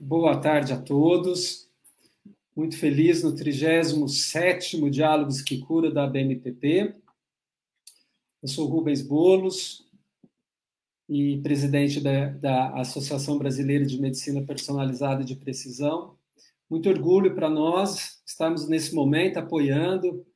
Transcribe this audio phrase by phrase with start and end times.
[0.00, 1.68] boa tarde a todos.
[2.54, 6.94] Muito feliz no 37º Diálogos que Cura da BMPP.
[8.42, 9.86] Eu sou Rubens Bolos
[11.08, 16.16] e presidente da, da Associação Brasileira de Medicina Personalizada de Precisão.
[16.68, 20.26] Muito orgulho para nós estarmos nesse momento apoiando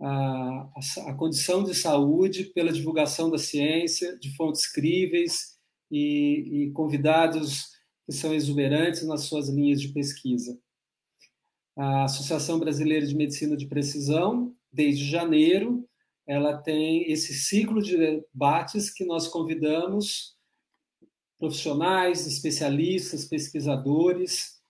[0.00, 5.56] a, a, a, condição de saúde pela divulgação da ciência, de fontes críveis
[5.90, 7.73] e, e convidados
[8.06, 10.58] que são exuberantes nas suas linhas de pesquisa.
[11.76, 15.88] A Associação Brasileira de Medicina de Precisão, desde janeiro,
[16.26, 20.34] ela tem esse ciclo de debates que nós convidamos
[21.38, 24.62] profissionais, especialistas, pesquisadores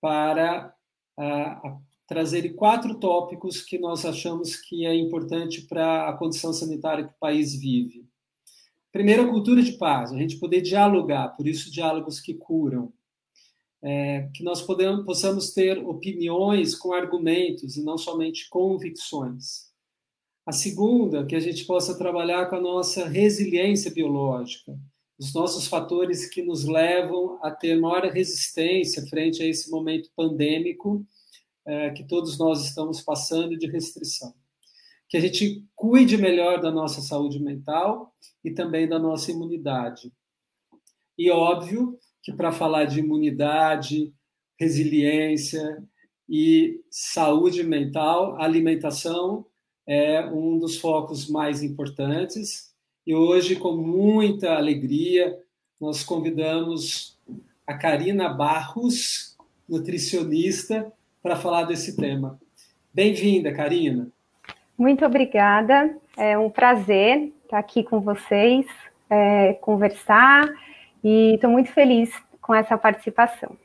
[0.00, 0.74] para
[1.18, 7.14] a, trazerem quatro tópicos que nós achamos que é importante para a condição sanitária que
[7.14, 8.01] o país vive.
[8.92, 12.92] Primeiro, a cultura de paz, a gente poder dialogar, por isso diálogos que curam.
[13.84, 19.72] É, que nós podemos, possamos ter opiniões com argumentos e não somente convicções.
[20.46, 24.78] A segunda, que a gente possa trabalhar com a nossa resiliência biológica,
[25.18, 31.04] os nossos fatores que nos levam a ter maior resistência frente a esse momento pandêmico
[31.66, 34.32] é, que todos nós estamos passando de restrição
[35.12, 40.10] que a gente cuide melhor da nossa saúde mental e também da nossa imunidade.
[41.18, 44.10] E óbvio que para falar de imunidade,
[44.58, 45.84] resiliência
[46.26, 49.44] e saúde mental, alimentação
[49.86, 52.72] é um dos focos mais importantes.
[53.06, 55.38] E hoje, com muita alegria,
[55.78, 57.18] nós convidamos
[57.66, 59.36] a Karina Barros,
[59.68, 60.90] nutricionista,
[61.22, 62.40] para falar desse tema.
[62.94, 64.10] Bem-vinda, Karina.
[64.82, 65.96] Muito obrigada.
[66.16, 68.66] É um prazer estar aqui com vocês,
[69.08, 70.52] é, conversar,
[71.04, 72.10] e estou muito feliz
[72.40, 73.56] com essa participação.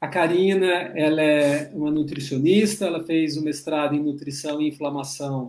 [0.00, 5.48] A Karina, ela é uma nutricionista, ela fez o mestrado em nutrição e inflamação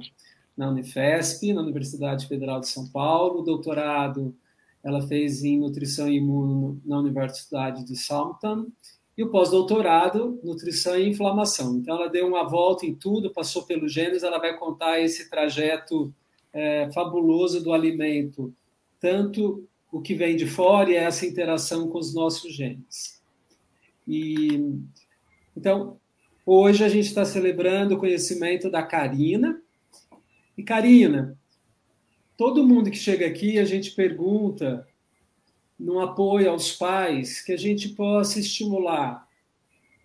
[0.58, 4.36] na Unifesp, na Universidade Federal de São Paulo, o doutorado
[4.84, 8.66] ela fez em nutrição e imuno na Universidade de Southampton
[9.22, 11.78] e o pós-doutorado, nutrição e inflamação.
[11.78, 16.12] Então, ela deu uma volta em tudo, passou pelos genes, ela vai contar esse trajeto
[16.52, 18.52] é, fabuloso do alimento,
[19.00, 23.22] tanto o que vem de fora e essa interação com os nossos genes.
[24.08, 24.60] E,
[25.56, 25.98] então,
[26.44, 29.62] hoje a gente está celebrando o conhecimento da Karina.
[30.58, 31.38] E, Karina,
[32.36, 34.88] todo mundo que chega aqui, a gente pergunta
[35.82, 39.28] no apoio aos pais, que a gente possa estimular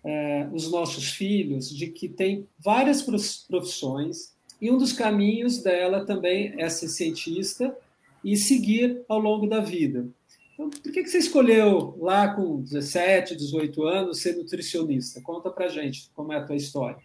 [0.03, 3.03] é, os nossos filhos de que tem várias
[3.47, 7.77] profissões e um dos caminhos dela também é ser cientista
[8.23, 10.07] e seguir ao longo da vida.
[10.53, 15.21] Então, por que você escolheu lá com 17, 18 anos ser nutricionista?
[15.21, 16.97] Conta pra gente como é a tua história.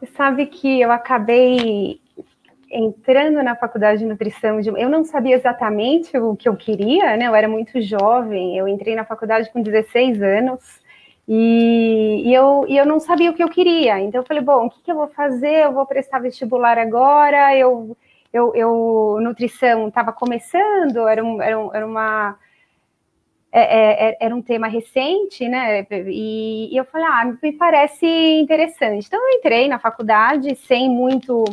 [0.00, 2.00] Você sabe que eu acabei
[2.70, 7.26] entrando na faculdade de nutrição, eu não sabia exatamente o que eu queria, né?
[7.26, 10.80] Eu era muito jovem, eu entrei na faculdade com 16 anos
[11.28, 14.00] e, e, eu, e eu não sabia o que eu queria.
[14.00, 15.64] Então eu falei, bom, o que, que eu vou fazer?
[15.64, 17.56] Eu vou prestar vestibular agora.
[17.56, 17.96] Eu,
[18.32, 22.38] eu, eu nutrição estava começando, era, um, era, um, era uma
[23.52, 25.86] é, é, é, era um tema recente, né?
[25.90, 29.06] E, e, eu falei, ah, me parece interessante.
[29.06, 31.44] Então eu entrei na faculdade sem muito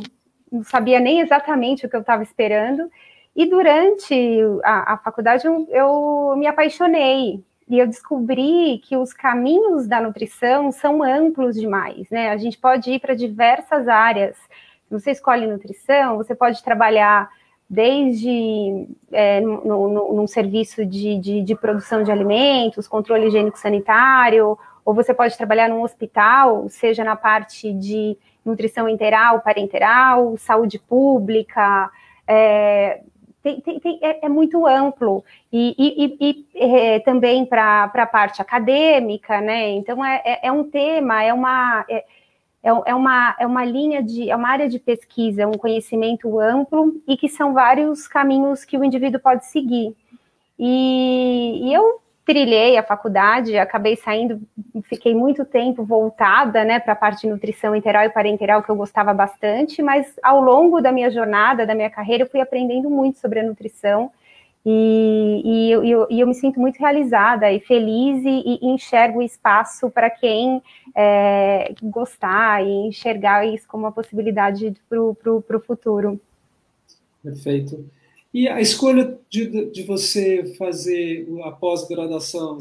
[0.53, 2.89] não sabia nem exatamente o que eu estava esperando.
[3.35, 9.87] E durante a, a faculdade eu, eu me apaixonei e eu descobri que os caminhos
[9.87, 12.29] da nutrição são amplos demais, né?
[12.29, 14.37] A gente pode ir para diversas áreas.
[14.91, 17.29] Você escolhe nutrição, você pode trabalhar
[17.67, 24.55] desde é, no, no, num serviço de, de, de, produção de alimentos, controle higiênico sanitário,
[24.85, 28.15] ou você pode trabalhar num hospital, seja na parte de
[28.45, 31.89] nutrição interal, parenteral, saúde pública,
[32.27, 33.01] é,
[33.43, 38.41] tem, tem, tem, é, é, muito amplo e, e, e, é, também para a parte
[38.41, 39.71] acadêmica, né?
[39.71, 42.05] Então é, é, é um tema, é uma é,
[42.63, 47.01] é, é, uma é uma linha de é uma área de pesquisa, um conhecimento amplo
[47.05, 49.93] e que são vários caminhos que o indivíduo pode seguir.
[50.57, 54.41] E, e eu trilhei a faculdade, acabei saindo,
[54.83, 58.75] fiquei muito tempo voltada, né, para a parte de nutrição enteral e parenteral que eu
[58.75, 63.19] gostava bastante, mas ao longo da minha jornada, da minha carreira, eu fui aprendendo muito
[63.19, 64.11] sobre a nutrição
[64.65, 69.21] e, e, eu, eu, e eu, me sinto muito realizada e feliz e, e enxergo
[69.21, 70.61] espaço para quem
[70.95, 76.19] é, gostar e enxergar isso como uma possibilidade para o futuro.
[77.21, 77.85] Perfeito.
[78.33, 82.57] E a escolha de, de você fazer a pós-graduação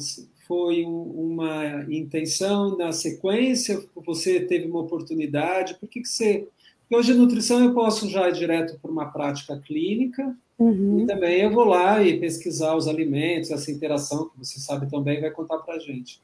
[0.46, 3.82] foi uma intenção na sequência?
[4.04, 5.74] Você teve uma oportunidade?
[5.80, 6.46] Por que, que você.
[6.82, 11.00] Porque hoje a nutrição eu posso já ir direto para uma prática clínica uhum.
[11.00, 15.22] e também eu vou lá e pesquisar os alimentos, essa interação que você sabe também
[15.22, 16.20] vai contar para a gente.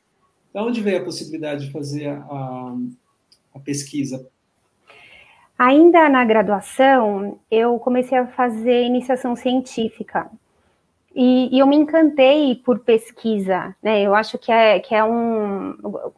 [0.53, 2.77] Da onde veio a possibilidade de fazer a,
[3.55, 4.29] a pesquisa?
[5.59, 10.31] Ainda na graduação, eu comecei a fazer iniciação científica.
[11.13, 14.03] E, e, eu me encantei por pesquisa, né?
[14.03, 15.71] Eu acho que é, que é um,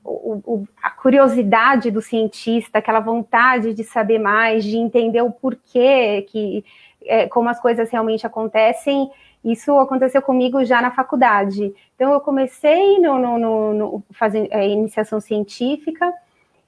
[0.05, 6.27] o, o, a curiosidade do cientista, aquela vontade de saber mais, de entender o porquê,
[6.29, 6.63] que,
[7.07, 9.11] é, como as coisas realmente acontecem.
[9.43, 11.73] Isso aconteceu comigo já na faculdade.
[11.97, 16.13] Então, eu comecei no, no, no, no fazer é, iniciação científica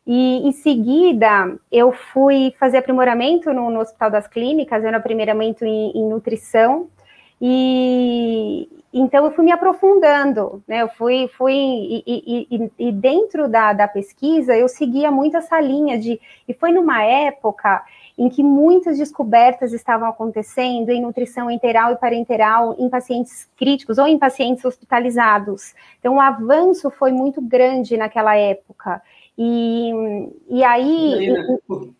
[0.06, 5.92] e, em seguida, eu fui fazer aprimoramento no, no Hospital das Clínicas, era aprimoramento em,
[5.92, 6.88] em nutrição,
[7.40, 10.82] e então eu fui me aprofundando, né?
[10.82, 15.98] Eu fui, fui e, e, e, dentro da, da pesquisa eu seguia muito essa linha
[15.98, 17.82] de e foi numa época
[18.18, 24.06] em que muitas descobertas estavam acontecendo em nutrição enteral e parenteral em pacientes críticos ou
[24.06, 25.74] em pacientes hospitalizados.
[25.98, 29.02] Então o avanço foi muito grande naquela época.
[29.36, 29.90] E,
[30.48, 31.34] e aí.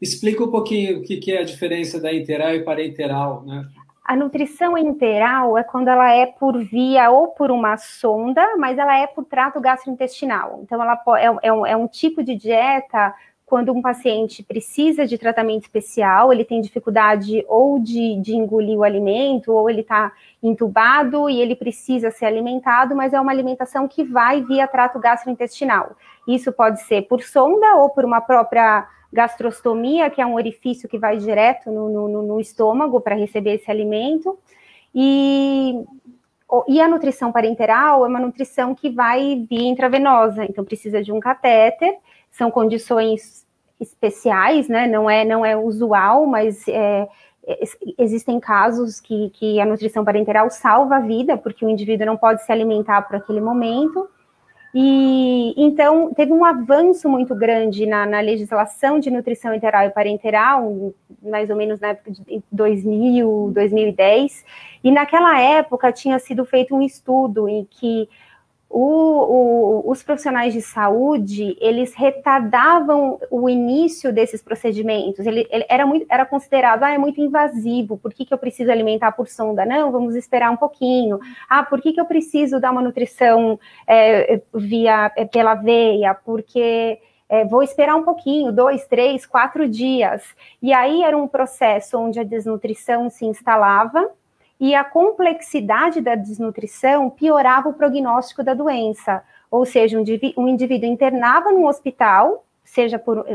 [0.00, 3.66] explica um pouquinho o que é a diferença da enteral e parenteral, né?
[4.04, 8.98] A nutrição enteral é quando ela é por via ou por uma sonda, mas ela
[8.98, 10.60] é por trato gastrointestinal.
[10.62, 13.14] Então, ela é, é, um, é um tipo de dieta
[13.52, 18.82] quando um paciente precisa de tratamento especial, ele tem dificuldade ou de, de engolir o
[18.82, 20.10] alimento, ou ele está
[20.42, 25.94] entubado e ele precisa ser alimentado, mas é uma alimentação que vai via trato gastrointestinal.
[26.26, 30.96] Isso pode ser por sonda ou por uma própria gastrostomia, que é um orifício que
[30.96, 34.38] vai direto no, no, no estômago para receber esse alimento.
[34.94, 35.74] E,
[36.68, 41.20] e a nutrição parenteral é uma nutrição que vai via intravenosa, então precisa de um
[41.20, 41.98] catéter,
[42.32, 43.46] são condições
[43.78, 44.86] especiais, né?
[44.86, 47.06] Não é, não é usual, mas é,
[47.98, 52.42] existem casos que, que a nutrição parenteral salva a vida, porque o indivíduo não pode
[52.44, 54.08] se alimentar por aquele momento.
[54.74, 60.94] E então teve um avanço muito grande na, na, legislação de nutrição enteral e parenteral,
[61.22, 64.44] mais ou menos na época de 2000, 2010.
[64.82, 68.08] E naquela época tinha sido feito um estudo em que
[68.74, 75.26] o, o, os profissionais de saúde eles retardavam o início desses procedimentos.
[75.26, 77.98] Ele, ele, era muito era considerado ah, é muito invasivo.
[77.98, 79.66] Por que, que eu preciso alimentar por sonda?
[79.66, 81.20] Não, vamos esperar um pouquinho.
[81.50, 86.14] Ah, por que, que eu preciso dar uma nutrição é, via é, pela veia?
[86.14, 86.98] Porque
[87.28, 90.22] é, vou esperar um pouquinho, dois, três, quatro dias.
[90.62, 94.10] E aí era um processo onde a desnutrição se instalava
[94.62, 99.20] e a complexidade da desnutrição piorava o prognóstico da doença.
[99.50, 103.26] Ou seja, um, indivíduo internava no hospital, seja por,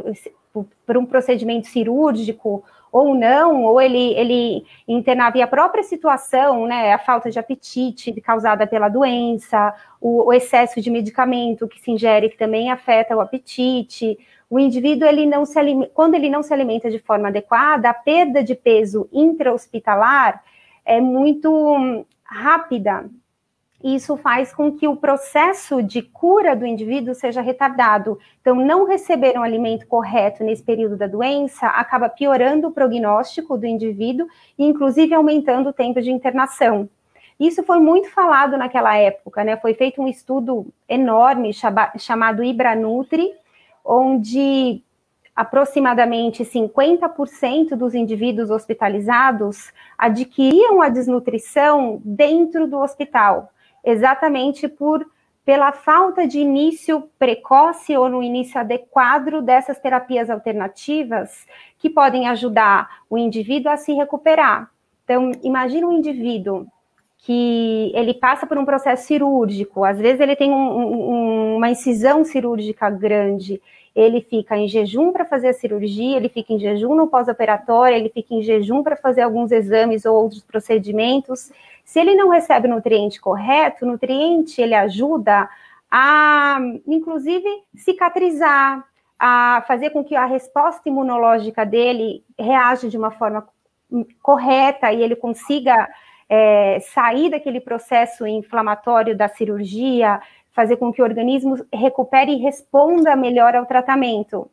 [0.85, 6.93] por, um procedimento cirúrgico ou não, ou ele, ele internava e a própria situação, né,
[6.93, 12.29] a falta de apetite causada pela doença, o, o excesso de medicamento que se ingere
[12.29, 14.17] que também afeta o apetite,
[14.49, 15.59] o indivíduo ele não se
[15.93, 20.41] quando ele não se alimenta de forma adequada, a perda de peso intra-hospitalar
[20.87, 23.05] é muito rápida.
[23.83, 28.17] Isso faz com que o processo de cura do indivíduo seja retardado.
[28.41, 33.67] Então, não receber um alimento correto nesse período da doença acaba piorando o prognóstico do
[33.67, 34.27] indivíduo
[34.57, 36.89] e, inclusive, aumentando o tempo de internação.
[37.39, 39.57] Isso foi muito falado naquela época, né?
[39.57, 41.51] Foi feito um estudo enorme
[41.99, 43.31] chamado Ibranutri,
[43.85, 44.81] onde
[45.37, 53.51] aproximadamente 50% dos indivíduos hospitalizados adquiriam a desnutrição dentro do hospital,
[53.85, 55.05] exatamente por
[55.45, 61.45] pela falta de início precoce ou no início adequado dessas terapias alternativas
[61.77, 64.69] que podem ajudar o indivíduo a se recuperar.
[65.05, 66.65] Então, imagina um indivíduo
[67.19, 72.25] que ele passa por um processo cirúrgico, às vezes ele tem um, um, uma incisão
[72.25, 73.61] cirúrgica grande,
[73.97, 78.09] ele fica em jejum para fazer a cirurgia, ele fica em jejum no pós-operatório, ele
[78.09, 81.51] fica em jejum para fazer alguns exames ou outros procedimentos.
[81.83, 85.49] Se ele não recebe o nutriente correto, o nutriente ele ajuda
[85.89, 88.85] a, inclusive, cicatrizar,
[89.17, 93.47] a fazer com que a resposta imunológica dele reaja de uma forma
[94.21, 95.75] correta e ele consiga
[96.29, 100.21] é, sair daquele processo inflamatório da cirurgia,
[100.57, 104.49] fazer com que o organismo recupere e responda melhor ao tratamento.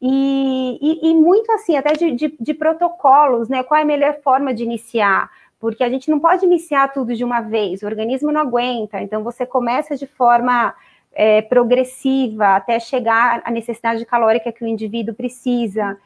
[0.00, 3.62] E, e, e muito assim, até de, de, de, protocolos, né?
[3.62, 5.30] Qual é a melhor forma de iniciar?
[5.58, 9.24] porque a gente não pode iniciar tudo de uma vez, o organismo não aguenta, então
[9.24, 10.74] você começa de forma
[11.12, 15.98] é, progressiva até chegar à necessidade calórica que o indivíduo precisa.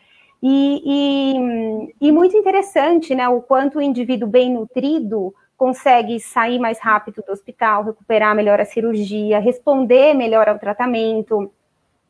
[0.42, 6.78] E, e, e, muito interessante, né, o quanto o indivíduo bem nutrido consegue sair mais
[6.78, 11.52] rápido do hospital, recuperar melhor a cirurgia, responder melhor ao tratamento.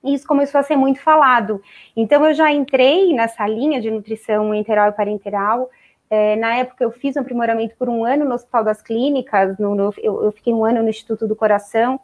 [0.05, 1.61] Isso começou a ser muito falado.
[1.97, 5.69] Então, eu já entrei nessa linha de nutrição enteral e parenteral.
[6.09, 9.75] É, na época, eu fiz um aprimoramento por um ano no Hospital das Clínicas, no,
[9.75, 11.99] no, eu, eu, fiquei um ano no Instituto do Coração,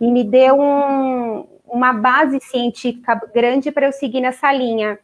[0.00, 5.00] e me deu um, uma base científica grande para eu seguir nessa linha.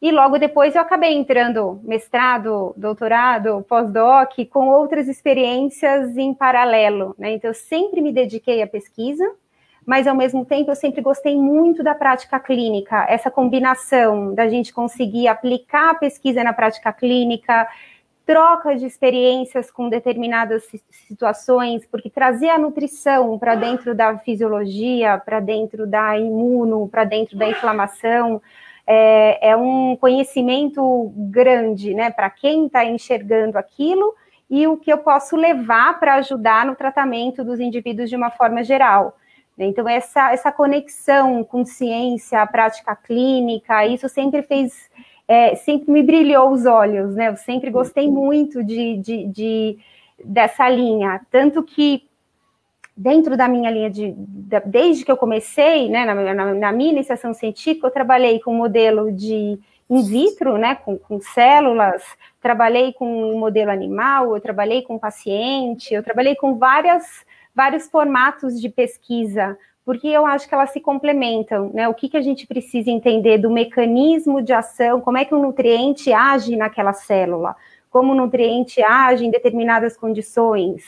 [0.00, 7.16] E logo depois eu acabei entrando mestrado, doutorado, pós-doc, com outras experiências em paralelo.
[7.18, 7.32] Né?
[7.32, 9.28] Então, eu sempre me dediquei à pesquisa,
[9.84, 14.72] mas ao mesmo tempo eu sempre gostei muito da prática clínica, essa combinação da gente
[14.72, 17.66] conseguir aplicar a pesquisa na prática clínica,
[18.24, 25.40] troca de experiências com determinadas situações, porque trazer a nutrição para dentro da fisiologia, para
[25.40, 28.40] dentro da imuno, para dentro da inflamação,
[28.90, 34.14] é, é um conhecimento grande, né, para quem está enxergando aquilo
[34.48, 38.64] e o que eu posso levar para ajudar no tratamento dos indivíduos de uma forma
[38.64, 39.18] geral.
[39.58, 44.88] Então, essa, essa conexão com ciência, prática clínica, isso sempre fez,
[45.26, 47.28] é, sempre me brilhou os olhos, né?
[47.28, 49.78] Eu sempre gostei muito de, de, de
[50.24, 51.20] dessa linha.
[51.30, 52.08] Tanto que
[52.98, 56.90] dentro da minha linha de, de desde que eu comecei, né, na, na, na, minha
[56.90, 59.56] iniciação científica, eu trabalhei com modelo de
[59.88, 62.02] in vitro, né, com, com células,
[62.40, 67.24] trabalhei com um modelo animal, eu trabalhei com paciente, eu trabalhei com várias,
[67.54, 71.88] vários formatos de pesquisa, porque eu acho que elas se complementam, né?
[71.88, 75.38] O que, que a gente precisa entender do mecanismo de ação, como é que o
[75.38, 77.54] nutriente age naquela célula,
[77.88, 80.82] como o nutriente age em determinadas condições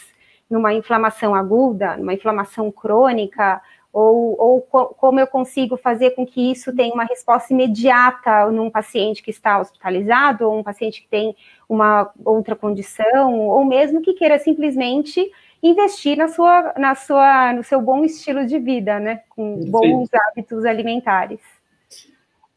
[0.51, 6.51] numa inflamação aguda, numa inflamação crônica, ou, ou co como eu consigo fazer com que
[6.51, 11.37] isso tenha uma resposta imediata num paciente que está hospitalizado, ou um paciente que tem
[11.69, 15.31] uma outra condição, ou mesmo que queira simplesmente
[15.63, 20.65] investir na sua, na sua, no seu bom estilo de vida, né, com bons hábitos
[20.65, 21.60] alimentares.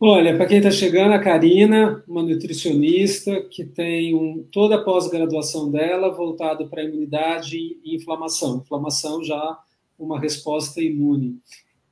[0.06, 5.72] Olha, para quem está chegando, a Karina, uma nutricionista que tem um, toda a pós-graduação
[5.72, 8.58] dela voltada para imunidade e inflamação.
[8.58, 9.58] Inflamação já
[9.98, 11.40] uma resposta imune.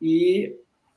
[0.02, 0.54] E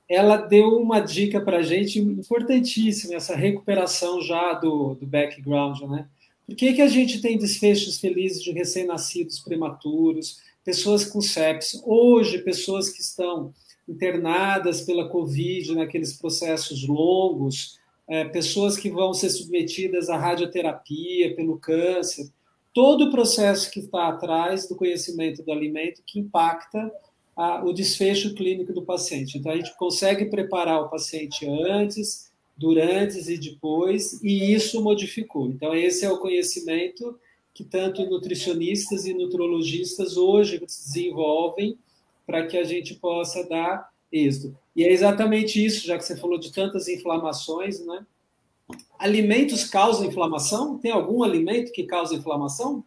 [0.08, 6.08] ela deu uma dica para a gente importantíssima, essa recuperação já do, do background, né?
[6.44, 12.38] Por que, que a gente tem desfechos felizes de recém-nascidos prematuros, pessoas com sepsis, hoje
[12.38, 13.54] pessoas que estão
[13.88, 21.58] internadas pela Covid, naqueles processos longos, é, pessoas que vão ser submetidas à radioterapia pelo
[21.58, 22.30] câncer,
[22.72, 26.92] todo o processo que está atrás do conhecimento do alimento que impacta
[27.36, 29.38] a, o desfecho clínico do paciente.
[29.38, 35.48] Então, a gente consegue preparar o paciente antes, durante e depois, e isso modificou.
[35.48, 37.18] Então, esse é o conhecimento
[37.52, 41.78] que tanto nutricionistas e nutrologistas hoje desenvolvem
[42.26, 44.56] para que a gente possa dar êxito.
[44.74, 48.04] E é exatamente isso, já que você falou de tantas inflamações, né?
[48.98, 50.78] Alimentos causam inflamação?
[50.78, 52.84] Tem algum alimento que causa inflamação?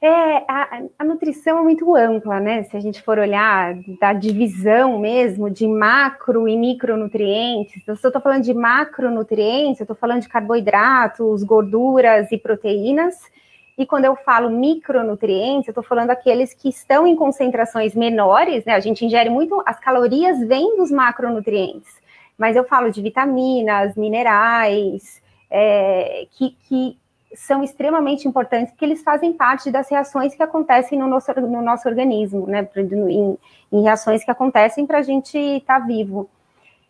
[0.00, 0.08] É,
[0.46, 2.64] a, a, nutrição é muito ampla, né?
[2.64, 8.20] Se a gente for olhar da divisão mesmo de macro e micronutrientes, se eu estou
[8.20, 13.16] falando de macronutrientes, eu estou falando de carboidratos, gorduras e proteínas,
[13.78, 18.74] e quando eu falo micronutrientes, eu estou falando aqueles que estão em concentrações menores, né?
[18.74, 21.92] A gente ingere muito, as calorias vêm dos macronutrientes,
[22.38, 26.98] mas eu falo de vitaminas, minerais, é, que, que
[27.34, 31.86] são extremamente importantes, porque eles fazem parte das reações que acontecem no nosso, no nosso
[31.86, 32.66] organismo, né?
[32.76, 33.38] Em,
[33.70, 36.30] em reações que acontecem para a gente estar tá vivo.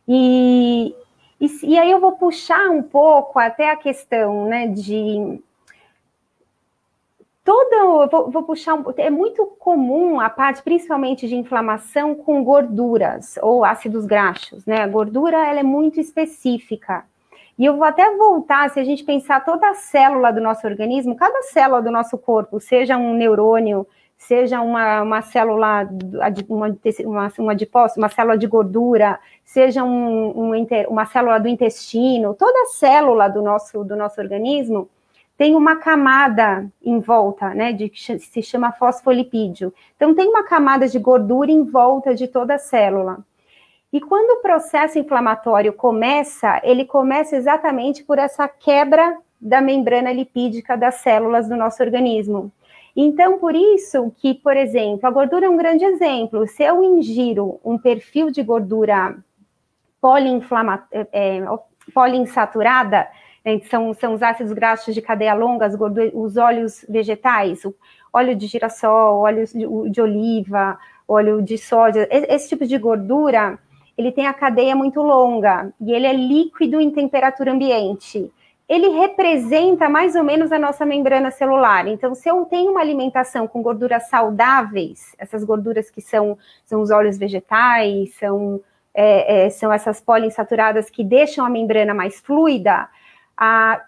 [0.06, 0.94] E,
[1.40, 5.40] e, e, aí eu vou puxar um pouco até a questão né, de
[7.46, 13.64] todo, vou, vou, puxar é muito comum a parte, principalmente de inflamação com gorduras ou
[13.64, 14.82] ácidos graxos, né?
[14.82, 17.04] A gordura ela é muito específica.
[17.56, 21.14] E eu vou até voltar, se a gente pensar toda a célula do nosso organismo,
[21.14, 23.86] cada célula do nosso corpo, seja um neurônio,
[24.18, 25.88] seja uma, uma célula,
[26.48, 26.76] uma, uma,
[27.38, 27.56] uma,
[27.96, 33.84] uma célula de gordura, seja um, um, uma célula do intestino, toda célula do nosso,
[33.84, 34.90] do nosso organismo,
[35.36, 39.72] tem uma camada em volta, né, de, que se chama fosfolipídio.
[39.96, 43.18] Então, tem uma camada de gordura em volta de toda a célula.
[43.92, 50.76] E quando o processo inflamatório começa, ele começa exatamente por essa quebra da membrana lipídica
[50.76, 52.50] das células do nosso organismo.
[52.96, 56.46] Então, por isso que, por exemplo, a gordura é um grande exemplo.
[56.46, 59.16] Se eu ingiro um perfil de gordura
[60.90, 61.44] é, é,
[61.92, 63.06] poliinsaturada,
[63.46, 65.70] né, são, são os ácidos graxos de cadeia longa,
[66.12, 67.72] os óleos vegetais, o
[68.12, 70.76] óleo de girassol, óleo de, de oliva,
[71.06, 73.56] óleo de soja, esse tipo de gordura,
[73.96, 78.30] ele tem a cadeia muito longa e ele é líquido em temperatura ambiente
[78.68, 81.86] ele representa mais ou menos a nossa membrana celular.
[81.86, 86.90] Então, se eu tenho uma alimentação com gorduras saudáveis, essas gorduras que são, são os
[86.90, 88.60] óleos vegetais, são,
[88.92, 92.88] é, é, são essas poliinsaturadas que deixam a membrana mais fluida,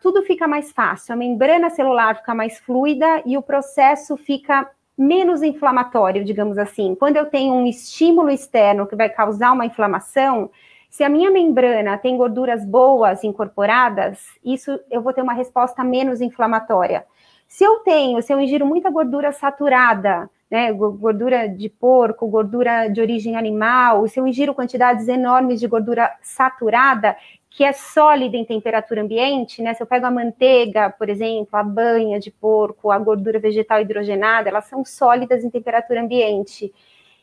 [0.01, 1.13] tudo fica mais fácil.
[1.13, 6.95] A membrana celular fica mais fluida e o processo fica menos inflamatório, digamos assim.
[6.95, 10.51] Quando eu tenho um estímulo externo que vai causar uma inflamação,
[10.91, 16.21] se a minha membrana tem gorduras boas incorporadas, isso eu vou ter uma resposta menos
[16.21, 17.07] inflamatória.
[17.47, 23.01] Se eu tenho, se eu ingiro muita gordura saturada, né, gordura de porco, gordura de
[23.01, 27.17] origem animal, se eu ingiro quantidades enormes de gordura saturada,
[27.51, 29.75] que é sólida em temperatura ambiente, né?
[29.75, 34.49] Se eu pego a manteiga, por exemplo, a banha de porco, a gordura vegetal hidrogenada,
[34.49, 36.73] elas são sólidas em temperatura ambiente.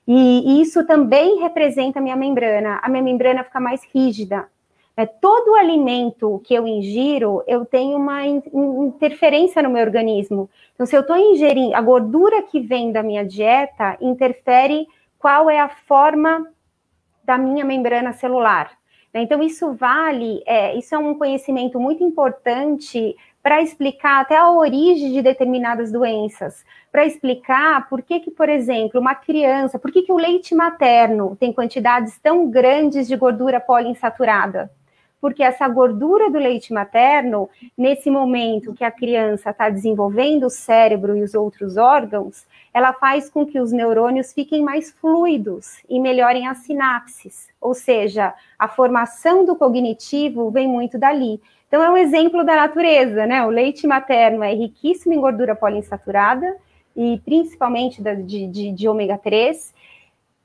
[0.08, 2.80] E, isso também representa a minha membrana.
[2.82, 4.48] A minha membrana fica mais rígida.
[4.98, 10.50] É, todo alimento que eu ingiro, eu tenho uma in, interferência no meu organismo.
[10.74, 14.88] Então, se eu estou ingerindo a gordura que vem da minha dieta, interfere
[15.20, 16.48] qual é a forma
[17.24, 18.72] da minha membrana celular.
[19.22, 25.14] Então, isso vale, é, isso é um conhecimento muito importante para explicar até a origem
[25.14, 30.12] de determinadas doenças, para explicar por que, que, por exemplo, uma criança, por que, que
[30.12, 34.70] o leite materno tem quantidades tão grandes de gordura poliinsaturada?
[35.26, 41.18] Porque essa gordura do leite materno, nesse momento que a criança está desenvolvendo o cérebro
[41.18, 46.48] e os outros órgãos, ela faz com que os neurônios fiquem mais fluidos e melhorem
[46.48, 47.48] as sinapses.
[47.60, 51.42] Ou seja, a formação do cognitivo vem muito dali.
[51.68, 53.44] Então, é um exemplo da natureza, né?
[53.44, 56.56] O leite materno é riquíssimo em gordura poliinsaturada
[56.96, 59.74] e principalmente de, de, de ômega 3.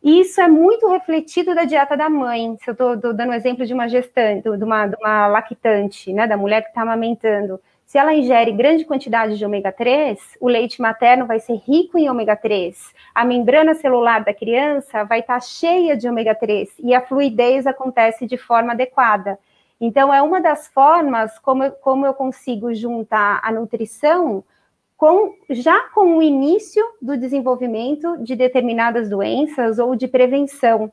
[0.02, 2.56] E isso é muito refletido da dieta da mãe.
[2.62, 6.26] Se eu estou dando um exemplo de uma gestante, de uma, de uma lactante, né,
[6.26, 10.80] da mulher que está amamentando, se ela ingere grande quantidade de ômega 3, o leite
[10.80, 12.94] materno vai ser rico em ômega 3.
[13.12, 17.66] A membrana celular da criança vai estar tá cheia de ômega 3 e a fluidez
[17.66, 19.38] acontece de forma adequada.
[19.80, 24.44] Então, é uma das formas como eu, como eu consigo juntar a nutrição
[25.00, 30.92] com, já com o início do desenvolvimento de determinadas doenças ou de prevenção.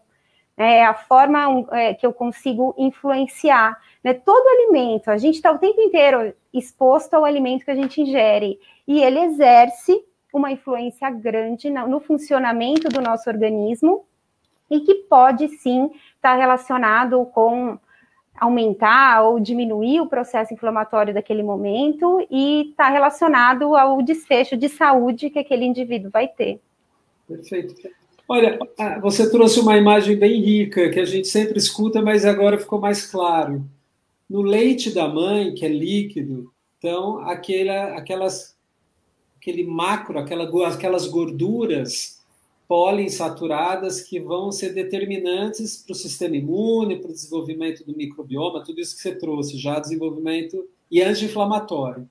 [0.56, 3.78] É a forma é, que eu consigo influenciar.
[4.02, 4.13] Né?
[4.13, 8.58] Todo alimento, a gente está o tempo inteiro exposto ao alimento que a gente ingere,
[8.88, 10.02] e ele exerce
[10.34, 14.06] uma influência grande no, funcionamento do nosso organismo
[14.72, 17.78] e que pode sim estar tá relacionado com
[18.38, 25.30] aumentar ou diminuir o processo inflamatório daquele momento e está relacionado ao desfecho de saúde
[25.30, 26.60] que aquele indivíduo vai ter.
[27.28, 27.76] Perfeito.
[28.28, 32.58] Olha, ah, você trouxe uma imagem bem rica que a gente sempre escuta, mas agora
[32.58, 33.63] ficou mais claro.
[34.30, 38.56] No leite da mãe, que é líquido, então aquela, aquelas,
[39.38, 42.17] aquele macro, aquela, aquelas gorduras
[42.68, 48.82] poliinsaturadas que vão ser determinantes para o sistema imune, para o desenvolvimento do microbioma, tudo
[48.82, 52.10] isso que você trouxe já, desenvolvimento e anti-inflamatório.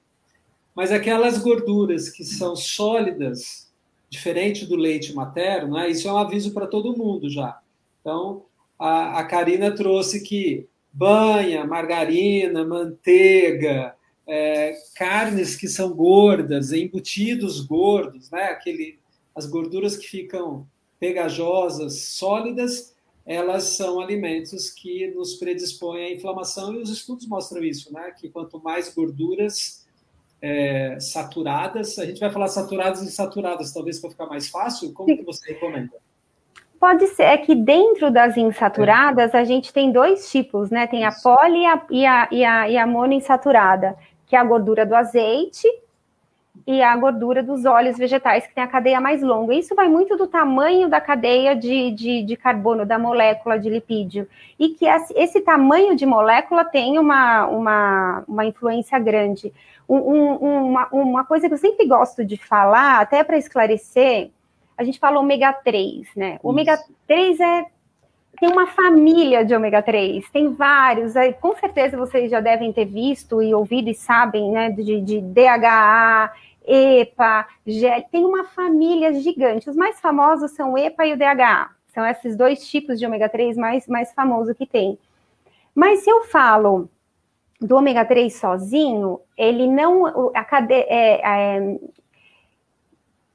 [0.75, 3.71] Mas aquelas gorduras que são sólidas,
[4.09, 7.61] diferente do leite materno, né, isso é um aviso para todo mundo já.
[8.01, 8.45] Então,
[8.79, 13.95] a, a Karina trouxe que banha, margarina, manteiga,
[14.27, 18.99] é, carnes que são gordas, embutidos gordos, né, aquele
[19.37, 20.67] as gorduras que ficam
[20.99, 22.97] pegajosas, sólidas,
[23.27, 28.13] elas são alimentos que nos predispõem à inflamação e os estudos mostram isso, né?
[28.19, 29.87] Que quanto mais gorduras
[30.41, 34.93] é, saturadas, a gente vai falar saturadas e insaturadas, talvez para ficar mais fácil.
[34.95, 35.93] Como que você recomenda?
[36.79, 39.39] Pode ser, é que dentro das insaturadas é.
[39.39, 40.87] a gente tem dois tipos, né?
[40.87, 43.97] Tem a poli e a, e a, e a, e a monoinsaturada,
[44.27, 45.69] que é a gordura do azeite
[46.67, 49.55] e a gordura dos óleos vegetais, que tem a cadeia mais longa.
[49.55, 54.29] Isso vai muito do tamanho da cadeia de, de, de carbono, da molécula de lipídio.
[54.59, 59.53] E que esse tamanho de molécula tem uma, uma, uma influência grande.
[59.89, 64.31] Um, um, uma, uma coisa que eu sempre gosto de falar, até para esclarecer,
[64.77, 66.41] a gente fala ômega 3, né?
[66.43, 66.77] O ômega
[67.07, 67.67] 3 é
[68.39, 72.85] tem uma família de ômega 3, tem vários, aí, com certeza vocês já devem ter
[72.85, 76.31] visto e ouvido e sabem, né, de, de DHA,
[76.67, 79.71] EPA, GL, tem uma família gigante.
[79.71, 83.29] Os mais famosos são o EPA e o DHA, são esses dois tipos de ômega
[83.29, 84.99] 3 mais, mais famosos que tem.
[85.75, 86.91] Mas se eu falo
[87.61, 90.31] do ômega 3 sozinho, ele não.
[90.35, 91.79] A cade, é, é,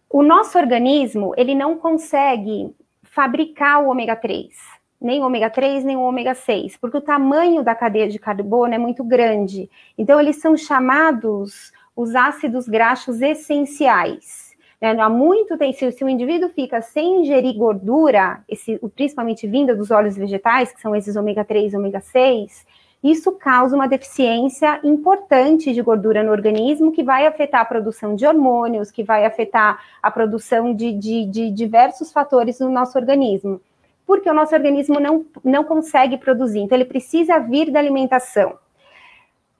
[0.09, 4.53] o nosso organismo ele não consegue fabricar o ômega 3,
[5.01, 8.73] nem o ômega 3, nem o ômega 6, porque o tamanho da cadeia de carbono
[8.73, 9.69] é muito grande.
[9.97, 14.51] Então, eles são chamados os ácidos graxos essenciais.
[14.81, 14.99] Né?
[14.99, 19.91] Há muito tempo, se, se o indivíduo fica sem ingerir gordura, esse, principalmente vinda dos
[19.91, 22.65] óleos vegetais, que são esses ômega 3 e ômega 6,
[23.03, 28.27] isso causa uma deficiência importante de gordura no organismo, que vai afetar a produção de
[28.27, 33.59] hormônios, que vai afetar a produção de, de, de diversos fatores no nosso organismo.
[34.05, 38.57] Porque o nosso organismo não, não consegue produzir, então ele precisa vir da alimentação.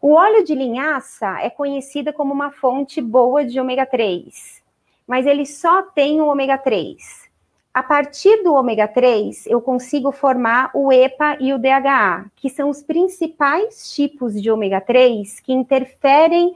[0.01, 4.61] O óleo de linhaça é conhecida como uma fonte boa de ômega 3,
[5.07, 7.31] mas ele só tem o ômega 3
[7.73, 12.69] a partir do ômega 3, eu consigo formar o EPA e o DHA, que são
[12.69, 16.53] os principais tipos de ômega 3 que interferem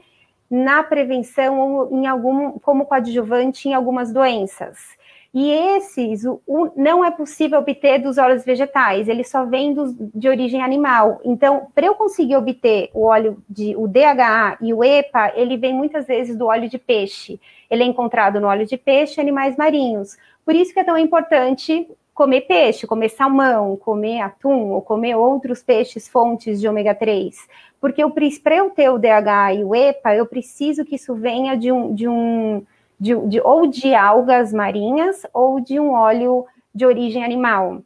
[0.50, 4.95] na prevenção ou em algum, como coadjuvante em algumas doenças.
[5.38, 9.94] E esses o, o, não é possível obter dos óleos vegetais, ele só vem dos,
[10.14, 11.20] de origem animal.
[11.22, 15.74] Então, para eu conseguir obter o óleo de o DHA e o EPA, ele vem
[15.74, 17.38] muitas vezes do óleo de peixe.
[17.68, 20.16] Ele é encontrado no óleo de peixe e animais marinhos.
[20.42, 25.62] Por isso que é tão importante comer peixe, comer salmão, comer atum ou comer outros
[25.62, 27.36] peixes fontes de ômega 3.
[27.78, 28.02] Porque
[28.42, 31.94] para eu ter o DHA e o EPA, eu preciso que isso venha de um,
[31.94, 32.64] de um
[32.98, 37.82] de, de, ou de algas marinhas ou de um óleo de origem animal.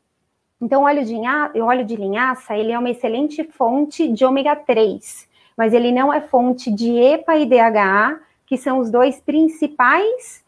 [0.60, 4.54] Então, o óleo de, o óleo de linhaça, ele é uma excelente fonte de ômega
[4.54, 10.44] 3, mas ele não é fonte de EPA e DHA, que são os dois principais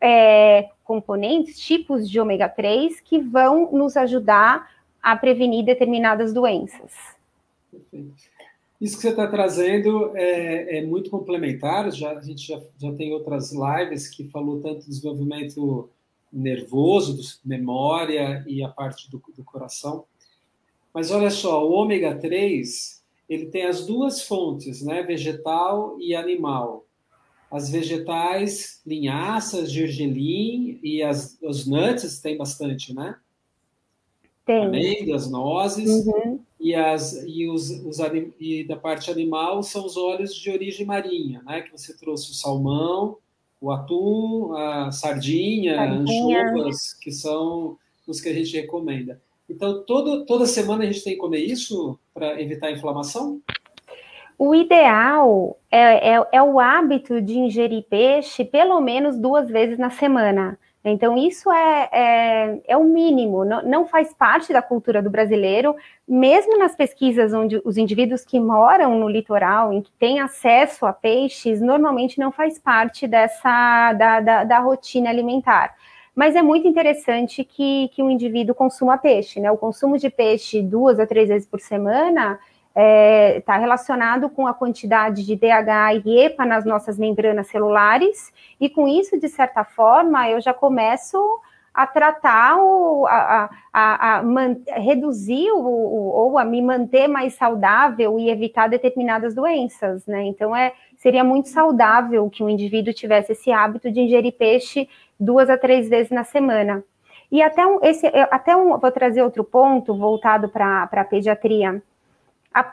[0.00, 4.70] é, componentes, tipos de ômega 3 que vão nos ajudar
[5.02, 6.92] a prevenir determinadas doenças.
[8.80, 11.90] Isso que você está trazendo é, é, muito complementar.
[11.92, 15.90] Já, a gente já, já tem outras lives que falou tanto do desenvolvimento
[16.32, 20.04] nervoso, do, memória e a parte do, do coração.
[20.94, 26.86] Mas olha só, o ômega 3 ele tem as duas fontes, né, vegetal e animal
[27.50, 33.16] as vegetais, linhaças, gergelim e as, os nuts tem bastante, né?
[34.44, 34.66] Tem.
[34.66, 36.40] Amêndoas, nozes uhum.
[36.68, 37.98] E, as, e, os, os,
[38.38, 41.62] e da parte animal são os óleos de origem marinha, né?
[41.62, 43.16] Que você trouxe o salmão,
[43.60, 46.42] o atum, a sardinha, sardinha.
[46.44, 49.20] anchovas, que são os que a gente recomenda.
[49.48, 53.40] Então, todo, toda semana a gente tem que comer isso para evitar a inflamação?
[54.38, 59.90] O ideal é, é, é, o hábito de ingerir peixe pelo menos duas vezes na
[59.90, 60.58] semana.
[60.90, 65.74] Então, isso é, é, é o mínimo, não, não, faz parte da cultura do brasileiro,
[66.06, 70.92] mesmo nas pesquisas onde os indivíduos que moram no litoral, em que têm acesso a
[70.92, 75.74] peixes, normalmente não faz parte dessa da, da, da rotina alimentar.
[76.14, 79.52] Mas é muito interessante que, que o indivíduo consuma peixe, né?
[79.52, 82.40] O consumo de peixe duas a três vezes por semana
[82.78, 88.32] está é, tá relacionado com a quantidade de DHA e EPA nas nossas membranas celulares,
[88.60, 91.18] e com isso, de certa forma, eu já começo
[91.74, 97.34] a tratar, o, a, a, a man, reduzir o, o, ou a me manter mais
[97.34, 100.24] saudável e evitar determinadas doenças, né?
[100.24, 104.88] Então, é, seria muito saudável que o indivíduo tivesse esse hábito de ingerir peixe
[105.18, 106.82] duas a três vezes na semana.
[107.30, 111.82] E até um, esse, até um, vou trazer outro ponto voltado para a pediatria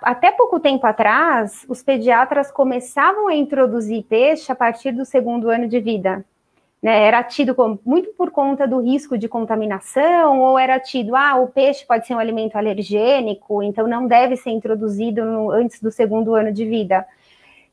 [0.01, 5.67] até pouco tempo atrás, os pediatras começavam a introduzir peixe a partir do segundo ano
[5.67, 6.25] de vida.
[6.81, 7.03] Né?
[7.07, 11.47] Era tido como, muito por conta do risco de contaminação, ou era tido, ah, o
[11.47, 16.35] peixe pode ser um alimento alergênico, então não deve ser introduzido no, antes do segundo
[16.35, 17.05] ano de vida.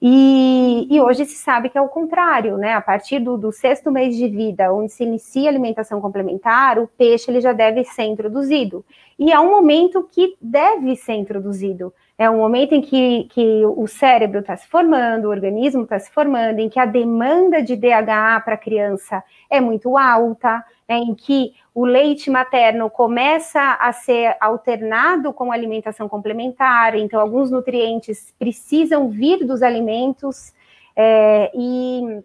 [0.05, 2.73] E, e, hoje se sabe que é o contrário, né?
[2.73, 6.89] A partir do, do, sexto mês de vida, onde se inicia a alimentação complementar, o
[6.89, 8.85] peixe ele já deve ser introduzido.
[9.17, 11.95] E há um momento que deve ser introduzido.
[12.19, 16.11] É um momento em que, que o cérebro está se formando, o organismo está se
[16.11, 21.15] formando, em que a demanda de DHA para a criança é muito alta, né, em
[21.15, 29.09] que o leite materno começa a ser alternado com alimentação complementar, então alguns nutrientes precisam
[29.09, 30.53] vir dos alimentos.
[30.95, 32.23] É, e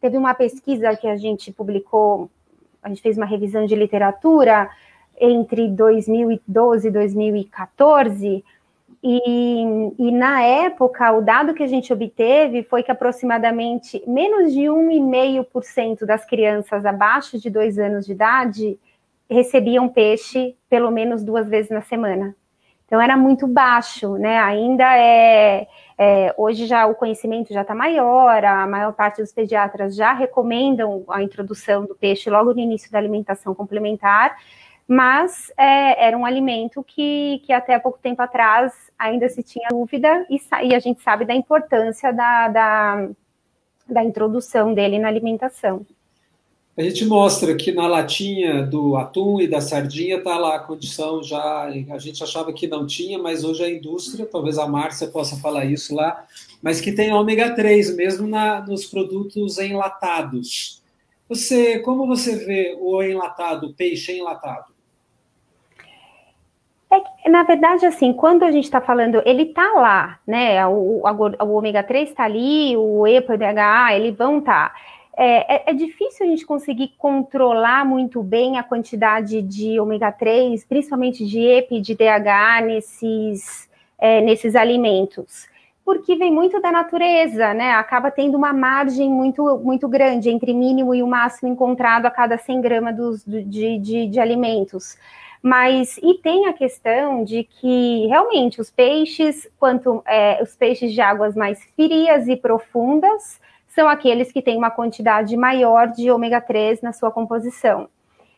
[0.00, 2.30] teve uma pesquisa que a gente publicou,
[2.82, 4.70] a gente fez uma revisão de literatura
[5.20, 8.44] entre 2012 e 2014,
[9.02, 9.62] e,
[9.98, 16.06] e, na época, o dado que a gente obteve foi que aproximadamente menos de 1,5%
[16.06, 18.78] das crianças abaixo de dois anos de idade
[19.28, 22.36] recebiam peixe pelo menos duas vezes na semana.
[22.86, 24.38] Então era muito baixo, né?
[24.38, 25.66] Ainda é,
[25.98, 31.02] é hoje já o conhecimento já está maior, a maior parte dos pediatras já recomendam
[31.08, 34.36] a introdução do peixe logo no início da alimentação complementar
[34.92, 40.26] mas é, era um alimento que, que até pouco tempo atrás ainda se tinha dúvida
[40.28, 43.08] e, e a gente sabe da importância da, da,
[43.88, 45.86] da introdução dele na alimentação.
[46.76, 51.22] A gente mostra que na latinha do atum e da sardinha está lá a condição
[51.22, 51.62] já.
[51.90, 55.64] A gente achava que não tinha, mas hoje a indústria, talvez a Márcia possa falar
[55.64, 56.26] isso lá,
[56.60, 60.82] mas que tem ômega 3 mesmo na, nos produtos enlatados.
[61.30, 64.71] Você, como você vê o enlatado, o peixe enlatado?
[66.92, 70.66] É, na verdade, assim, quando a gente está falando, ele está lá, né?
[70.66, 74.68] O, o, o ômega 3 está ali, o EPA e o DHA, eles vão estar.
[74.68, 74.74] Tá.
[75.16, 80.64] É, é, é, difícil a gente conseguir controlar muito bem a quantidade de ômega 3,
[80.66, 85.46] principalmente de EPA e de DHA nesses, é, nesses alimentos.
[85.84, 87.72] Porque vem muito da natureza, né?
[87.72, 92.36] Acaba tendo uma margem muito, muito grande entre mínimo e o máximo encontrado a cada
[92.36, 94.96] 100 gramas dos, de, de, de alimentos.
[95.42, 101.00] Mas e tem a questão de que realmente os peixes, quanto é, os peixes de
[101.00, 106.80] águas mais frias e profundas, são aqueles que têm uma quantidade maior de ômega 3
[106.82, 107.88] na sua composição.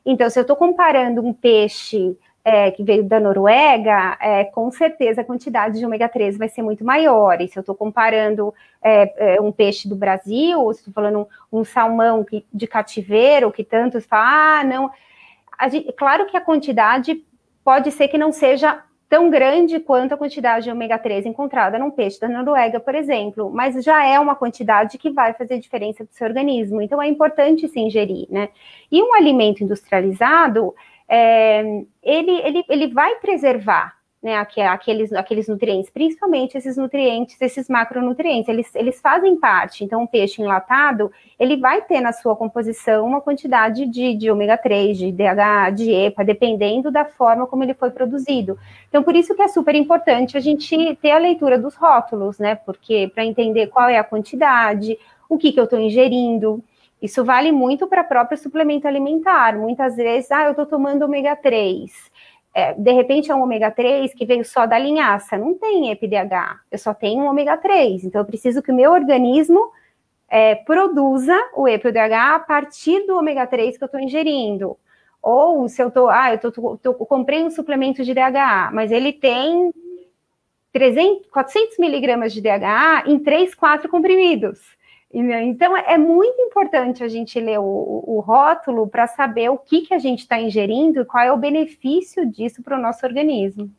[0.07, 5.23] Então, se eu estou comparando um peixe é, que veio da Noruega, é, com certeza
[5.23, 7.41] a quantidade de ômega 3 vai ser muito maior.
[7.41, 11.61] E se eu estou comparando é, é, um peixe do Brasil, se estou falando um,
[11.61, 14.91] um salmão que, de cativeiro, que tantos falam, ah, não,
[15.69, 17.25] gente, claro que a quantidade
[17.65, 21.91] pode ser que não seja tão grande quanto a quantidade de ômega 3 encontrada num
[21.91, 26.13] peixe da Noruega, por exemplo, mas já é uma quantidade que vai fazer diferença para
[26.13, 28.49] o seu organismo, então é importante se ingerir, né?
[28.91, 30.75] E um alimento industrializado,
[31.09, 31.61] é,
[32.03, 38.75] ele, ele, ele vai preservar né, aqueles, aqueles nutrientes, principalmente esses nutrientes, esses macronutrientes, eles,
[38.75, 39.85] eles fazem parte.
[39.85, 44.57] Então, o peixe enlatado, ele vai ter na sua composição uma quantidade de, de ômega
[44.57, 48.59] 3, de DHA, de EPA, dependendo da forma como ele foi produzido.
[48.89, 52.55] Então, por isso que é super importante a gente ter a leitura dos rótulos, né?
[52.55, 56.65] Porque para entender qual é a quantidade, o que, que eu estou ingerindo.
[57.03, 59.59] Isso vale muito para o próprio suplemento alimentar.
[59.59, 62.14] Muitas vezes, ah, eu estou tomando ômega 3
[62.55, 66.61] é, de repente é um ômega 3 que veio só da linhaça, não tem EPDH,
[66.71, 69.73] eu só tenho um ômega 3, então eu preciso que o meu organismo
[70.29, 74.77] é, produza o EPDH a partir do ômega 3 que eu estou ingerindo.
[75.21, 78.93] Ou se eu tô, ah, eu, tô, tô, tô, comprei um suplemento de DHA, mas
[78.93, 79.73] ele tem
[80.73, 84.61] 300, 400 miligramas de DHA em 3, 4 comprimidos.
[85.15, 89.95] Então, é muito importante a gente ler o, o rótulo para saber o que, que
[89.95, 93.71] a gente está ingerindo e qual é o benefício disso para o nosso organismo.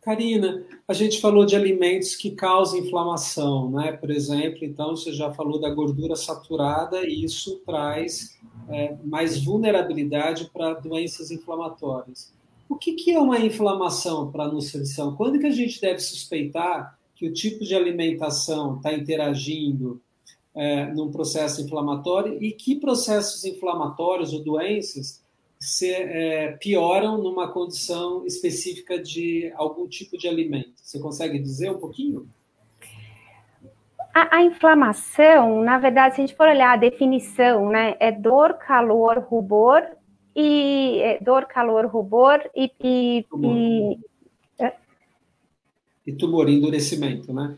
[0.00, 3.92] Karina, a gente falou de alimentos que causam inflamação, né?
[3.92, 8.38] Por exemplo, então você já falou da gordura saturada e isso traz
[8.70, 12.32] é, mais vulnerabilidade para doenças inflamatórias.
[12.68, 15.14] O que, que é uma inflamação para a nutrição?
[15.14, 20.00] Quando que a gente deve suspeitar que o tipo de alimentação está interagindo
[20.58, 25.22] é, num processo inflamatório e que processos inflamatórios ou doenças
[25.56, 30.72] se, é, pioram numa condição específica de algum tipo de alimento.
[30.74, 32.28] Você consegue dizer um pouquinho?
[34.12, 38.54] A, a, inflamação, na verdade, se a gente for olhar a definição, né, é dor,
[38.54, 39.82] calor, rubor
[40.34, 43.56] e é dor, calor, rubor e, e, tumor.
[43.56, 43.98] e,
[44.58, 44.72] é?
[46.04, 47.56] e tumor, endurecimento, né?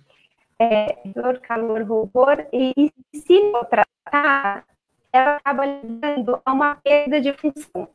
[0.60, 4.66] É, dor, calor, rubor, e se não tratar,
[5.10, 7.88] ela acaba levando a uma perda de função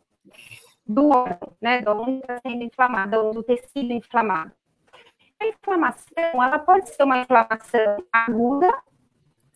[0.85, 4.51] do órgão, né, do onde está sendo inflamado, do tecido inflamado.
[5.39, 8.73] A inflamação, ela pode ser uma inflamação aguda,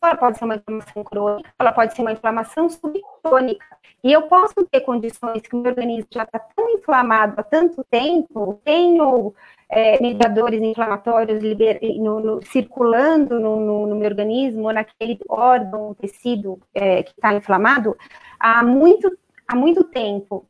[0.08, 3.66] ela pode ser uma inflamação crônica, ela pode ser uma inflamação subtônica.
[4.04, 7.84] E eu posso ter condições que o meu organismo já está tão inflamado há tanto
[7.84, 9.34] tempo, tenho
[9.70, 16.60] é, mediadores inflamatórios liber, no, no, circulando no, no, no, meu organismo, naquele órgão, tecido
[16.74, 17.96] é, que está inflamado,
[18.40, 19.12] há muito,
[19.48, 20.49] há muito tempo.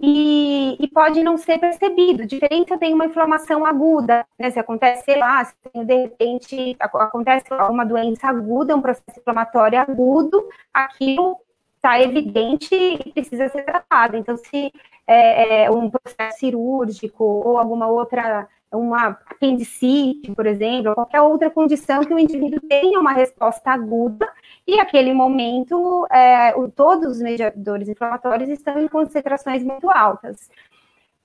[0.00, 2.24] E, e, pode não ser percebido.
[2.24, 4.50] Diferente eu tenho uma inflamação aguda, né?
[4.50, 10.48] Se acontece, sei lá, se de repente acontece uma doença aguda, um processo inflamatório agudo,
[10.72, 11.36] aquilo
[11.76, 14.16] está evidente e precisa ser tratado.
[14.16, 14.72] Então, se
[15.06, 22.04] é, é, um processo cirúrgico ou alguma outra, uma apendicite, por exemplo, qualquer outra condição
[22.04, 24.28] que o indivíduo tenha uma resposta aguda
[24.66, 30.50] e aquele momento é, todos os mediadores inflamatórios estão em concentrações muito altas.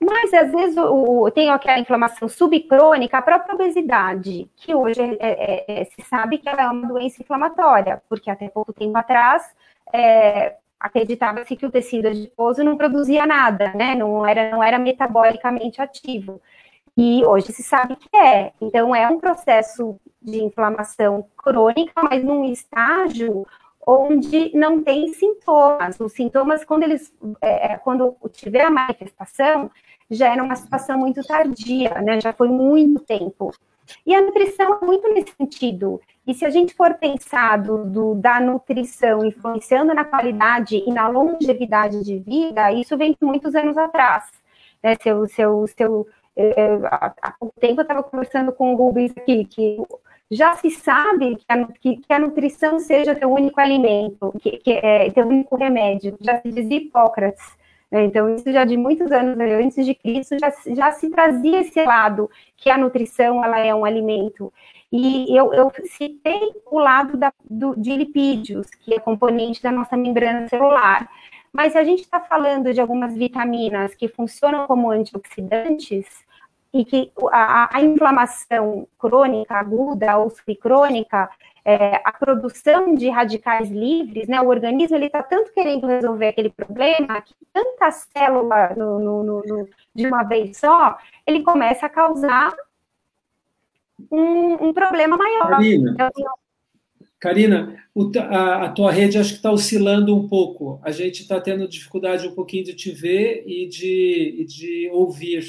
[0.00, 5.16] Mas, às vezes, o, o, tem aquela inflamação subcrônica, a própria obesidade, que hoje é,
[5.20, 9.54] é, é, se sabe que ela é uma doença inflamatória, porque até pouco tempo atrás
[9.92, 13.94] é, acreditava-se que o tecido adiposo não produzia nada, né?
[13.94, 16.40] Não era, não era metabolicamente ativo.
[16.96, 18.52] E hoje se sabe que é.
[18.60, 23.46] Então, é um processo de inflamação crônica, mas num estágio
[23.86, 25.98] onde não tem sintomas.
[26.00, 29.70] Os sintomas, quando eles, é, é quando tiver a manifestação,
[30.10, 32.20] já era uma situação muito tardia, né?
[32.20, 33.52] Já foi muito tempo.
[34.06, 36.00] E a nutrição é muito nesse sentido.
[36.26, 42.02] E se a gente for pensar do, da nutrição influenciando na qualidade e na longevidade
[42.02, 44.24] de vida, isso vem de muitos anos atrás.
[44.82, 44.96] Né?
[45.02, 45.66] Seu, seu,
[46.36, 49.76] é, há pouco tempo eu estava conversando com o Rubens aqui, que
[50.30, 54.72] já se sabe que a, que, que a nutrição seja teu único alimento, que, que
[54.72, 56.16] é teu único remédio.
[56.20, 57.56] Já se dizia Hipócrates.
[57.90, 58.04] Né?
[58.04, 62.28] Então, isso já de muitos anos antes de Cristo já, já se trazia esse lado
[62.56, 64.52] que a nutrição ela é um alimento.
[64.90, 69.96] E eu, eu citei o lado da, do, de lipídios, que é componente da nossa
[69.96, 71.08] membrana celular.
[71.52, 76.23] Mas se a gente está falando de algumas vitaminas que funcionam como antioxidantes,
[76.74, 81.30] e que a, a inflamação crônica aguda ou subcrônica,
[81.64, 86.50] é, a produção de radicais livres, né, o organismo ele está tanto querendo resolver aquele
[86.50, 92.52] problema que tanta célula no, no, no, de uma vez só, ele começa a causar
[94.10, 95.50] um, um problema maior.
[95.50, 96.10] Karina, então,
[97.20, 100.80] Karina o, a, a, tua rede acho que está oscilando um pouco.
[100.82, 105.44] A gente está tendo dificuldade um pouquinho de te ver e de, e de ouvir.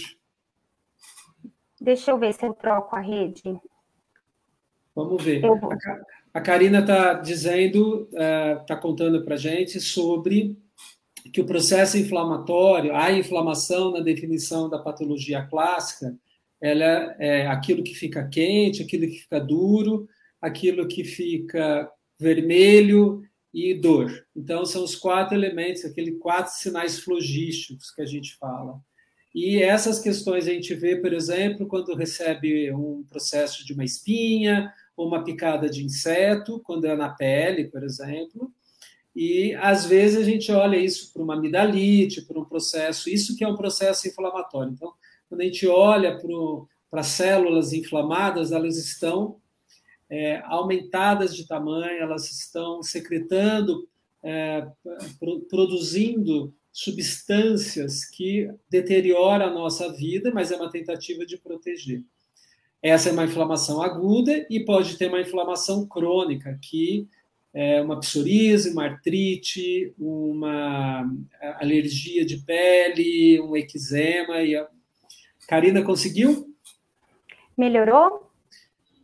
[1.86, 3.44] Deixa eu ver se eu troco a rede.
[4.96, 5.44] Vamos ver.
[6.34, 8.10] A Karina está dizendo,
[8.60, 10.58] está uh, contando para a gente sobre
[11.32, 16.18] que o processo inflamatório, a inflamação na definição da patologia clássica,
[16.60, 20.10] ela é aquilo que fica quente, aquilo que fica duro,
[20.42, 21.88] aquilo que fica
[22.20, 23.22] vermelho
[23.54, 24.26] e dor.
[24.36, 28.82] Então, são os quatro elementos, aqueles quatro sinais flogísticos que a gente fala.
[29.36, 34.74] E essas questões a gente vê, por exemplo, quando recebe um processo de uma espinha
[34.96, 38.50] ou uma picada de inseto, quando é na pele, por exemplo.
[39.14, 43.44] E às vezes a gente olha isso para uma amidalite, para um processo, isso que
[43.44, 44.72] é um processo inflamatório.
[44.72, 44.94] Então,
[45.28, 46.18] quando a gente olha
[46.90, 49.36] para as células inflamadas, elas estão
[50.10, 53.86] é, aumentadas de tamanho, elas estão secretando,
[54.24, 54.66] é,
[55.50, 62.04] produzindo substâncias que deterioram a nossa vida, mas é uma tentativa de proteger.
[62.84, 67.08] Essa é uma inflamação aguda e pode ter uma inflamação crônica, que
[67.54, 71.10] é uma psoríase, uma artrite, uma
[71.62, 74.42] alergia de pele, um eczema.
[74.42, 74.68] E a...
[75.48, 76.54] Karina conseguiu?
[77.58, 78.30] Melhorou?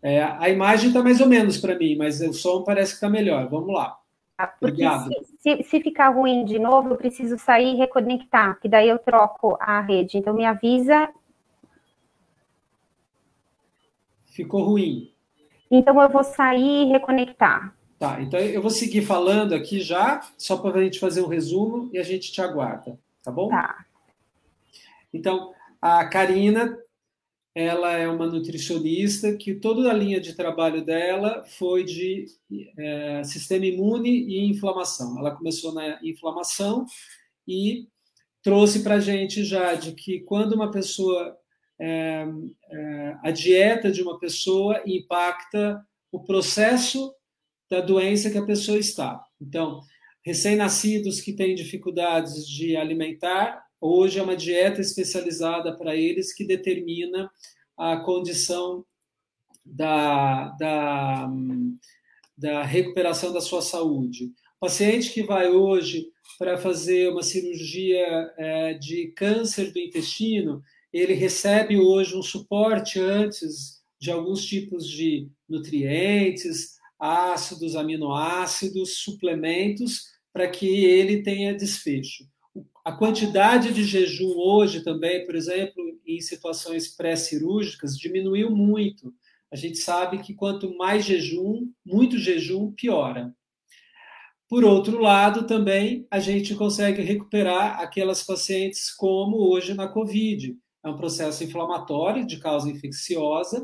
[0.04, 3.10] É, a imagem está mais ou menos para mim, mas o som parece que está
[3.10, 3.50] melhor.
[3.50, 4.01] Vamos lá.
[4.48, 4.56] Tá?
[4.60, 8.90] Porque se, se, se, ficar ruim de novo, eu preciso sair e reconectar, que daí
[8.90, 10.18] eu troco a rede.
[10.18, 11.10] Então, me avisa.
[14.28, 15.12] Ficou ruim.
[15.70, 17.74] Então, eu vou sair e reconectar.
[18.02, 21.88] Tá, então eu vou seguir falando aqui já, só para a gente fazer um resumo
[21.94, 23.48] e a gente te aguarda, tá bom?
[23.50, 23.86] Tá.
[25.14, 26.80] Então, a Karina
[27.54, 32.26] ela é uma nutricionista que toda a linha de trabalho dela foi de
[32.78, 35.20] é, sistema imune e inflamação.
[35.20, 36.86] Ela começou na inflamação
[37.46, 37.88] e
[38.42, 41.38] trouxe para a gente já de que quando uma pessoa
[41.80, 42.26] é,
[42.70, 47.14] é, a dieta de uma pessoa impacta o processo
[47.70, 49.22] da doença que a pessoa está.
[49.42, 49.82] Então,
[50.24, 57.32] recém-nascidos que têm dificuldades de alimentar Hoje é uma dieta especializada para eles que determina
[57.76, 58.86] a condição
[59.66, 61.28] da, da,
[62.38, 64.26] da recuperação da sua saúde.
[64.58, 68.06] O paciente que vai hoje para fazer uma cirurgia
[68.38, 70.62] é, de câncer do intestino,
[70.94, 80.48] ele recebe hoje um suporte antes de alguns tipos de nutrientes, ácidos, aminoácidos, suplementos, para
[80.48, 82.26] que ele tenha desfecho.
[82.84, 89.14] A quantidade de jejum hoje também, por exemplo, em situações pré-cirúrgicas, diminuiu muito.
[89.52, 93.36] A gente sabe que quanto mais jejum, muito jejum, piora.
[94.50, 100.58] Por outro lado, também a gente consegue recuperar aquelas pacientes como hoje na COVID.
[100.84, 103.64] É um processo inflamatório de causa infecciosa.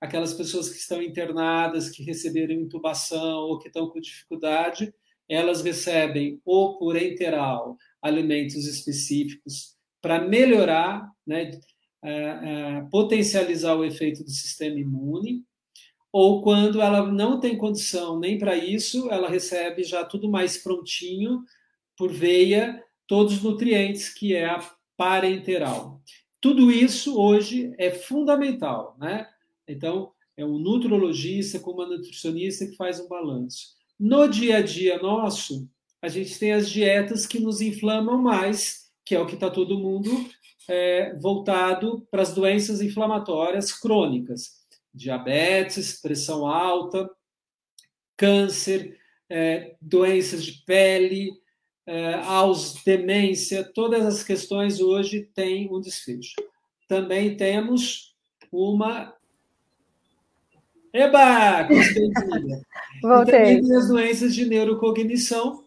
[0.00, 4.94] Aquelas pessoas que estão internadas, que receberam intubação ou que estão com dificuldade,
[5.28, 11.58] elas recebem ou por enteral alimentos específicos para melhorar, né,
[12.02, 15.42] é, é, potencializar o efeito do sistema imune,
[16.12, 21.42] ou quando ela não tem condição nem para isso, ela recebe já tudo mais prontinho
[21.96, 24.60] por veia, todos os nutrientes que é a
[24.96, 26.02] parenteral.
[26.40, 29.26] Tudo isso hoje é fundamental, né?
[29.66, 33.68] Então, é um nutrologista com uma nutricionista que faz um balanço.
[33.98, 35.68] No dia a dia nosso,
[36.04, 39.78] a gente tem as dietas que nos inflamam mais, que é o que está todo
[39.78, 40.10] mundo
[40.68, 44.62] é, voltado para as doenças inflamatórias crônicas
[44.94, 47.10] diabetes, pressão alta,
[48.16, 48.98] câncer,
[49.30, 51.32] é, doenças de pele,
[51.86, 56.36] é, aos demência, todas as questões hoje têm um desfecho.
[56.86, 58.14] Também temos
[58.52, 59.14] uma.
[60.92, 61.66] Eba!
[63.02, 63.34] Voltei.
[63.34, 65.63] E também tem as doenças de neurocognição,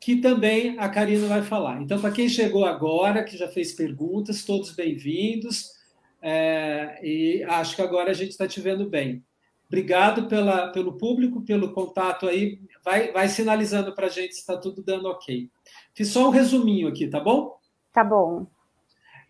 [0.00, 1.82] que também a Karina vai falar.
[1.82, 5.78] Então, para quem chegou agora, que já fez perguntas, todos bem-vindos.
[6.22, 9.22] É, e acho que agora a gente está te vendo bem.
[9.68, 12.60] Obrigado pela, pelo público, pelo contato aí.
[12.82, 15.50] Vai, vai sinalizando para a gente se está tudo dando ok.
[15.94, 17.58] Fiz só um resuminho aqui, tá bom?
[17.92, 18.46] Tá bom.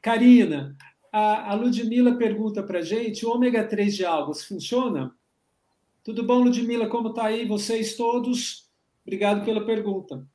[0.00, 0.76] Karina,
[1.12, 5.14] a, a Ludmila pergunta para a gente: o ômega 3 de algas funciona?
[6.02, 6.88] Tudo bom, Ludmila?
[6.88, 7.44] Como está aí?
[7.44, 8.70] Vocês todos?
[9.04, 10.26] Obrigado pela pergunta.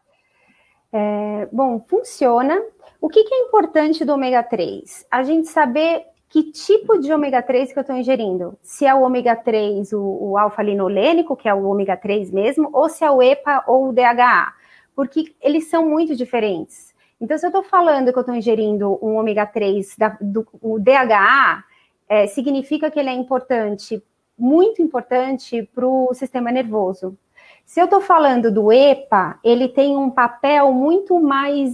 [0.97, 2.57] É, bom, funciona.
[3.01, 5.05] O que, que é importante do ômega 3?
[5.11, 8.57] A gente saber que tipo de ômega 3 que eu estou ingerindo.
[8.61, 12.87] Se é o ômega 3, o, o alfa-linolênico, que é o ômega 3 mesmo, ou
[12.87, 14.53] se é o EPA ou o DHA,
[14.95, 16.95] porque eles são muito diferentes.
[17.19, 20.79] Então, se eu estou falando que eu estou ingerindo um ômega 3, da, do, o
[20.79, 21.61] DHA,
[22.07, 24.01] é, significa que ele é importante,
[24.37, 27.17] muito importante para o sistema nervoso.
[27.65, 31.73] Se eu estou falando do EPA, ele tem um papel muito mais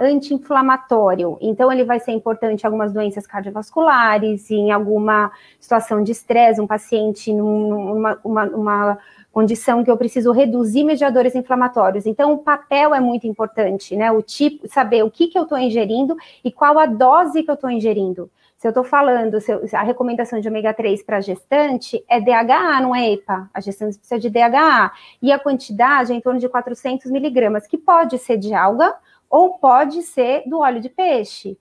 [0.00, 1.38] anti-inflamatório.
[1.40, 6.66] Então, ele vai ser importante em algumas doenças cardiovasculares, em alguma situação de estresse, um
[6.66, 8.98] paciente numa uma, uma
[9.30, 12.04] condição que eu preciso reduzir mediadores inflamatórios.
[12.04, 14.10] Então, o papel é muito importante, né?
[14.10, 17.54] O tipo, saber o que, que eu estou ingerindo e qual a dose que eu
[17.54, 18.28] estou ingerindo.
[18.62, 22.94] Se eu estou falando, eu, a recomendação de ômega 3 para gestante é DHA, não
[22.94, 23.50] é EPA.
[23.52, 24.92] A gestante precisa de DHA.
[25.20, 28.94] E a quantidade é em torno de 400 miligramas, que pode ser de alga
[29.28, 31.58] ou pode ser do óleo de peixe.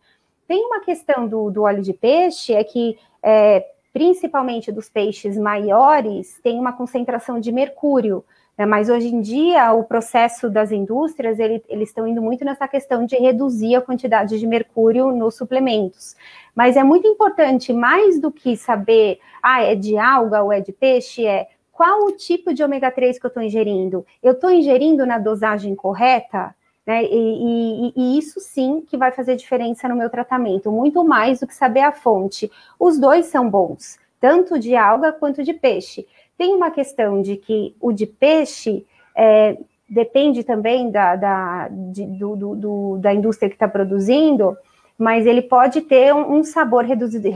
[0.47, 6.39] Tem uma questão do, do óleo de peixe, é que, é, principalmente dos peixes maiores,
[6.43, 8.23] tem uma concentração de mercúrio.
[8.61, 8.65] Né?
[8.67, 13.07] Mas hoje em dia, o processo das indústrias, ele, eles estão indo muito nessa questão
[13.07, 16.15] de reduzir a quantidade de mercúrio nos suplementos.
[16.53, 20.71] Mas é muito importante, mais do que saber, ah, é de alga ou é de
[20.71, 24.05] peixe, é qual o tipo de ômega 3 que eu estou ingerindo?
[24.21, 26.53] Eu estou ingerindo na dosagem correta?
[26.85, 27.03] Né?
[27.05, 31.47] E, e, e, isso sim que vai fazer diferença no meu tratamento, muito mais do
[31.47, 32.51] que saber a fonte.
[32.79, 36.05] Os dois são bons, tanto de alga quanto de peixe.
[36.41, 38.83] Tem uma questão de que o de peixe
[39.15, 39.55] é,
[39.87, 44.57] depende também da, da, de, do, do, do, da indústria que está produzindo,
[44.97, 47.29] mas ele pode ter um, um sabor reduzido,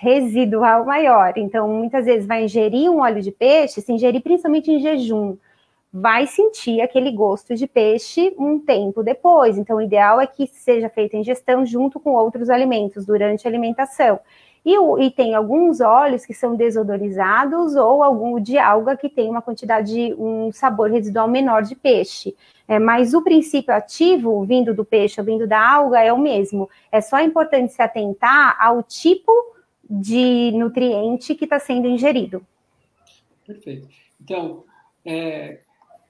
[0.00, 1.34] residual maior.
[1.36, 5.36] Então, muitas vezes vai ingerir um óleo de peixe, se ingerir principalmente em jejum,
[5.92, 9.56] vai sentir aquele gosto de peixe um tempo depois.
[9.56, 13.50] Então, o ideal é que seja feita a ingestão junto com outros alimentos durante a
[13.52, 14.18] alimentação.
[14.68, 19.40] E, e, tem alguns óleos que são desodorizados ou algum de alga que tem uma
[19.40, 22.36] quantidade, um sabor residual menor de peixe.
[22.68, 26.68] É, mas o princípio ativo, vindo do peixe ou vindo da alga, é o mesmo.
[26.92, 29.32] É só importante se atentar ao tipo
[29.88, 32.46] de nutriente que está sendo ingerido.
[33.46, 33.88] Perfeito.
[34.20, 34.64] Então,
[35.02, 35.60] é,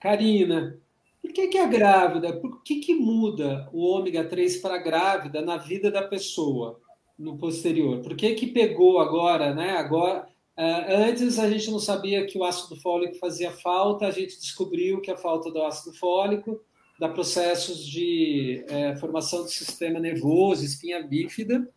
[0.01, 0.77] Karina,
[1.23, 5.41] por que, que a grávida, por que, que muda o ômega 3 para a grávida
[5.43, 6.81] na vida da pessoa?
[7.19, 8.01] No posterior.
[8.01, 9.71] Por que, que pegou agora, né?
[9.73, 14.39] Agora, uh, antes a gente não sabia que o ácido fólico fazia falta, a gente
[14.39, 16.61] descobriu que a falta do ácido fólico
[16.99, 21.69] dá processos de é, formação do sistema nervoso, espinha bífida,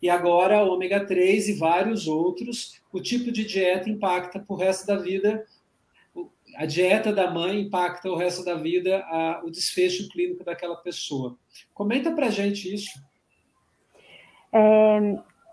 [0.00, 4.86] e agora ômega 3 e vários outros, o tipo de dieta impacta para o resto
[4.86, 5.44] da vida,
[6.56, 11.36] a dieta da mãe impacta o resto da vida, a, o desfecho clínico daquela pessoa.
[11.72, 12.90] Comenta para gente isso.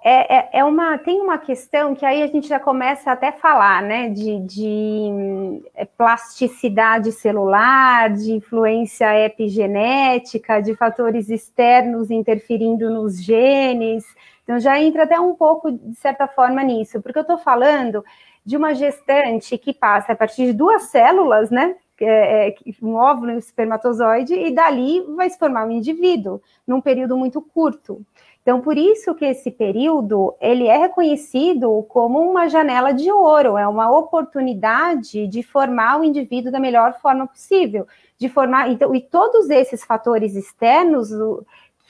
[0.02, 3.82] É, é, é, uma, tem uma questão que aí a gente já começa até falar,
[3.82, 14.06] né, de, de é, plasticidade celular, de influência epigenética, de fatores externos interferindo nos genes.
[14.44, 18.04] Então já entra até um pouco, de certa forma, nisso, porque eu estou falando
[18.46, 23.32] de uma gestante que passa a partir de duas células, né, é, é, um óvulo
[23.32, 28.02] e um espermatozoide, e dali vai se formar um indivíduo, num período muito curto.
[28.50, 33.68] Então, por isso que esse período ele é reconhecido como uma janela de ouro, é
[33.68, 37.88] uma oportunidade de formar o indivíduo da melhor forma possível,
[38.18, 41.12] de formar então e todos esses fatores externos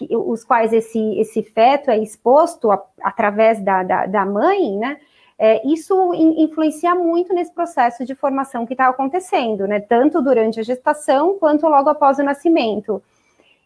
[0.01, 4.97] os quais esse, esse feto é exposto a, através da, da, da, mãe, né?
[5.38, 9.80] É, isso in, influencia muito nesse processo de formação que está acontecendo, né?
[9.80, 13.01] Tanto durante a gestação quanto logo após o nascimento.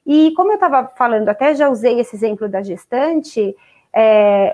[0.06, 3.56] E como eu estava falando, até já usei esse exemplo da gestante,
[3.94, 4.54] é,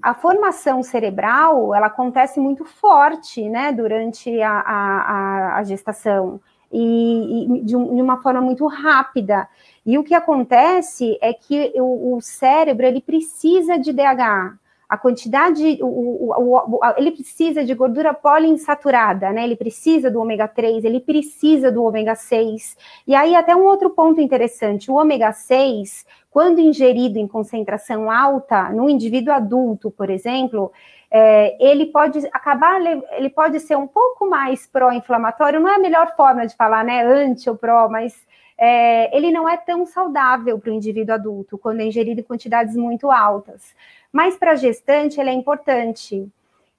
[0.00, 6.40] a formação cerebral ela acontece muito forte, né, durante a, a, a gestação
[6.72, 9.48] e, e de, um, de, uma forma muito rápida.
[9.84, 14.58] E o que acontece é que o, o cérebro ele precisa de DHA,
[14.92, 19.42] a quantidade, o, o, o, ele precisa de gordura poliinsaturada, né?
[19.42, 22.76] Ele precisa do ômega 3, ele precisa do ômega 6.
[23.06, 28.68] E aí, até um outro ponto interessante: o ômega 6, quando ingerido em concentração alta,
[28.68, 30.70] no indivíduo adulto, por exemplo,
[31.10, 32.78] é, ele pode acabar,
[33.12, 37.02] ele pode ser um pouco mais pró-inflamatório, não é a melhor forma de falar, né?
[37.02, 38.14] Anti ou pró, mas
[38.58, 42.76] é, ele não é tão saudável para o indivíduo adulto quando é ingerido em quantidades
[42.76, 43.74] muito altas.
[44.12, 46.28] Mas para a gestante, ele é importante.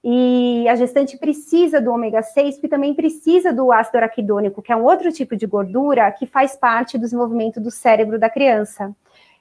[0.03, 4.75] E a gestante precisa do ômega 6, porque também precisa do ácido araquidônico, que é
[4.75, 8.93] um outro tipo de gordura que faz parte do desenvolvimento do cérebro da criança.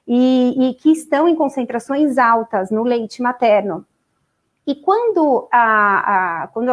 [0.07, 3.87] E, e que estão em concentrações altas no leite materno.
[4.67, 6.71] E quando, a, a quando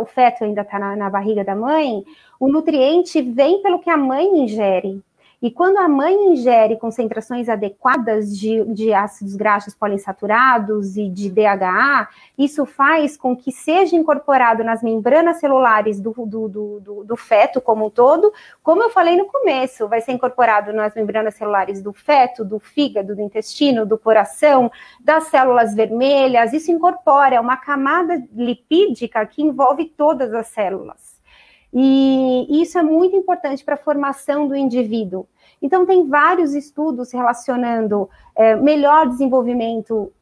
[0.00, 2.04] o feto ainda está na, na barriga da mãe,
[2.38, 5.02] o nutriente vem pelo que a mãe ingere.
[5.40, 12.08] E quando a mãe ingere concentrações adequadas de, de ácidos graxos poliinsaturados e de DHA,
[12.36, 17.86] isso faz com que seja incorporado nas membranas celulares do, do, do, do, feto como
[17.86, 18.32] um todo,
[18.64, 23.14] como eu falei no começo, vai ser incorporado nas membranas celulares do feto, do fígado,
[23.14, 30.34] do intestino, do coração, das células vermelhas, isso incorpora uma camada lipídica que envolve todas
[30.34, 31.17] as células.
[31.72, 35.26] E isso é muito importante para a formação do indivíduo.
[35.60, 40.12] Então, tem vários estudos relacionando é, melhor desenvolvimento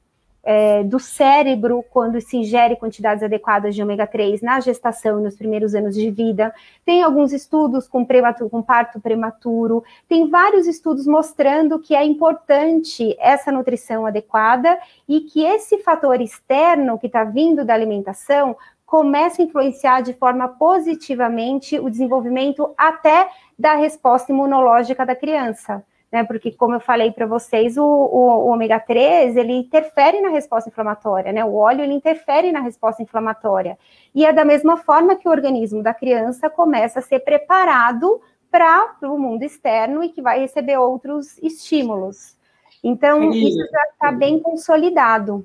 [0.46, 5.34] é, do cérebro quando se ingere quantidades adequadas de ômega 3 na gestação e nos
[5.36, 6.54] primeiros anos de vida.
[6.84, 9.82] Tem alguns estudos com, prematuro, com parto prematuro.
[10.08, 14.78] Tem vários estudos mostrando que é importante essa nutrição adequada
[15.08, 18.56] e que esse fator externo que está vindo da alimentação
[18.86, 23.28] começa a influenciar de forma positivamente o desenvolvimento até
[23.58, 25.84] da resposta imunológica da criança.
[26.10, 30.28] Né, porque, como eu falei para vocês, o, o, o, ômega 3 ele interfere na
[30.28, 31.44] resposta inflamatória, né?
[31.44, 33.76] O óleo ele interfere na resposta inflamatória.
[34.14, 38.96] E é da mesma forma que o organismo da criança começa a ser preparado para
[39.02, 42.36] o mundo externo e que vai receber outros estímulos.
[42.84, 45.44] Então, isso já está bem consolidado.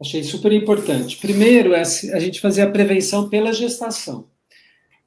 [0.00, 1.16] Achei super importante.
[1.16, 4.28] Primeiro, é a gente fazer a prevenção pela gestação.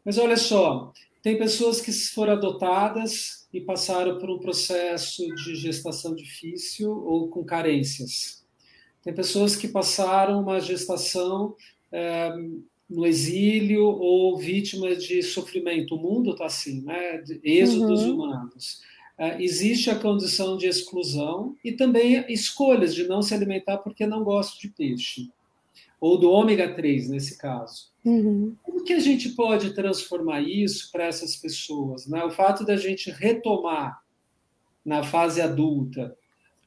[0.04, 6.16] Mas olha só, tem pessoas que foram adotadas e passaram por um processo de gestação
[6.16, 8.44] difícil ou com carências.
[9.04, 11.56] Tem pessoas que passaram uma gestação
[11.92, 12.32] é,
[12.90, 15.96] no exílio ou vítimas de sofrimento.
[15.96, 17.18] O mundo está assim, né?
[17.20, 18.16] De êxodos uhum.
[18.16, 18.82] humanos.
[19.20, 24.24] É, existe a condição de exclusão e também escolhas de não se alimentar porque não
[24.24, 25.30] gosto de peixe,
[26.00, 27.90] ou do ômega 3 nesse caso.
[28.06, 28.56] Uhum.
[28.64, 32.08] Como que a gente pode transformar isso para essas pessoas?
[32.08, 32.24] Né?
[32.24, 34.02] O fato da gente retomar
[34.86, 36.16] na fase adulta,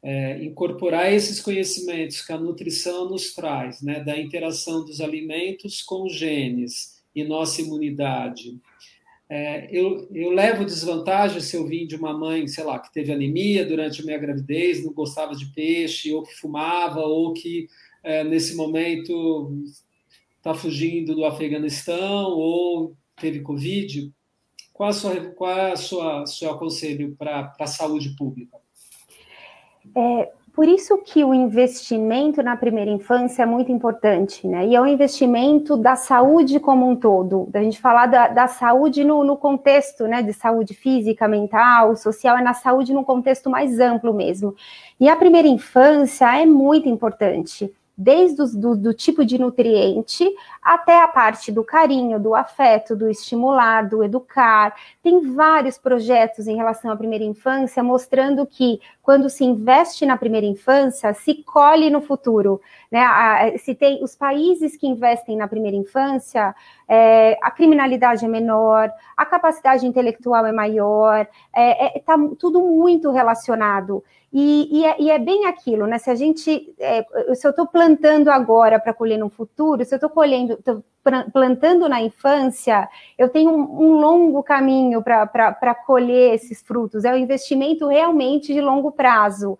[0.03, 4.05] é, incorporar esses conhecimentos que a nutrição nos traz, né?
[4.05, 8.61] da interação dos alimentos com os genes e nossa imunidade,
[9.35, 13.11] é, eu, eu levo desvantagem se eu vim de uma mãe, sei lá, que teve
[13.11, 17.67] anemia durante a minha gravidez, não gostava de peixe, ou que fumava, ou que
[18.03, 19.65] é, nesse momento
[20.37, 24.13] está fugindo do Afeganistão, ou teve Covid.
[24.71, 28.59] Qual, a sua, qual é o seu conselho para a saúde pública?
[29.97, 34.67] É, por isso que o investimento na primeira infância é muito importante, né?
[34.67, 37.47] E é um investimento da saúde como um todo.
[37.51, 40.23] Da gente falar da, da saúde no, no, contexto, né?
[40.23, 44.55] De saúde física, mental, social, é na saúde no contexto mais amplo mesmo.
[45.01, 50.29] E a primeira infância é muito importante desde o do, do, tipo de nutriente
[50.63, 54.75] até a parte do carinho, do afeto, do estimular, do educar.
[55.03, 60.47] Tem vários projetos em relação à primeira infância mostrando que quando se investe na primeira
[60.47, 62.61] infância, se colhe no futuro.
[62.91, 63.03] Né?
[63.59, 66.55] se tem os países que investem na primeira infância,
[66.89, 72.61] é, a criminalidade é menor, a capacidade intelectual é maior, está é, é, tá tudo
[72.61, 74.05] muito relacionado.
[74.33, 75.99] E, e, é, e, é, bem aquilo, né?
[75.99, 79.97] Se a gente, é, se eu estou plantando agora para colher no futuro, se eu
[79.97, 80.83] estou colhendo, tô
[81.33, 82.89] plantando na infância,
[83.19, 87.05] eu tenho um, um longo caminho para colher esses frutos.
[87.05, 89.59] É um investimento realmente de longo prazo.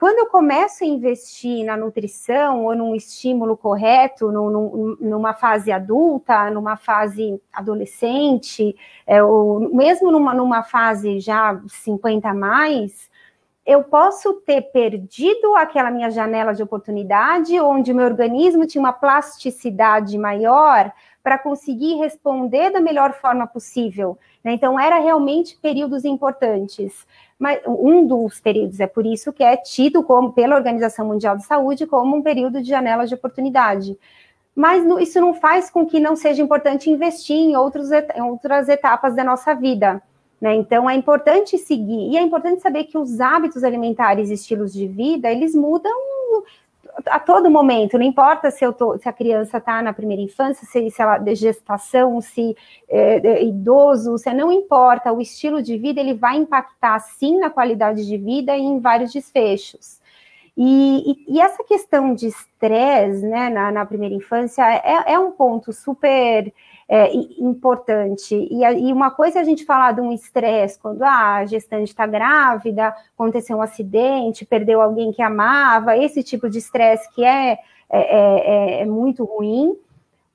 [0.00, 6.50] Quando eu começo a investir na nutrição ou num estímulo correto, num, numa fase adulta,
[6.50, 8.74] numa fase adolescente,
[9.06, 13.09] é, ou mesmo numa, numa fase já 50 a mais,
[13.66, 20.16] eu posso ter perdido aquela minha janela de oportunidade, onde meu organismo tinha uma plasticidade
[20.18, 20.92] maior
[21.22, 24.18] para conseguir responder da melhor forma possível.
[24.42, 24.54] Né?
[24.54, 27.06] Então, era realmente períodos importantes.
[27.38, 31.44] Mas um dos períodos é por isso que é tido como pela Organização Mundial de
[31.44, 33.98] Saúde como um período de janela de oportunidade.
[34.54, 39.14] Mas isso não faz com que não seja importante investir em, outros, em outras etapas
[39.14, 40.02] da nossa vida.
[40.40, 40.54] Né?
[40.54, 44.86] Então é importante seguir e é importante saber que os hábitos alimentares e estilos de
[44.86, 45.92] vida eles mudam
[47.06, 50.90] a todo momento, não importa se, tô, se a criança está na primeira infância, se,
[50.90, 52.56] se ela de gestação, se
[52.88, 57.48] é, é, idoso, se não importa, o estilo de vida ele vai impactar sim na
[57.48, 60.00] qualidade de vida e em vários desfechos.
[60.56, 65.30] E, e, e essa questão de estresse né, na, na, primeira infância é, é um
[65.30, 66.52] ponto super
[66.92, 68.34] é, importante.
[68.34, 71.90] E, e, uma coisa é a gente falar de um estresse quando ah, a gestante
[71.90, 77.52] está grávida, aconteceu um acidente, perdeu alguém que amava, esse tipo de estresse que é,
[77.52, 77.60] é,
[78.00, 79.78] é, é muito ruim.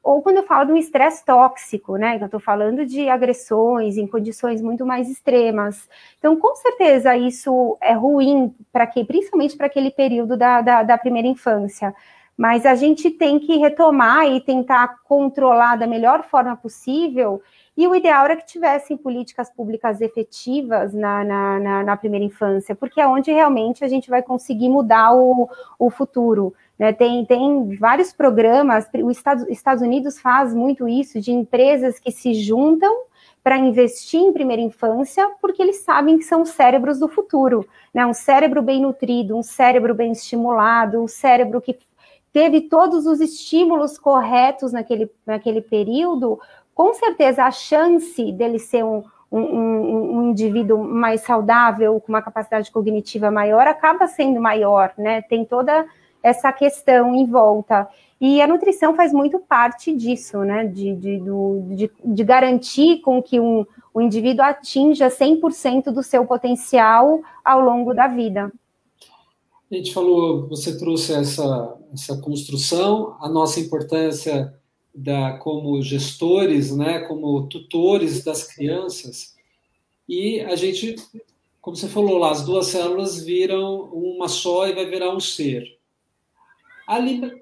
[0.02, 2.18] Ou quando eu falo de um estresse tóxico, né?
[2.18, 5.90] Que eu estou falando de agressões em condições muito mais extremas.
[6.20, 10.98] Então, com certeza, isso é ruim para quem, principalmente para aquele período da, da, da
[10.98, 11.94] primeira infância
[12.38, 17.42] mas a gente tem que retomar e tentar controlar da melhor forma possível.
[17.78, 22.76] E o ideal era que tivessem políticas públicas efetivas na, na, na, na primeira infância,
[22.76, 26.54] porque é onde realmente a gente vai conseguir mudar o, o futuro.
[26.80, 26.94] Né?
[26.94, 32.34] Tem, tem vários programas, os Estados, Estados Unidos faz muito isso, de empresas que se
[32.34, 33.04] juntam
[33.44, 38.04] para investir em primeira infância, porque eles sabem que são os cérebros do futuro, né?
[38.04, 41.78] Um cérebro bem nutrido, um cérebro bem estimulado, um cérebro que
[42.36, 46.38] teve todos os estímulos corretos naquele, naquele período,
[46.74, 52.22] com certeza a chance dele ser um, um, um, um, indivíduo mais saudável, com uma
[52.22, 55.22] capacidade cognitiva maior, acaba sendo maior, né?
[55.22, 55.86] Tem toda
[56.22, 57.88] essa questão em volta.
[58.20, 60.66] E a nutrição faz muito parte disso, né?
[60.66, 61.22] De, de,
[61.74, 67.94] de, de garantir com que um, o indivíduo atinja 100% do seu potencial ao longo
[67.94, 68.52] da vida.
[69.76, 74.58] A gente falou, você trouxe essa, essa construção, a nossa importância
[74.94, 79.36] da, como gestores, né, como tutores das crianças,
[80.08, 80.96] e a gente,
[81.60, 85.78] como você falou lá, as duas células viram uma só e vai virar um ser.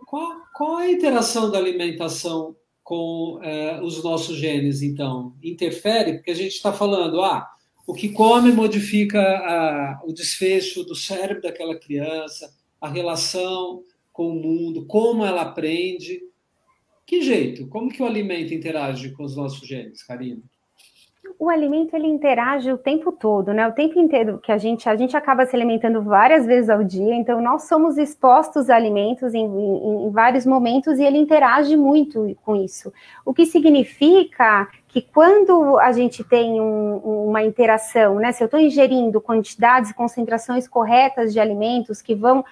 [0.07, 5.35] Qual, qual a interação da alimentação com é, os nossos genes, então?
[5.43, 6.13] Interfere?
[6.13, 7.47] Porque a gente está falando, ah,
[7.85, 14.35] o que come modifica a, o desfecho do cérebro daquela criança, a relação com o
[14.35, 16.21] mundo, como ela aprende.
[17.05, 17.67] Que jeito?
[17.67, 20.41] Como que o alimento interage com os nossos genes, Karina?
[21.39, 23.67] o alimento ele interage o tempo todo, né?
[23.67, 27.13] O tempo inteiro que a gente a gente acaba se alimentando várias vezes ao dia,
[27.15, 32.35] então nós somos expostos a alimentos em, em, em vários momentos e ele interage muito
[32.43, 32.93] com isso.
[33.25, 38.31] O que significa que quando a gente tem um, uma interação, né?
[38.31, 42.45] Se eu estou ingerindo quantidades e concentrações corretas de alimentos que vão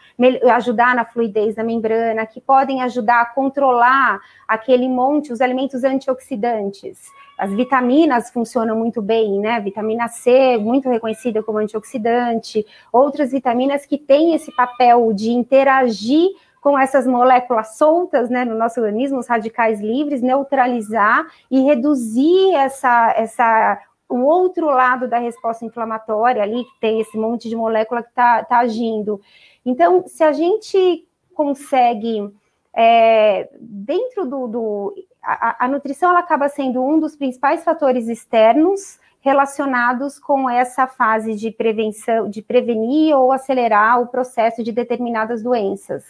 [0.55, 6.99] ajudar na fluidez da membrana, que podem ajudar a controlar aquele monte, os alimentos antioxidantes
[7.37, 9.59] as vitaminas funcionam muito bem, né?
[9.59, 12.63] Vitamina C, muito reconhecida como antioxidante,
[12.93, 16.29] outras vitaminas que têm esse papel de interagir
[16.61, 23.13] com essas moléculas soltas né, no nosso organismo, os radicais livres, neutralizar e reduzir essa,
[23.17, 28.09] essa o outro lado da resposta inflamatória ali, que tem esse monte de molécula que
[28.09, 29.19] está tá agindo.
[29.65, 32.31] Então, se a gente consegue,
[32.75, 34.47] é, dentro do.
[34.47, 40.87] do a, a, nutrição ela acaba sendo um dos principais fatores externos relacionados com essa
[40.87, 46.03] fase de prevenção, de prevenir ou acelerar o processo de determinadas doenças.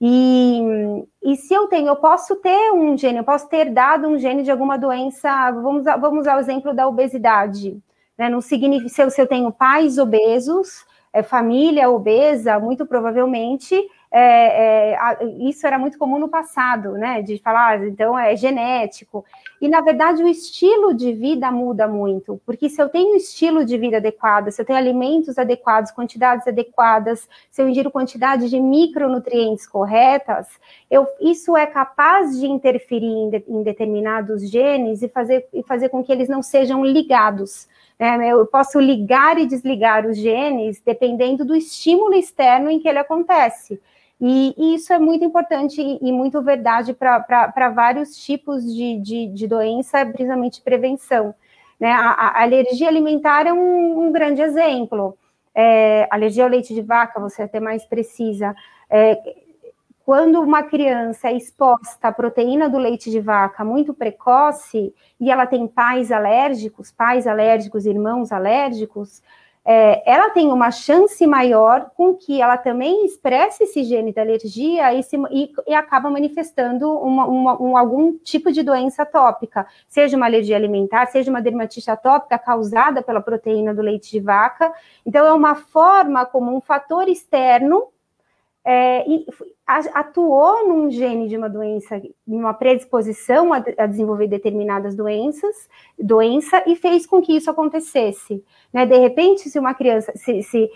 [0.00, 4.18] E, e se eu tenho, eu posso ter um gene, eu posso ter dado um
[4.18, 7.78] gene de alguma doença, vamos, vamos ao exemplo da obesidade.
[8.16, 8.28] Né?
[8.28, 13.74] Não significa, se eu, se eu tenho pais obesos, é, família obesa, muito provavelmente
[14.12, 17.22] é, é, isso era muito comum no passado, né?
[17.22, 19.24] De falar, ah, então é genético.
[19.60, 23.76] E na verdade o estilo de vida muda muito, porque se eu tenho estilo de
[23.76, 29.66] vida adequado, se eu tenho alimentos adequados, quantidades adequadas, se eu ingiro quantidade de micronutrientes
[29.66, 30.46] corretas,
[30.90, 35.90] eu, isso é capaz de interferir em, de, em determinados genes e fazer, e fazer
[35.90, 37.68] com que eles não sejam ligados.
[37.98, 42.98] É, eu posso ligar e desligar os genes dependendo do estímulo externo em que ele
[42.98, 43.78] acontece.
[44.20, 49.26] E, e isso é muito importante e, e muito verdade para vários tipos de, de,
[49.28, 51.34] de, doença, principalmente prevenção.
[51.78, 51.90] Né?
[51.90, 55.16] A, a, alergia alimentar é um, um grande exemplo.
[55.54, 58.54] É, alergia ao leite de vaca, você até mais precisa.
[58.90, 59.18] É,
[60.04, 65.46] quando uma criança é exposta à proteína do leite de vaca muito precoce e ela
[65.46, 69.22] tem pais alérgicos, pais alérgicos, irmãos alérgicos,
[69.72, 74.92] é, ela tem uma chance maior com que ela também expresse esse gene da alergia
[74.92, 80.16] e, se, e, e acaba manifestando uma, uma, um, algum tipo de doença atópica, seja
[80.16, 84.72] uma alergia alimentar, seja uma dermatite atópica causada pela proteína do leite de vaca.
[85.06, 87.92] Então, é uma forma como um fator externo
[88.64, 89.04] é,
[89.94, 96.76] atuou num gene de uma doença, numa predisposição a, a, desenvolver determinadas doenças, doença, e
[96.76, 98.44] fez com que isso acontecesse.
[98.72, 98.84] Né?
[98.84, 100.70] De repente, se uma criança, se, se,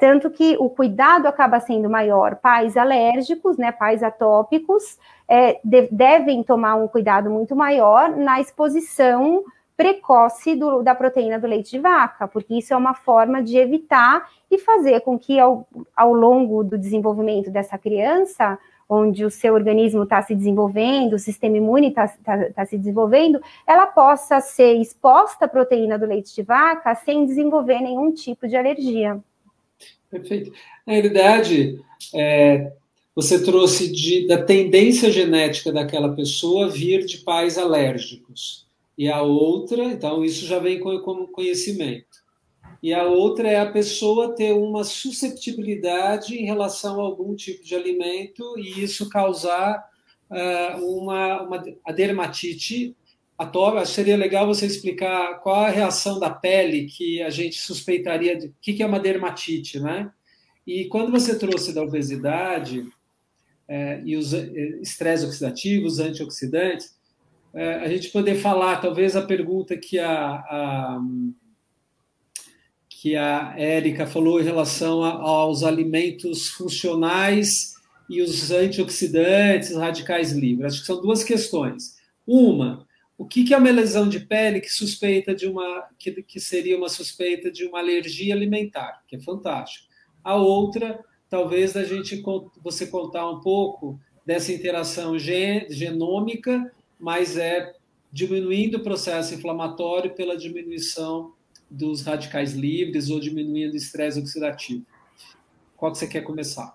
[0.00, 6.42] tanto que o cuidado acaba sendo maior, pais alérgicos, né, pais atópicos, é, de, devem
[6.42, 9.44] tomar um cuidado muito maior na exposição
[9.76, 14.28] precoce do, da proteína do leite de vaca, porque isso é uma forma de evitar
[14.50, 18.58] e fazer com que ao, ao longo do desenvolvimento dessa criança,
[18.88, 23.38] onde o seu organismo está se desenvolvendo, o sistema imune está tá, tá se desenvolvendo,
[23.66, 28.56] ela possa ser exposta à proteína do leite de vaca sem desenvolver nenhum tipo de
[28.56, 29.20] alergia.
[30.08, 30.52] Perfeito.
[30.86, 31.80] Na realidade,
[32.14, 32.72] é,
[33.14, 38.65] você trouxe de, da tendência genética daquela pessoa vir de pais alérgicos
[38.96, 42.24] e a outra, então isso já vem como conhecimento.
[42.82, 47.74] E a outra é a pessoa ter uma susceptibilidade em relação a algum tipo de
[47.74, 49.84] alimento e isso causar
[50.30, 52.96] uh, uma, uma a dermatite
[53.36, 53.84] atópica.
[53.86, 58.54] Seria legal você explicar qual a reação da pele que a gente suspeitaria de o
[58.60, 60.10] que, que é uma dermatite, né?
[60.66, 62.84] E quando você trouxe da obesidade
[63.68, 66.95] é, e os eh, estresse oxidativos, antioxidantes,
[67.56, 71.00] é, a gente poder falar, talvez a pergunta que a, a
[72.88, 77.74] que a Érica falou em relação a, aos alimentos funcionais
[78.10, 80.74] e os antioxidantes, radicais livres.
[80.74, 81.96] Acho que são duas questões.
[82.26, 82.86] Uma,
[83.16, 86.88] o que é uma lesão de pele que suspeita de uma que, que seria uma
[86.90, 89.86] suspeita de uma alergia alimentar, que é fantástico.
[90.22, 92.22] A outra, talvez a gente
[92.62, 97.72] você contar um pouco dessa interação gen, genômica mas é
[98.12, 101.32] diminuindo o processo inflamatório pela diminuição
[101.70, 104.84] dos radicais livres ou diminuindo o estresse oxidativo.
[105.76, 106.74] Qual que você quer começar?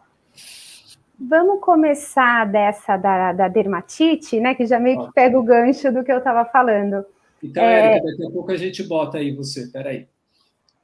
[1.19, 4.55] Vamos começar dessa da, da dermatite, né?
[4.55, 7.05] Que já meio que pega o gancho do que eu estava falando.
[7.43, 7.93] Então, é...
[7.93, 9.67] Érica, daqui a pouco a gente bota aí você.
[9.67, 10.07] Peraí.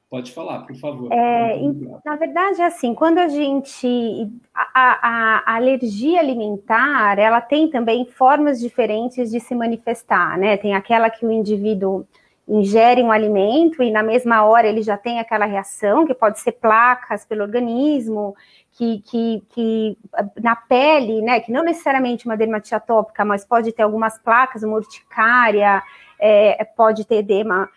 [0.10, 1.12] Pode falar, por favor.
[1.12, 1.60] É,
[2.06, 4.32] na verdade, é assim, quando a gente.
[4.54, 10.56] A, a, a, alergia alimentar, ela tem também formas diferentes de se manifestar, né?
[10.56, 12.08] Tem aquela que o indivíduo
[12.48, 16.54] ingere um alimento e na mesma hora ele já tem aquela reação, que pode ser
[16.54, 18.34] placas pelo organismo,
[18.72, 19.98] que, que, que
[20.42, 21.42] na pele, né?
[21.42, 25.84] Que não necessariamente uma dermatite atópica, mas pode ter algumas placas, uma urticária,
[26.18, 27.70] é, pode ter edema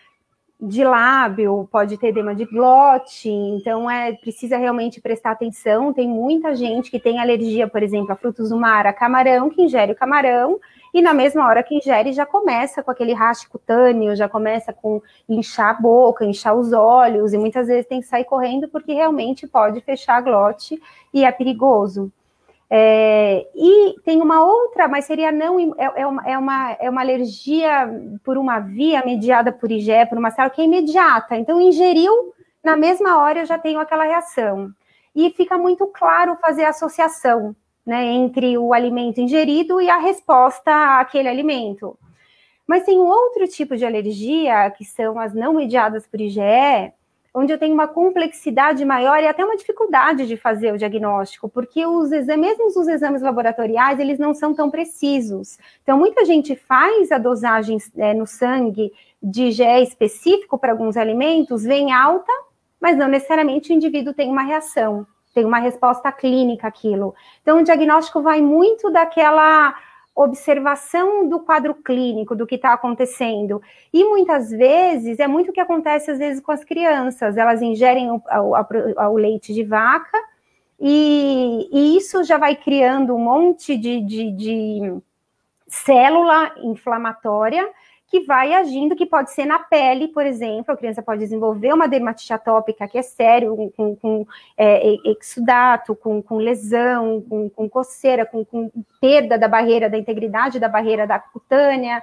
[0.61, 5.93] de lábio, pode ter edema de glote, então é precisa realmente prestar atenção.
[5.93, 9.63] Tem muita gente que tem alergia, por exemplo, a frutos do mar, a camarão, que
[9.63, 10.61] ingere o camarão,
[10.93, 15.01] e na mesma hora que ingere já começa com aquele raste cutâneo, já começa com
[15.29, 19.47] inchar a boca, inchar os olhos, e muitas vezes tem que sair correndo porque realmente
[19.47, 20.81] pode fechar a glote
[21.15, 22.13] e é perigoso.
[22.73, 27.01] É, e tem uma outra, mas seria não é, é, uma, é, uma, é uma
[27.01, 27.91] alergia
[28.23, 31.37] por uma via mediada por IgE, por uma célula que é imediata.
[31.37, 34.71] Então, ingeriu, na mesma hora eu já tenho aquela reação.
[35.17, 41.01] E fica muito claro fazer a associação né, entre o alimento ingerido e a resposta
[41.01, 41.99] àquele alimento.
[42.69, 46.93] Mas tem um outro tipo de alergia, que são as não mediadas por IgE,
[47.33, 51.87] onde eu tenho uma complexidade maior e até uma dificuldade de fazer o diagnóstico, porque
[51.87, 55.59] os exames, mesmo os exames laboratoriais, eles não são tão precisos.
[55.83, 61.63] Então, muita gente faz a dosagem é, no sangue de IgE específico para alguns alimentos,
[61.63, 62.33] vem alta,
[62.81, 67.15] mas não necessariamente o indivíduo tem uma reação, tem uma resposta clínica àquilo.
[67.43, 69.75] Então, o diagnóstico vai muito daquela
[70.23, 73.63] observação do quadro clínico, do que está acontecendo.
[73.93, 78.11] E muitas vezes, é muito o que acontece às vezes com as crianças, elas ingerem
[78.11, 80.19] o, o, leite de vaca,
[80.79, 84.95] e, e, isso já vai criando um monte de, de, de
[85.67, 87.69] célula inflamatória
[88.11, 91.87] que vai agindo, que pode ser na pele, por exemplo, a criança pode desenvolver uma
[91.87, 94.27] dermatite atópica, que é sério, com, com
[94.59, 98.69] é, exudato, com, com lesão, com, com coceira, com, com,
[99.01, 102.03] perda da barreira, da integridade da barreira da cutânea,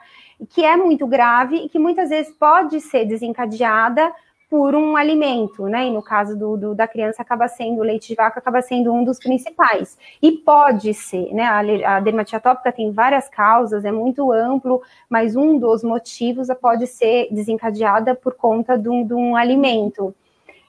[0.49, 4.09] que é muito grave e que muitas vezes pode ser desencadeada
[4.49, 5.87] por um alimento, né?
[5.87, 8.93] E no caso do, do, da criança acaba sendo o leite de vaca acaba sendo
[8.93, 9.97] um dos principais.
[10.21, 11.43] E pode ser, né?
[11.43, 16.87] A, a dermatite atópica tem várias causas, é muito amplo, mas um dos motivos pode
[16.87, 20.15] ser desencadeada por conta de um, de um alimento.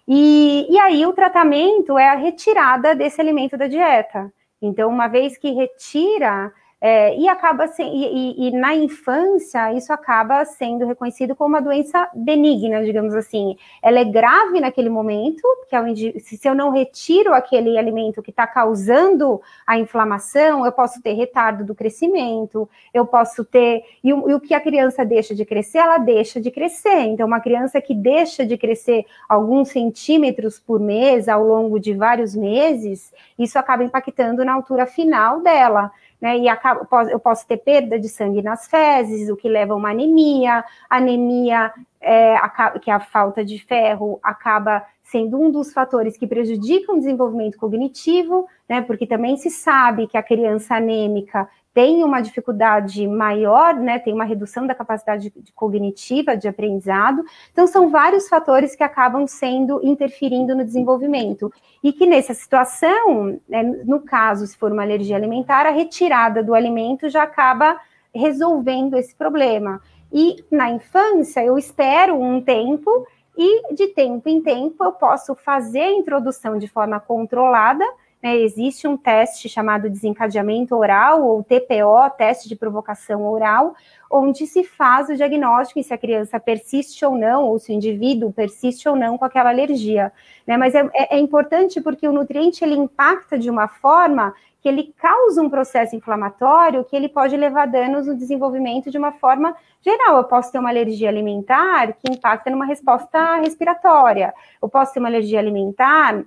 [0.07, 4.33] E, e aí o tratamento é a retirada desse alimento da dieta.
[4.61, 9.93] Então, uma vez que retira é, e acaba se, e, e, e, na infância isso
[9.93, 13.57] acaba sendo reconhecido como uma doença benigna, digamos assim.
[13.83, 18.47] Ela é grave naquele momento, que é se eu não retiro aquele alimento que está
[18.47, 23.83] causando a inflamação, eu posso ter retardo do crescimento, eu posso ter.
[24.03, 27.01] E o, e o que a criança deixa de crescer, ela deixa de crescer.
[27.01, 32.37] Então, uma criança que deixa de crescer alguns centímetros por mês ao longo de vários
[32.37, 35.91] meses, isso acaba impactando na altura final dela
[36.21, 36.39] né?
[36.39, 39.91] E acaba, eu posso ter perda de sangue nas fezes, o que leva a uma
[39.91, 40.65] anemia.
[40.89, 42.37] Anemia, é,
[42.81, 47.57] que é a falta de ferro, acaba sendo um dos fatores que prejudicam o desenvolvimento
[47.57, 48.83] cognitivo, né?
[48.83, 51.49] Porque também se sabe que a criança anêmica
[51.79, 57.25] tem uma dificuldade maior, né, tem uma redução da capacidade cognitiva de aprendizado.
[57.53, 61.53] Então, são vários fatores que acabam sendo interferindo no desenvolvimento.
[61.81, 66.53] E que nessa situação, né, no caso, se for uma alergia alimentar, a retirada do
[66.53, 67.79] alimento já acaba
[68.13, 69.81] resolvendo esse problema.
[70.13, 73.07] E na infância, eu espero um tempo
[73.37, 77.85] e de tempo em tempo eu posso fazer a introdução de forma controlada
[78.23, 83.75] né, existe um teste chamado desencadeamento oral, ou TPO, teste de provocação oral,
[84.11, 87.75] onde se faz o diagnóstico e se a criança persiste ou não, ou se o
[87.75, 90.13] indivíduo persiste ou não com aquela alergia.
[90.47, 90.57] Né?
[90.57, 94.93] Mas é, é, é importante porque o nutriente ele impacta de uma forma que ele
[94.99, 100.17] causa um processo inflamatório que ele pode levar danos no desenvolvimento de uma forma geral.
[100.17, 104.35] Eu posso ter uma alergia alimentar que impacta numa resposta respiratória.
[104.61, 106.25] Eu posso ter uma alergia alimentar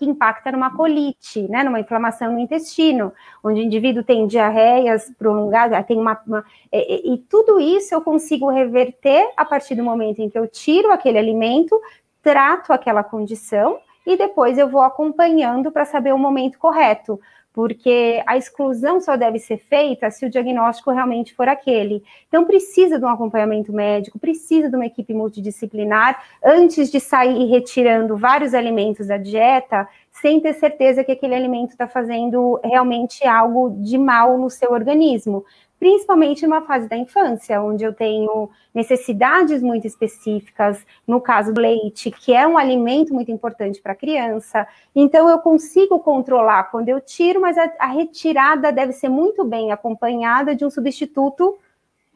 [0.00, 3.12] que impacta numa colite, né, numa inflamação no intestino,
[3.44, 6.42] onde o indivíduo tem diarreias prolongadas, tem uma, uma
[6.72, 10.90] e, e, tudo isso eu consigo reverter a partir do momento em que eu tiro
[10.90, 11.78] aquele alimento,
[12.22, 17.20] trato aquela condição e depois eu vou acompanhando para saber o momento correto
[17.52, 22.02] porque a exclusão só deve ser feita se o diagnóstico realmente for aquele.
[22.28, 28.16] Então, precisa de um acompanhamento médico, precisa de uma equipe multidisciplinar, antes de sair retirando
[28.16, 33.98] vários alimentos da dieta, sem ter certeza que aquele alimento está fazendo realmente algo de
[33.98, 35.44] mal no seu organismo
[35.80, 42.10] principalmente numa fase da infância, onde eu tenho necessidades muito específicas, no caso do leite,
[42.10, 44.68] que é um alimento muito importante para a criança.
[44.94, 49.72] Então, eu consigo controlar quando eu tiro, mas a, a retirada deve ser muito bem
[49.72, 51.58] acompanhada de um substituto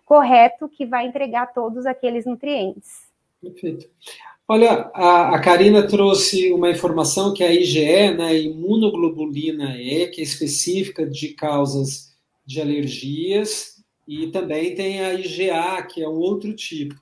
[0.05, 3.09] correto que vai entregar todos aqueles nutrientes.
[3.41, 3.89] Perfeito.
[4.47, 10.25] Olha, a, a Karina trouxe uma informação que a IgE, né, imunoglobulina E, que é
[10.25, 12.14] específica de causas
[12.45, 13.75] de alergias,
[14.07, 16.95] e também tem a IgA, que é um outro tipo.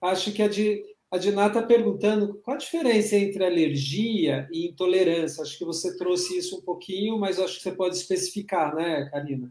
[0.00, 5.42] Acho que a, de, a Diná está perguntando qual a diferença entre alergia e intolerância.
[5.42, 9.50] Acho que você trouxe isso um pouquinho, mas acho que você pode especificar, né, Karina?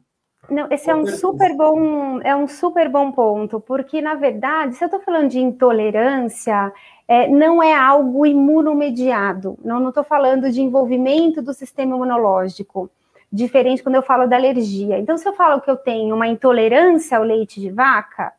[0.50, 4.84] Não, esse é um super bom, é um super bom ponto, porque na verdade, se
[4.84, 6.74] eu estou falando de intolerância,
[7.08, 9.58] é, não é algo imunomediado.
[9.64, 12.90] Não estou falando de envolvimento do sistema imunológico
[13.32, 14.98] diferente quando eu falo da alergia.
[14.98, 18.34] Então, se eu falo que eu tenho uma intolerância ao leite de vaca,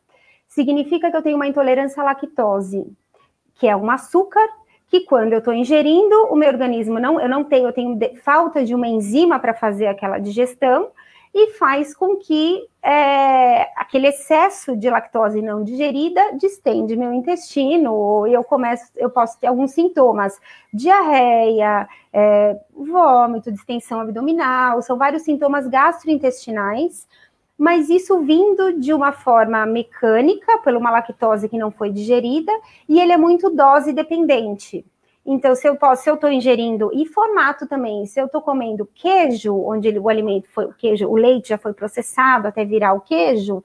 [0.47, 2.85] significa que eu tenho uma intolerância à lactose,
[3.55, 4.47] que é um açúcar
[4.87, 8.65] que quando eu estou ingerindo, o meu organismo não, eu não tenho, eu tenho falta
[8.65, 10.89] de uma enzima para fazer aquela digestão
[11.33, 18.27] e faz com que é, aquele excesso de lactose não digerida distende meu intestino, ou
[18.27, 20.39] eu começo, eu posso ter alguns sintomas,
[20.73, 27.07] diarreia, é, vômito, distensão abdominal, são vários sintomas gastrointestinais
[27.61, 32.51] mas isso vindo de uma forma mecânica, por uma lactose que não foi digerida,
[32.89, 34.83] e ele é muito dose dependente.
[35.33, 38.85] Então, se eu posso, se eu estou ingerindo, e formato também, se eu estou comendo
[38.93, 42.99] queijo, onde o alimento foi o queijo, o leite já foi processado até virar o
[42.99, 43.63] queijo,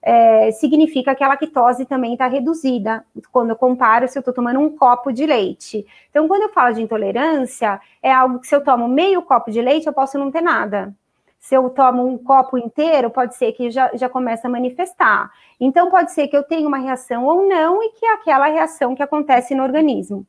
[0.00, 4.60] é, significa que a lactose também está reduzida, quando eu comparo se eu estou tomando
[4.60, 5.84] um copo de leite.
[6.08, 9.60] Então, quando eu falo de intolerância, é algo que se eu tomo meio copo de
[9.60, 10.94] leite, eu posso não ter nada
[11.40, 15.30] se eu tomo um copo inteiro, pode ser que já, já comece a manifestar.
[15.60, 18.94] Então, pode ser que eu tenha uma reação ou não, e que é aquela reação
[18.94, 20.26] que acontece no organismo.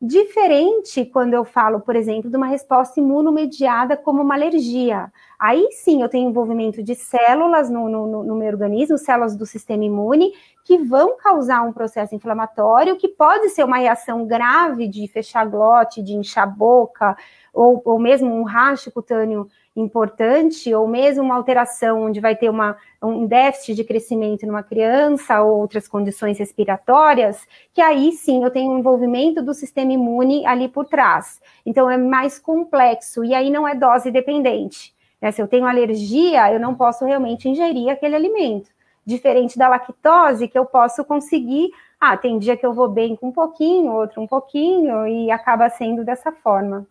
[0.00, 5.12] Diferente quando eu falo, por exemplo, de uma resposta imunomediada como uma alergia.
[5.36, 9.84] Aí sim eu tenho envolvimento de células no, no, no, meu organismo, células do sistema
[9.84, 10.32] imune,
[10.64, 16.00] que vão causar um processo inflamatório, que pode ser uma reação grave de fechar glote,
[16.00, 17.16] de inchar a boca,
[17.52, 19.48] ou, ou mesmo um racho cutâneo
[19.80, 25.40] importante, ou mesmo uma alteração onde vai ter uma, um déficit de crescimento numa criança
[25.42, 30.68] ou outras condições respiratórias, que aí sim eu tenho um envolvimento do sistema imune ali
[30.68, 31.40] por trás.
[31.64, 34.94] Então é mais complexo e aí não é dose dependente.
[35.20, 35.30] Né?
[35.30, 38.70] Se eu tenho alergia, eu não posso realmente ingerir aquele alimento.
[39.06, 41.70] Diferente da lactose, que eu posso conseguir.
[42.00, 45.68] Ah, tem dia que eu vou bem com um pouquinho, outro um pouquinho, e acaba
[45.70, 46.86] sendo dessa forma.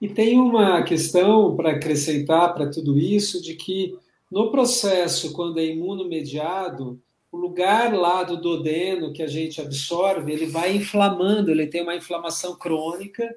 [0.00, 3.96] E tem uma questão para acrescentar para tudo isso, de que
[4.30, 10.46] no processo, quando é imunomediado, o lugar lá do duodeno que a gente absorve, ele
[10.46, 13.28] vai inflamando, ele tem uma inflamação crônica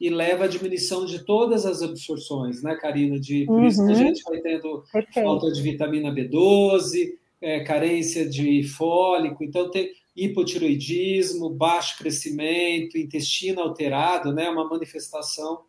[0.00, 3.18] e leva à diminuição de todas as absorções, né, Karina?
[3.18, 3.66] De, por uhum.
[3.66, 4.06] isso que a uhum.
[4.06, 5.26] gente vai tendo Perfeito.
[5.26, 14.32] falta de vitamina B12, é, carência de fólico, então tem hipotiroidismo, baixo crescimento, intestino alterado,
[14.32, 15.60] né, uma manifestação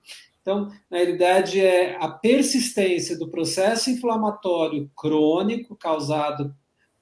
[0.42, 6.56] então, na realidade, é a persistência do processo inflamatório crônico causado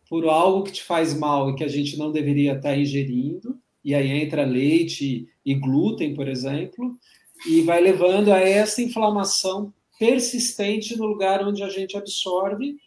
[0.09, 3.93] por algo que te faz mal e que a gente não deveria estar ingerindo, e
[3.93, 6.97] aí entra leite e glúten, por exemplo,
[7.45, 12.77] e vai levando a essa inflamação persistente no lugar onde a gente absorve.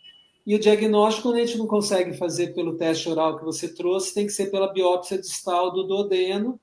[0.46, 4.14] E o diagnóstico, quando a gente não consegue fazer pelo teste oral que você trouxe,
[4.14, 6.58] tem que ser pela biópsia distal do duodeno,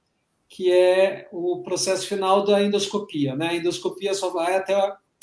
[0.50, 3.36] que é o processo final da endoscopia.
[3.36, 3.50] Né?
[3.50, 4.76] A endoscopia só vai até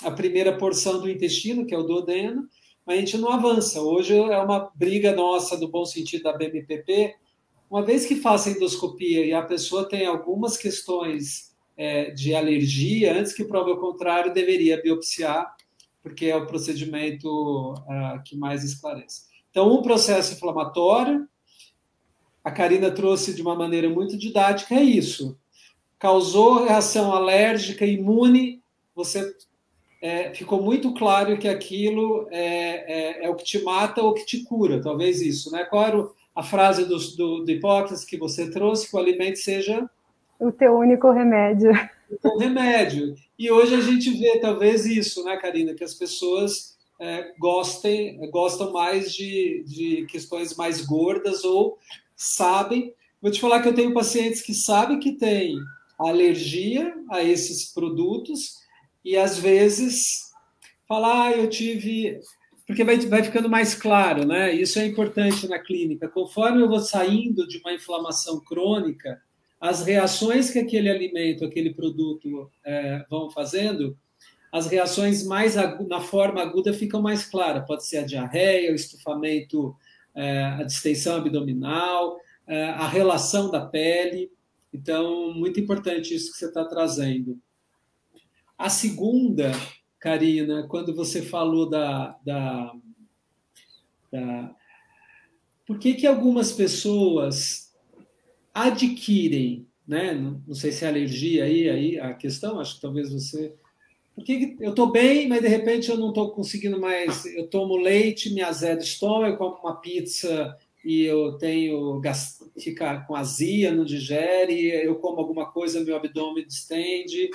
[0.02, 2.46] a, primeira porção do intestino, que é o duodeno,
[2.84, 3.80] mas a gente não avança.
[3.80, 7.14] Hoje é uma briga nossa, do bom sentido da BMPP.
[7.70, 13.32] Uma vez que faça endoscopia e a pessoa tem algumas questões é, de alergia, antes
[13.32, 15.54] que prove o contrário, deveria biopsiar,
[16.02, 19.22] porque é o procedimento uh, que mais esclarece.
[19.50, 21.26] Então, um processo inflamatório,
[22.44, 25.36] a Karina trouxe de uma maneira muito didática, é isso.
[25.98, 28.62] Causou reação alérgica, imune,
[28.94, 29.34] você
[30.02, 34.26] é, ficou muito claro que aquilo é, é, é, o que te mata ou que
[34.26, 35.64] te cura, talvez isso, né?
[35.64, 39.88] Qual era a frase do, do, do Hipócrates que você trouxe, que o alimento seja...
[40.38, 41.70] O teu único remédio.
[42.22, 43.14] O remédio.
[43.38, 48.72] E hoje a gente vê talvez isso, né, Karina, que as pessoas é, gostem, gostam
[48.72, 51.78] mais de, de questões mais gordas ou
[52.16, 52.92] sabem.
[53.20, 55.56] Vou te falar que eu tenho pacientes que sabem que têm
[55.98, 58.58] alergia a esses produtos
[59.04, 60.32] e às vezes
[60.88, 62.20] falar, ah, eu tive.
[62.66, 64.54] Porque vai, vai ficando mais claro, né?
[64.54, 66.08] Isso é importante na clínica.
[66.08, 69.20] Conforme eu vou saindo de uma inflamação crônica,
[69.60, 73.96] as reações que aquele alimento, aquele produto é, vão fazendo,
[74.50, 75.56] as reações mais
[75.88, 77.66] na forma aguda ficam mais claras.
[77.66, 79.76] Pode ser a diarreia, o estufamento
[80.14, 84.30] a distensão abdominal, é, a relação da pele.
[84.72, 87.38] Então, muito importante isso que você está trazendo.
[88.56, 89.52] A segunda,
[89.98, 92.72] Karina, quando você falou da, da,
[94.12, 94.54] da
[95.66, 97.74] por que, que algumas pessoas
[98.52, 100.14] adquirem, né?
[100.14, 103.54] Não sei se é alergia aí, aí a questão, acho que talvez você
[104.14, 107.26] porque eu estou bem, mas de repente eu não estou conseguindo mais.
[107.26, 112.00] Eu tomo leite, me azeda o estômago, eu como uma pizza e eu tenho
[112.58, 117.30] fica com azia, não digere, eu como alguma coisa, meu abdômen distende,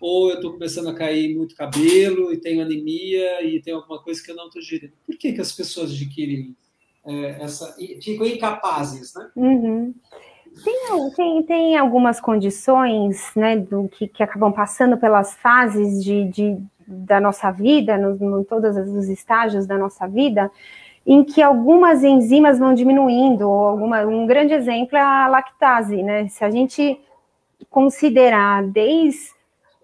[0.00, 4.22] ou eu estou começando a cair muito cabelo e tenho anemia e tem alguma coisa
[4.22, 4.94] que eu não estou gerindo.
[5.06, 6.56] Por que, que as pessoas adquirem
[7.06, 7.76] é, essa.
[8.02, 9.30] ficam incapazes, né?
[9.36, 9.94] Uhum.
[10.62, 16.58] Tem, tem, tem, algumas condições né, do, que, que acabam passando pelas fases de, de
[16.86, 20.50] da nossa vida, em todos os estágios da nossa vida,
[21.06, 23.44] em que algumas enzimas vão diminuindo.
[23.44, 26.28] Alguma, um grande exemplo é a lactase, né?
[26.28, 27.00] Se a gente
[27.70, 29.32] considerar desde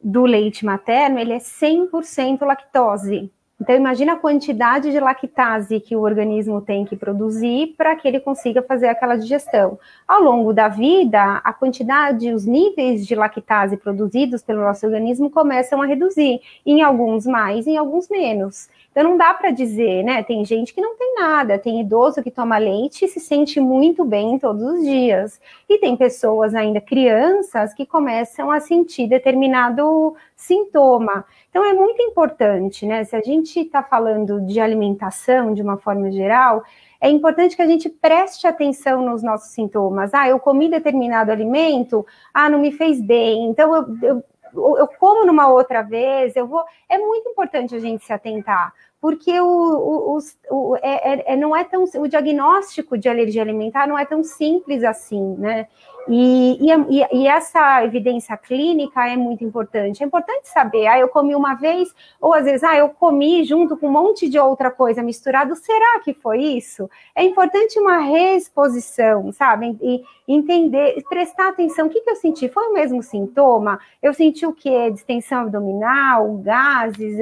[0.02, 3.30] do leite materno, ele é 100% lactose.
[3.60, 8.18] Então, imagina a quantidade de lactase que o organismo tem que produzir para que ele
[8.18, 9.78] consiga fazer aquela digestão.
[10.08, 15.82] Ao longo da vida, a quantidade, os níveis de lactase produzidos pelo nosso organismo começam
[15.82, 18.70] a reduzir, em alguns mais, em alguns menos.
[18.90, 20.22] Então não dá para dizer, né?
[20.22, 24.04] Tem gente que não tem nada, tem idoso que toma leite e se sente muito
[24.04, 25.40] bem todos os dias.
[25.68, 31.24] E tem pessoas ainda crianças que começam a sentir determinado sintoma.
[31.50, 33.04] Então é muito importante, né?
[33.04, 36.64] Se a gente está falando de alimentação de uma forma geral,
[37.00, 40.12] é importante que a gente preste atenção nos nossos sintomas.
[40.12, 44.24] Ah, eu comi determinado alimento, ah, não me fez bem, então eu, eu
[44.54, 46.64] eu como numa outra vez, eu vou.
[46.88, 50.18] É muito importante a gente se atentar, porque o, o,
[50.50, 54.22] o, é, é, é, não é tão o diagnóstico de alergia alimentar não é tão
[54.22, 55.66] simples assim, né?
[56.12, 60.02] E, e, e, essa evidência clínica é muito importante.
[60.02, 63.76] É importante saber, ah, eu comi uma vez, ou às vezes, ah, eu comi junto
[63.76, 66.90] com um monte de outra coisa misturado, será que foi isso?
[67.14, 69.78] É importante uma reexposição, sabe?
[69.80, 72.48] E entender, prestar atenção, o que, que eu senti?
[72.48, 73.78] Foi o mesmo sintoma?
[74.02, 74.90] Eu senti o quê?
[74.90, 77.20] Distensão abdominal, gases?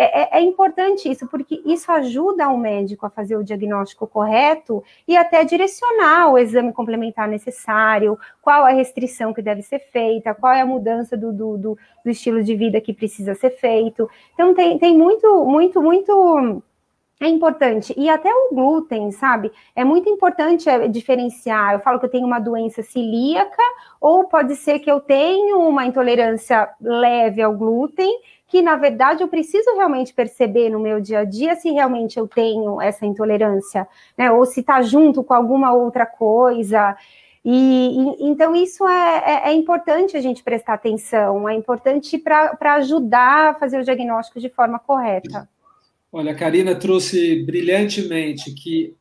[0.00, 4.80] É, é, é, importante isso, porque isso ajuda o médico a fazer o diagnóstico correto
[5.08, 10.52] e até direcionar o exame complementar necessário, qual a restrição que deve ser feita, qual
[10.52, 14.08] é a mudança do, do, do, do estilo de vida que precisa ser feito.
[14.34, 16.62] Então, tem, tem muito, muito, muito
[17.20, 17.92] é importante.
[17.96, 19.50] E até o glúten, sabe?
[19.74, 21.74] É muito importante é, diferenciar.
[21.74, 23.62] Eu falo que eu tenho uma doença celíaca,
[24.00, 28.08] ou pode ser que eu tenha uma intolerância leve ao glúten,
[28.48, 32.26] que na verdade eu preciso realmente perceber no meu dia a dia se realmente eu
[32.26, 33.86] tenho essa intolerância,
[34.16, 34.32] né?
[34.32, 36.96] Ou se está junto com alguma outra coisa.
[37.44, 42.74] E, e então isso é, é, é, importante a gente prestar atenção, é importante para
[42.76, 45.48] ajudar a fazer o diagnóstico de forma correta.
[46.10, 48.96] Olha, a Karina trouxe brilhantemente que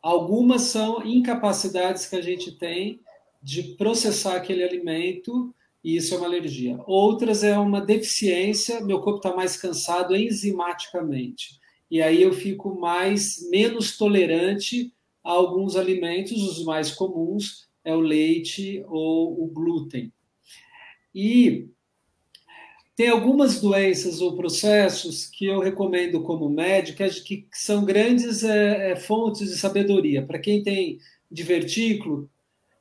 [0.00, 3.00] algumas são incapacidades que a gente tem
[3.42, 6.78] de processar aquele alimento e isso é uma alergia.
[6.86, 11.60] Outras é uma deficiência, meu corpo está mais cansado enzimaticamente.
[11.90, 14.92] E aí eu fico mais menos tolerante
[15.24, 20.12] a alguns alimentos, os mais comuns é o leite ou o glúten.
[21.14, 21.68] E
[22.94, 29.50] tem algumas doenças ou processos que eu recomendo como médico, que são grandes é, fontes
[29.50, 30.24] de sabedoria.
[30.24, 30.98] Para quem tem
[31.30, 32.30] divertículo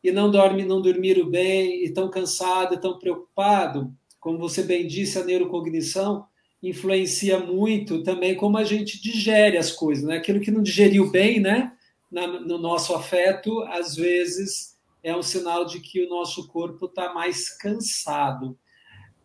[0.03, 5.17] e não dorme, não dormiram bem, e estão cansado, estão preocupado, como você bem disse,
[5.17, 6.25] a neurocognição
[6.61, 10.17] influencia muito também como a gente digere as coisas, né?
[10.17, 11.73] Aquilo que não digeriu bem, né?
[12.11, 17.13] Na, no nosso afeto, às vezes é um sinal de que o nosso corpo está
[17.13, 18.55] mais cansado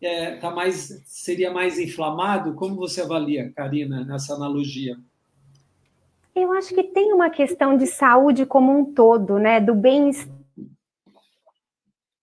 [0.01, 2.53] é, tá mais, seria mais inflamado?
[2.53, 4.97] Como você avalia, Karina, nessa analogia?
[6.35, 9.59] Eu acho que tem uma questão de saúde como um todo, né?
[9.59, 10.36] Do bem-estar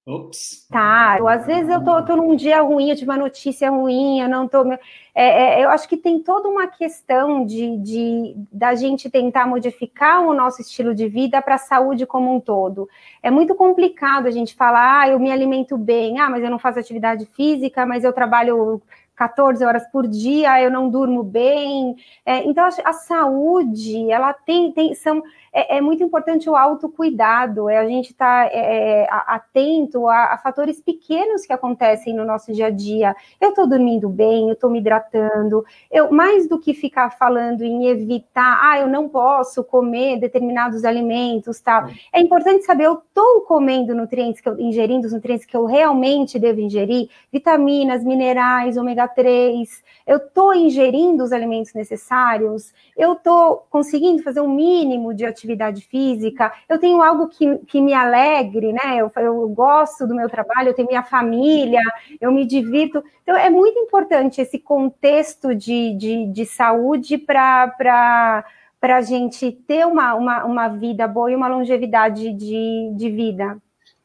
[0.06, 0.66] Ops.
[0.70, 4.20] Tá, eu, às vezes eu tô, tô num dia ruim, eu tive uma notícia ruim,
[4.20, 4.70] eu não tô.
[4.70, 4.80] É,
[5.14, 10.34] é, eu acho que tem toda uma questão de, de da gente tentar modificar o
[10.34, 12.86] nosso estilo de vida para a saúde como um todo.
[13.22, 16.58] É muito complicado a gente falar, ah, eu me alimento bem, ah, mas eu não
[16.58, 18.82] faço atividade física, mas eu trabalho
[19.16, 21.96] 14 horas por dia, eu não durmo bem.
[22.26, 25.22] É, então, a, a saúde, ela tem, tem são
[25.54, 30.34] é, é muito importante o autocuidado, é a gente estar tá, é, é atento a,
[30.34, 33.14] a, fatores pequenos que acontecem no nosso dia a dia.
[33.40, 37.86] Eu estou dormindo bem, eu estou me hidratando, eu mais do que ficar falando em
[37.86, 41.88] evitar, ah, eu não posso comer determinados alimentos, tal.
[42.12, 46.36] É importante saber, eu estou comendo nutrientes que eu ingerindo os nutrientes que eu realmente
[46.36, 54.22] devo ingerir, vitaminas, minerais, ômega 3, eu estou ingerindo os alimentos necessários, eu estou conseguindo
[54.22, 58.96] fazer um mínimo de atividade atividade física, eu tenho algo que, que me alegre, né?
[58.96, 61.82] Eu, eu gosto do meu trabalho, eu tenho minha família,
[62.20, 63.04] eu me divirto.
[63.22, 68.44] Então, é muito importante esse contexto de, de, de saúde para
[68.82, 73.58] a gente ter uma, uma, uma vida boa e uma longevidade de, de vida.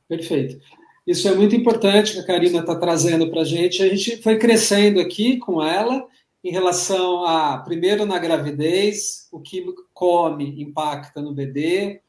[0.07, 0.59] Perfeito.
[1.07, 3.81] Isso é muito importante que a Karina está trazendo para a gente.
[3.81, 6.05] A gente foi crescendo aqui com ela
[6.43, 9.65] em relação a, primeiro, na gravidez, o que
[9.99, 12.01] come impacta no bebê,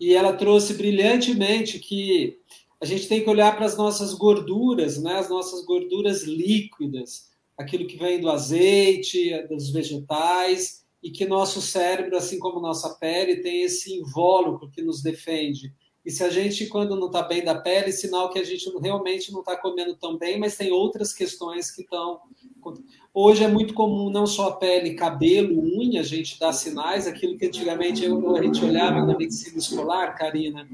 [0.00, 2.38] e ela trouxe brilhantemente que
[2.80, 5.18] a gente tem que olhar para as nossas gorduras, né?
[5.18, 12.16] as nossas gorduras líquidas, aquilo que vem do azeite, dos vegetais, e que nosso cérebro,
[12.16, 15.70] assim como nossa pele, tem esse invólucro que nos defende.
[16.06, 19.30] E se a gente, quando não está bem da pele, sinal que a gente realmente
[19.30, 22.20] não está comendo tão bem, mas tem outras questões que estão.
[23.20, 27.36] Hoje é muito comum não só a pele, cabelo, unha, a gente dá sinais, aquilo
[27.36, 30.68] que antigamente eu, a gente olhava na medicina escolar, Karina,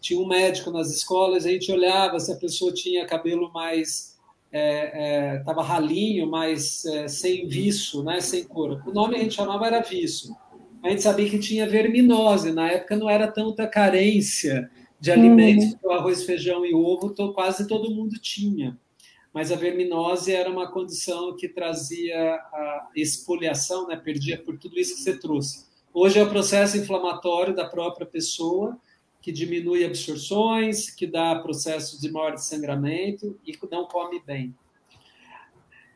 [0.00, 4.18] tinha um médico nas escolas, a gente olhava se a pessoa tinha cabelo mais
[4.50, 8.82] estava é, é, ralinho, mas é, sem viço, né, sem cor.
[8.86, 10.34] O nome a gente chamava era viço.
[10.82, 12.50] A gente sabia que tinha verminose.
[12.50, 15.90] Na época não era tanta carência de alimentos, uhum.
[15.90, 18.78] o arroz, feijão e ovo quase todo mundo tinha.
[19.32, 24.96] Mas a verminose era uma condição que trazia a expoliação, né, perdia por tudo isso
[24.96, 25.66] que você trouxe.
[25.92, 28.78] Hoje é o processo inflamatório da própria pessoa,
[29.20, 34.54] que diminui absorções, que dá processo de maior sangramento e não come bem.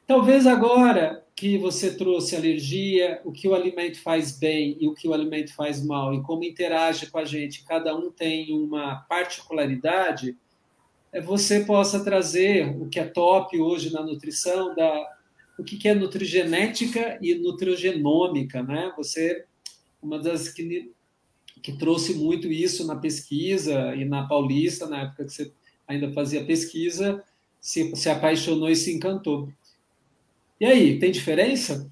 [0.07, 5.09] Talvez agora que você trouxe alergia, o que o alimento faz bem e o que
[5.09, 10.37] o alimento faz mal, e como interage com a gente, cada um tem uma particularidade,
[11.23, 15.17] você possa trazer o que é top hoje na nutrição, da,
[15.59, 18.93] o que é nutrigenética e nutrigenômica, né?
[18.97, 19.45] Você,
[20.03, 20.93] uma das que
[21.65, 25.51] que trouxe muito isso na pesquisa e na Paulista, na época que você
[25.89, 27.25] ainda fazia pesquisa,
[27.59, 29.49] se, se apaixonou e se encantou.
[30.61, 31.89] E aí, tem diferença?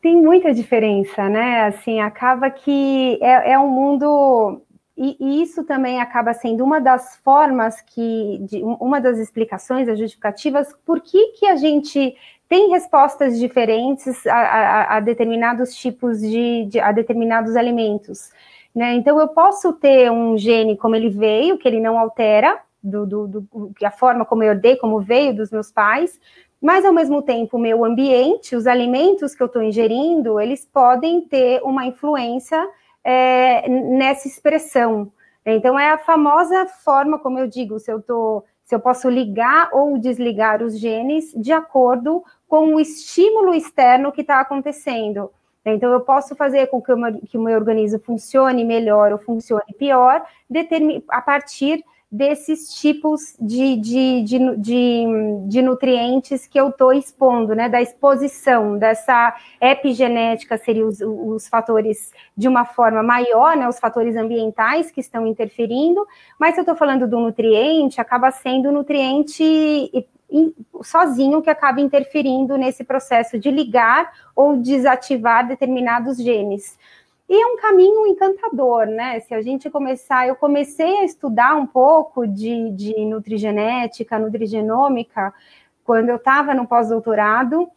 [0.00, 1.64] Tem muita diferença, né?
[1.64, 4.62] Assim, acaba que é, é um mundo
[4.96, 10.74] e, isso também acaba sendo uma das formas que, de, uma das explicações, as justificativas,
[10.84, 12.14] por que, que a gente
[12.48, 18.30] tem respostas diferentes a, a, a determinados tipos de, de, a determinados alimentos.
[18.74, 18.94] Né?
[18.94, 23.28] Então, eu posso ter um gene como ele veio, que ele não altera, do, do,
[23.28, 26.20] do, a forma como eu herdei, como veio dos meus pais,
[26.60, 31.20] mas ao mesmo tempo, o meu ambiente, os alimentos que eu estou ingerindo, eles podem
[31.20, 32.68] ter uma influência
[33.04, 35.12] é, nessa expressão.
[35.44, 39.70] Então, é a famosa forma, como eu digo, se eu tô, se eu posso ligar
[39.72, 45.30] ou desligar os genes de acordo com o estímulo externo que está acontecendo.
[45.64, 46.92] Então, eu posso fazer com que
[47.28, 50.24] que o meu organismo funcione melhor ou funcione pior,
[51.08, 55.04] a partir desses tipos de, de, de, de,
[55.48, 57.70] de nutrientes que eu estou expondo, né?
[57.70, 63.66] Da exposição, dessa epigenética seriam os, os fatores de uma forma maior, né?
[63.66, 66.06] Os fatores ambientais que estão interferindo,
[66.38, 69.90] mas se eu estou falando do nutriente, acaba sendo o nutriente
[70.82, 76.78] sozinho que acaba interferindo nesse processo de ligar ou desativar determinados genes.
[77.32, 79.18] E é um caminho encantador, né?
[79.20, 85.32] Se a gente começar, eu comecei a estudar um pouco de, de nutrigenética, nutrigenômica,
[85.82, 87.70] quando eu estava no pós-doutorado,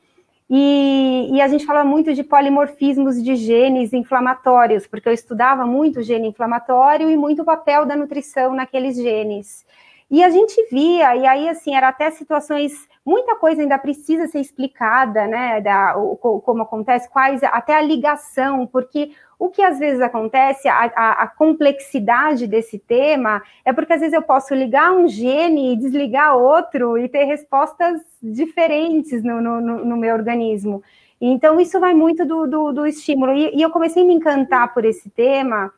[0.49, 6.03] e, e, a gente fala muito de polimorfismos de genes inflamatórios, porque eu estudava muito
[6.03, 9.65] gene inflamatório e muito o papel da nutrição naqueles genes.
[10.11, 12.73] E a gente via, e aí, assim, era até situações,
[13.05, 18.67] muita coisa ainda precisa ser explicada, né, da, o, como acontece, quais, até a ligação,
[18.67, 23.99] porque o que às vezes acontece, a, a, a, complexidade desse tema, é porque às
[23.99, 29.61] vezes eu posso ligar um gene e desligar outro e ter respostas diferentes no, no,
[29.85, 30.81] no meu organismo.
[31.19, 33.33] Então, isso vai muito do, do, do estímulo.
[33.33, 35.71] E, e eu comecei a me encantar por esse tema,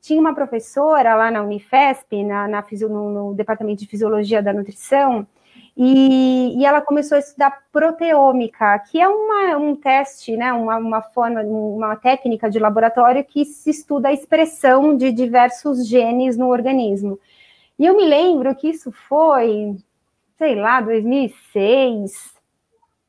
[0.00, 5.26] tinha uma professora lá na Unifesp, na, na no, no, departamento de fisiologia da nutrição,
[5.76, 11.02] e, e, ela começou a estudar proteômica, que é uma, um teste, né, uma, uma
[11.02, 17.18] forma, uma técnica de laboratório que se estuda a expressão de diversos genes no organismo.
[17.76, 19.76] E eu me lembro que isso foi,
[20.38, 22.34] sei lá, 2006,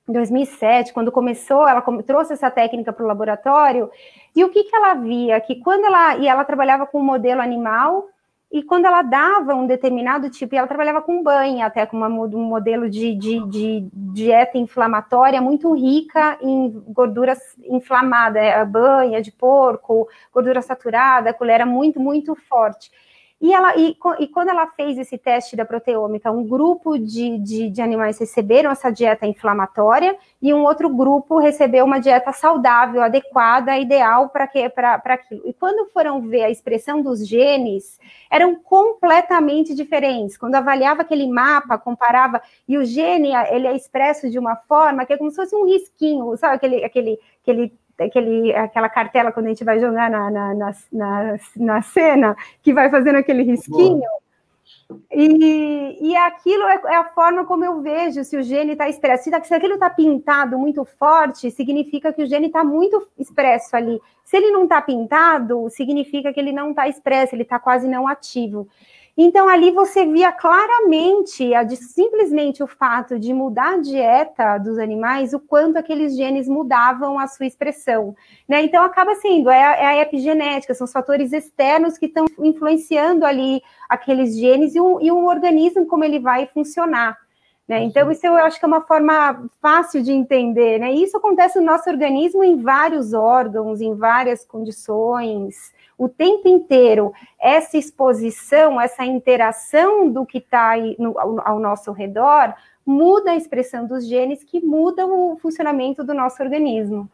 [0.07, 3.91] 2007, quando começou, ela trouxe essa técnica para o laboratório,
[4.35, 5.39] e o que, que ela via?
[5.39, 8.07] Que quando ela, e ela trabalhava com um modelo animal,
[8.55, 12.07] e quando ela dava um determinado tipo, e ela trabalhava com banha, até com uma,
[12.07, 19.29] um modelo de, de, de, dieta inflamatória muito rica em gorduras inflamadas, é, banha de
[19.29, 22.89] porco, gordura saturada, colher muito, muito forte.
[23.39, 27.69] E, ela, e, e, quando ela fez esse teste da proteômica, um grupo de, de,
[27.69, 33.77] de, animais receberam essa dieta inflamatória e um outro grupo recebeu uma dieta saudável, adequada,
[33.77, 35.41] ideal para aquilo.
[35.45, 37.99] E quando foram ver a expressão dos genes,
[38.31, 40.37] eram completamente diferentes.
[40.37, 45.11] Quando avaliava aquele mapa, comparava, e o gene ele é expresso de uma forma que
[45.11, 49.49] é como se fosse um risquinho, sabe aquele, aquele, aquele aquele, aquela cartela quando a
[49.49, 50.53] gente vai jogar na, na,
[50.91, 54.01] na, na, cena, que vai fazendo aquele risquinho.
[55.11, 59.29] E, e aquilo é, é, a forma como eu vejo se o gene está expresso.
[59.43, 63.99] Se aquilo está pintado muito forte, significa que o gene está muito expresso ali.
[64.23, 68.07] Se ele não está pintado, significa que ele não está expresso, ele está quase não
[68.07, 68.67] ativo.
[69.17, 74.77] Então, ali você via claramente, a de, simplesmente o fato de mudar a dieta dos
[74.77, 78.13] animais, o quanto aqueles genes mudavam a sua expressão.
[78.47, 78.63] Né?
[78.63, 83.25] Então, acaba sendo, é a, é a, epigenética, são os fatores externos que estão influenciando
[83.25, 87.17] ali aqueles genes e o, e o organismo, como ele vai funcionar.
[87.65, 87.83] Né?
[87.83, 90.77] Então, isso eu acho que é uma forma fácil de entender.
[90.77, 90.91] Né?
[90.91, 97.77] Isso acontece no nosso organismo em vários órgãos, em várias condições o tempo inteiro essa
[97.77, 100.73] exposição, essa interação do que está
[101.45, 102.53] ao nosso redor,
[102.85, 107.09] muda a expressão dos genes que mudam o funcionamento do nosso organismo.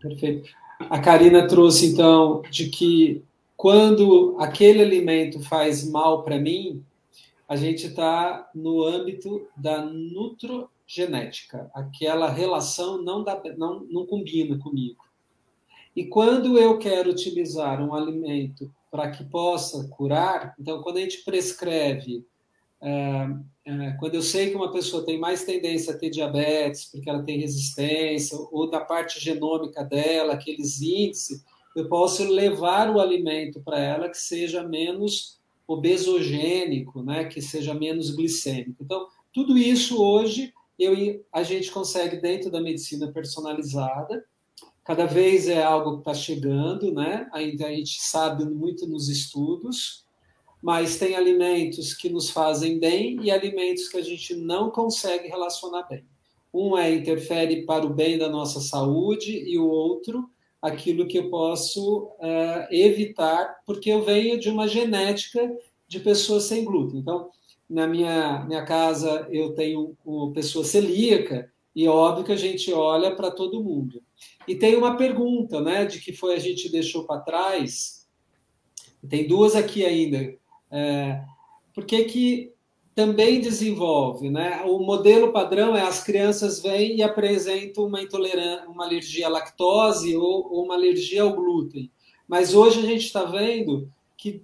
[0.00, 0.50] Perfeito.
[0.88, 3.22] A Karina trouxe, então, de que
[3.56, 6.82] quando aquele alimento faz mal para mim,
[7.46, 11.70] a gente está no âmbito da nutrogenética.
[11.74, 15.04] Aquela relação não, dá, não, não combina comigo.
[15.94, 21.24] E quando eu quero utilizar um alimento para que possa curar, então, quando a gente
[21.24, 22.24] prescreve,
[22.80, 23.28] é,
[23.64, 27.22] é, quando eu sei que uma pessoa tem mais tendência a ter diabetes, porque ela
[27.22, 31.44] tem resistência, ou da parte genômica dela, aqueles índices,
[31.76, 38.10] eu posso levar o alimento para ela que seja menos obesogênico, né, que seja menos
[38.10, 38.82] glicêmico.
[38.82, 40.94] Então, tudo isso hoje eu,
[41.32, 44.24] a gente consegue dentro da medicina personalizada,
[44.84, 47.28] Cada vez é algo que está chegando, né?
[47.32, 50.04] Ainda a gente sabe muito nos estudos,
[50.62, 55.84] mas tem alimentos que nos fazem bem e alimentos que a gente não consegue relacionar
[55.84, 56.04] bem.
[56.52, 60.28] Um é interfere para o bem da nossa saúde e o outro
[60.60, 65.50] aquilo que eu posso uh, evitar, porque eu venho de uma genética
[65.88, 67.00] de pessoas sem glúten.
[67.00, 67.30] Então,
[67.68, 69.96] na minha, minha casa eu tenho
[70.34, 74.02] pessoa celíaca e é óbvio que a gente olha para todo mundo.
[74.46, 78.08] E tem uma pergunta, né, de que foi a gente deixou para trás.
[79.08, 80.34] Tem duas aqui ainda.
[80.70, 81.22] É,
[81.72, 82.52] por que que
[82.94, 84.62] também desenvolve, né?
[84.66, 90.16] O modelo padrão é as crianças vêm e apresentam uma intolerância, uma alergia à lactose
[90.16, 91.90] ou, ou uma alergia ao glúten.
[92.26, 94.42] Mas hoje a gente está vendo que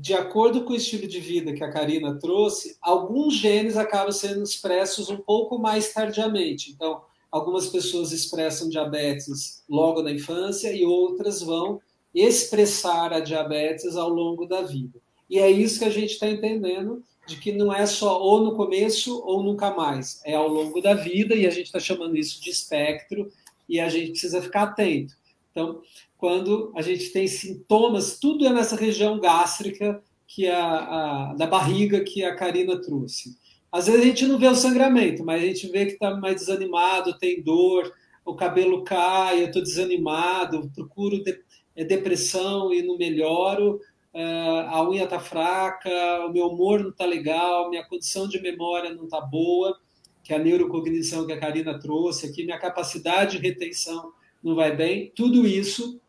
[0.00, 4.42] de acordo com o estilo de vida que a Karina trouxe, alguns genes acabam sendo
[4.42, 6.70] expressos um pouco mais tardiamente.
[6.70, 11.82] Então, algumas pessoas expressam diabetes logo na infância e outras vão
[12.14, 14.98] expressar a diabetes ao longo da vida.
[15.28, 18.56] E é isso que a gente está entendendo, de que não é só ou no
[18.56, 22.40] começo ou nunca mais, é ao longo da vida, e a gente está chamando isso
[22.40, 23.30] de espectro,
[23.68, 25.14] e a gente precisa ficar atento.
[25.50, 25.82] Então,
[26.16, 31.46] quando a gente tem sintomas, tudo é nessa região gástrica que é a, a da
[31.46, 33.36] barriga que a Karina trouxe.
[33.72, 36.36] Às vezes a gente não vê o sangramento, mas a gente vê que está mais
[36.36, 37.92] desanimado, tem dor,
[38.24, 41.36] o cabelo cai, eu estou desanimado, procuro de,
[41.74, 43.80] é, depressão e não melhoro,
[44.14, 45.90] uh, a unha está fraca,
[46.26, 49.76] o meu humor não está legal, minha condição de memória não está boa,
[50.22, 54.12] que é a neurocognição que a Karina trouxe aqui, minha capacidade de retenção
[54.42, 55.12] não vai bem.
[55.14, 56.00] Tudo isso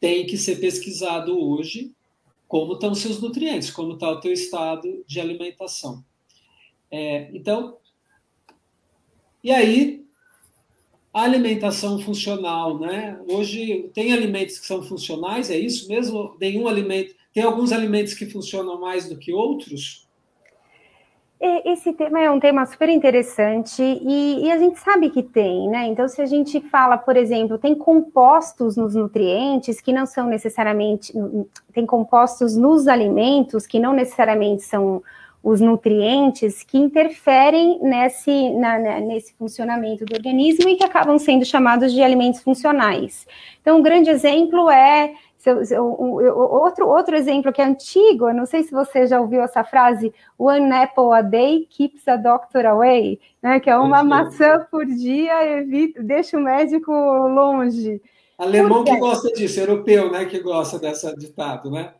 [0.00, 1.92] tem que ser pesquisado hoje,
[2.48, 6.04] como estão seus nutrientes, como está o teu estado de alimentação.
[6.90, 7.78] É, então,
[9.42, 10.04] e aí,
[11.12, 13.20] a alimentação funcional, né?
[13.28, 16.36] Hoje tem alimentos que são funcionais, é isso mesmo?
[16.40, 17.14] Nenhum alimento.
[17.32, 20.08] Tem alguns alimentos que funcionam mais do que outros?
[21.42, 25.86] Esse tema é um tema super interessante e, e, a gente sabe que tem, né?
[25.86, 31.14] Então, se a gente fala, por exemplo, tem compostos nos nutrientes que não são necessariamente,
[31.72, 35.02] tem compostos nos alimentos que não necessariamente são
[35.42, 41.94] os nutrientes que interferem nesse, na, nesse funcionamento do organismo e que acabam sendo chamados
[41.94, 43.26] de alimentos funcionais.
[43.62, 48.44] Então, um grande exemplo é seu, seu, outro, outro exemplo que é antigo, eu não
[48.44, 53.18] sei se você já ouviu essa frase, one apple a day keeps a doctor away,
[53.42, 53.58] né?
[53.58, 58.02] Que é uma maçã por dia evita, deixa o médico longe.
[58.36, 60.26] Alemão que gosta disso, europeu, né?
[60.26, 61.94] Que gosta dessa ditado, né?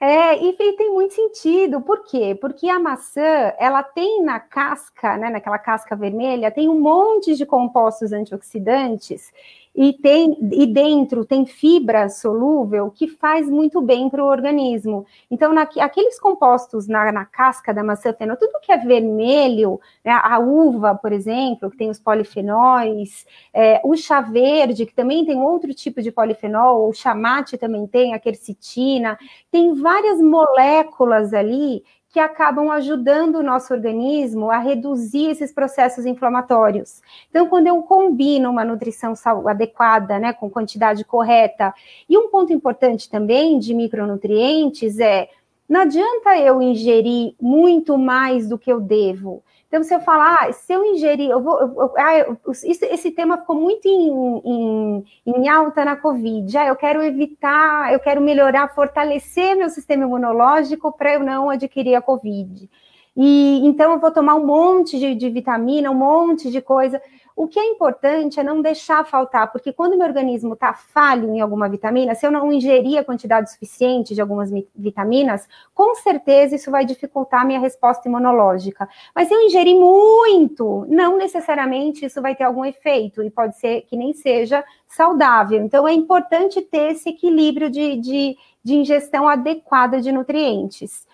[0.00, 1.80] É, e, e, tem muito sentido.
[1.80, 2.36] Por quê?
[2.38, 7.46] Porque a maçã, ela tem na casca, né, naquela casca vermelha, tem um monte de
[7.46, 9.32] compostos antioxidantes
[9.76, 15.04] e tem e dentro tem fibra solúvel que faz muito bem para o organismo.
[15.30, 20.12] Então, na, aqueles compostos na, na, casca da maçã fenol, tudo que é vermelho, né,
[20.12, 25.38] a uva, por exemplo, que tem os polifenóis, é, o chá verde, que também tem
[25.38, 29.18] outro tipo de polifenol, o chamate também tem, a quercetina,
[29.50, 31.82] tem várias moléculas ali
[32.16, 37.02] que acabam ajudando o nosso organismo a reduzir esses processos inflamatórios.
[37.28, 39.12] Então, quando eu combino uma nutrição
[39.46, 41.74] adequada, né, com quantidade correta,
[42.08, 45.28] e um ponto importante também de micronutrientes é
[45.68, 49.42] não adianta eu ingerir muito mais do que eu devo.
[49.68, 51.60] Então, se eu falar, ah, se eu ingerir, eu vou.
[51.60, 56.56] Eu, eu, ah, esse, esse, tema ficou muito em, em, em, alta na Covid.
[56.56, 61.96] Ah, eu quero evitar, eu quero melhorar, fortalecer meu sistema imunológico para eu não adquirir
[61.96, 62.70] a Covid.
[63.16, 67.02] E então eu vou tomar um monte de, de vitamina, um monte de coisa.
[67.36, 71.42] O que é importante é não deixar faltar, porque quando meu organismo está falho em
[71.42, 76.70] alguma vitamina, se eu não ingerir a quantidade suficiente de algumas vitaminas, com certeza isso
[76.70, 78.88] vai dificultar a minha resposta imunológica.
[79.14, 83.82] Mas se eu ingerir muito, não necessariamente isso vai ter algum efeito, e pode ser
[83.82, 85.62] que nem seja saudável.
[85.62, 91.05] Então é importante ter esse equilíbrio de, de, de ingestão adequada de nutrientes.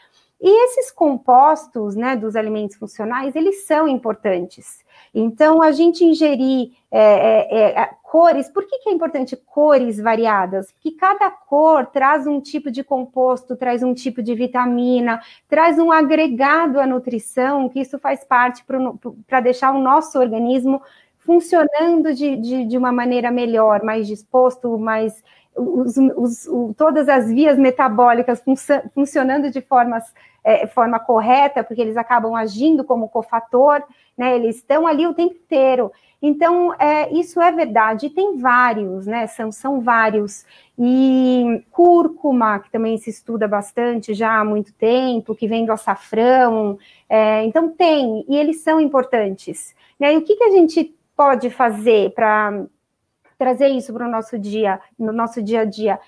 [0.44, 4.85] E esses compostos, né, dos alimentos funcionais, eles são importantes.
[5.14, 10.73] Então, a gente ingerir é, é, é, cores, por que, que é importante cores variadas?
[10.73, 15.93] Porque cada cor traz um tipo de composto, traz um tipo de vitamina, traz um
[15.93, 18.64] agregado à nutrição, que isso faz parte
[19.28, 20.82] para deixar o nosso organismo
[21.19, 25.23] funcionando de, de, de uma maneira melhor, mais disposto, mais
[25.57, 28.43] os, os, o, todas as vias metabólicas
[28.95, 30.05] funcionando de formas,
[30.43, 33.83] é, forma correta, porque eles acabam agindo como cofator,
[34.16, 34.35] né?
[34.37, 35.93] Eles estão ali o tempo inteiro.
[36.20, 39.27] Então, é, isso é verdade, e tem vários, né?
[39.27, 40.47] São, são vários.
[40.79, 46.79] E cúrcuma, que também se estuda bastante já há muito tempo, que vem do açafrão.
[47.09, 49.74] É, então, tem, e eles são importantes.
[49.99, 50.15] Né?
[50.15, 52.65] E o que, que a gente pode fazer para
[53.43, 55.98] trazer isso para o nosso dia, no nosso dia a dia?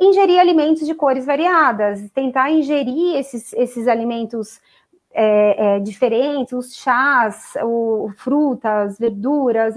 [0.00, 4.60] Ingerir alimentos de cores variadas, tentar ingerir esses, esses alimentos
[5.12, 9.74] é, é, diferentes, os chás, o, frutas, verduras,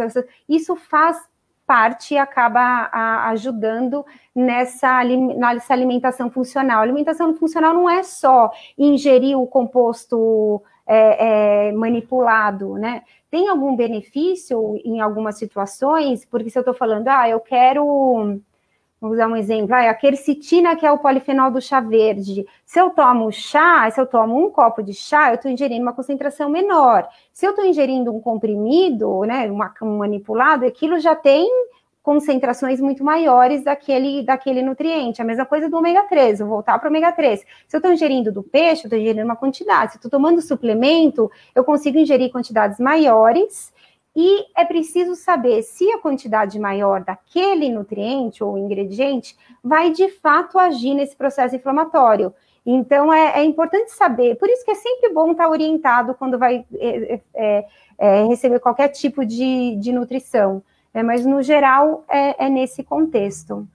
[0.48, 1.18] isso faz
[1.66, 2.62] parte e acaba
[2.92, 4.06] a, ajudando
[4.36, 6.80] nessa, nessa alimentação funcional.
[6.80, 10.62] A alimentação funcional não é só ingerir o composto
[10.94, 13.04] é, é, manipulado, né?
[13.30, 16.26] Tem algum benefício em algumas situações?
[16.26, 18.42] Porque se eu estou falando, ah, eu quero
[19.02, 19.74] Vamos dar um exemplo.
[19.74, 22.46] Ah, a quercetina, que é o polifenol do chá verde.
[22.64, 25.92] Se eu tomo chá, se eu tomo um copo de chá, eu estou ingerindo uma
[25.92, 27.08] concentração menor.
[27.34, 31.50] Se eu estou ingerindo um comprimido, né, uma, um manipulado, aquilo já tem
[32.04, 35.22] concentrações muito maiores daquele, daquele nutriente.
[35.22, 37.42] A mesma coisa do ômega 3, vou voltar para o ômega 3.
[37.68, 39.92] Se eu estou ingerindo do peixe, eu estou ingerindo uma quantidade.
[39.92, 43.72] Se eu estou tomando suplemento, eu consigo ingerir quantidades maiores
[44.16, 50.60] e é preciso saber se a quantidade maior daquele nutriente ou ingrediente vai de fato
[50.60, 52.34] agir nesse processo inflamatório.
[52.66, 56.64] Então é, é importante saber, por isso que é sempre bom estar orientado quando vai
[56.78, 57.66] é, é, é,
[57.98, 60.62] é receber qualquer tipo de, de nutrição,
[60.94, 61.04] né?
[61.04, 63.68] mas no geral é, é, nesse contexto.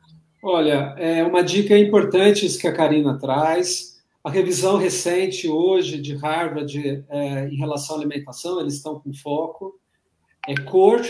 [0.43, 3.97] Olha, é uma dica importante isso que a Karina traz.
[4.23, 7.05] A revisão recente hoje de Harvard
[7.51, 9.75] em relação à alimentação, eles estão com foco
[10.47, 11.03] é cor,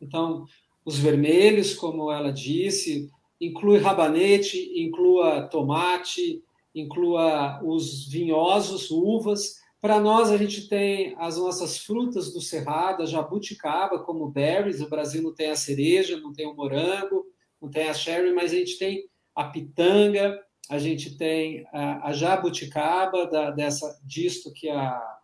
[0.00, 0.46] então
[0.84, 3.10] os vermelhos, como ela disse,
[3.40, 6.42] inclui rabanete, inclua tomate,
[6.74, 9.56] inclua os vinhosos, uvas.
[9.80, 14.80] Para nós, a gente tem as nossas frutas do cerrado, a jabuticaba, como berries.
[14.80, 17.24] O Brasil não tem a cereja, não tem o morango,
[17.62, 20.38] não tem a sherry, mas a gente tem a pitanga,
[20.68, 25.18] a gente tem a, a jabuticaba, da, dessa, disto que a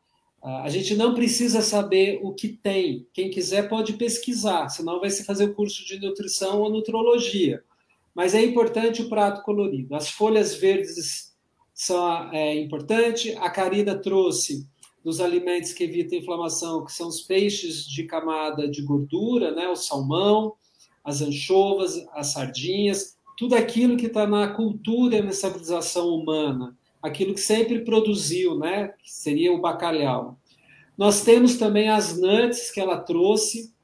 [0.44, 3.08] a gente não precisa saber o que tem.
[3.14, 7.64] Quem quiser pode pesquisar, senão vai se fazer o curso de nutrição ou nutrologia.
[8.14, 9.94] Mas é importante o prato colorido.
[9.94, 11.33] As folhas verdes
[11.74, 13.36] são é, importante.
[13.38, 14.66] A Carida trouxe
[15.04, 19.68] dos alimentos que evitam inflamação, que são os peixes de camada de gordura, né?
[19.68, 20.54] o salmão,
[21.04, 26.74] as anchovas, as sardinhas, tudo aquilo que está na cultura e na civilização humana
[27.04, 28.88] aquilo que sempre produziu, né?
[29.02, 30.38] Que seria o bacalhau.
[30.96, 33.74] Nós temos também as nuts que ela trouxe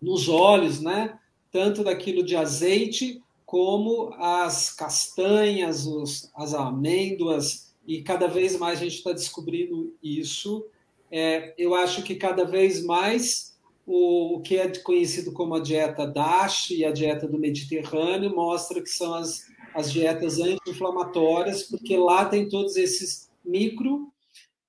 [0.00, 1.18] nos óleos, né?
[1.50, 8.84] Tanto daquilo de azeite como as castanhas, os, as amêndoas, e cada vez mais a
[8.84, 10.64] gente está descobrindo isso.
[11.10, 16.06] É, eu acho que cada vez mais o, o, que é conhecido como a dieta
[16.06, 22.26] DASH e a dieta do Mediterrâneo mostra que são as, as dietas anti-inflamatórias, porque lá
[22.26, 24.12] tem todos esses micro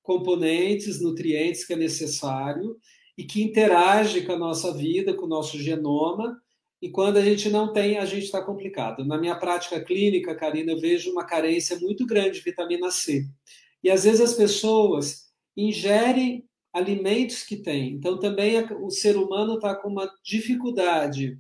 [0.02, 2.76] componentes, nutrientes que é necessário
[3.16, 6.42] e que interage com a nossa vida, com o nosso genoma.
[6.82, 9.06] E quando a gente não tem, a gente está complicado.
[9.06, 13.28] Na minha prática clínica, Karina, eu vejo uma carência muito grande de vitamina C.
[13.84, 17.94] E às vezes as pessoas ingerem alimentos que têm.
[17.94, 21.38] Então também o ser humano está com uma dificuldade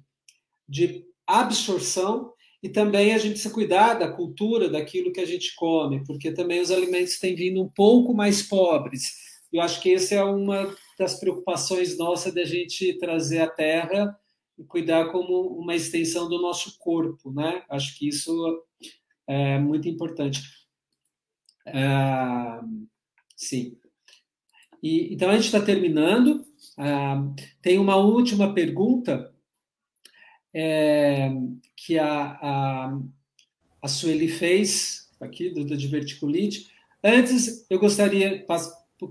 [0.68, 6.03] de absorção e também a gente se cuidar da cultura, daquilo que a gente come,
[6.05, 9.13] porque também os alimentos têm vindo um pouco mais pobres.
[9.51, 14.15] Eu acho que essa é uma das preocupações nossas a gente trazer a terra
[14.61, 17.63] e cuidar como uma extensão do nosso corpo, né?
[17.67, 18.63] Acho que isso
[19.27, 20.41] é muito importante.
[21.65, 22.59] É,
[23.35, 23.75] sim.
[24.81, 26.45] E, então a gente está terminando.
[26.77, 27.23] Ah,
[27.61, 29.33] tem uma última pergunta
[30.53, 31.29] é,
[31.75, 32.99] que a, a,
[33.81, 36.71] a Sueli fez aqui do, do diverticulite.
[37.03, 38.45] Antes, eu gostaria,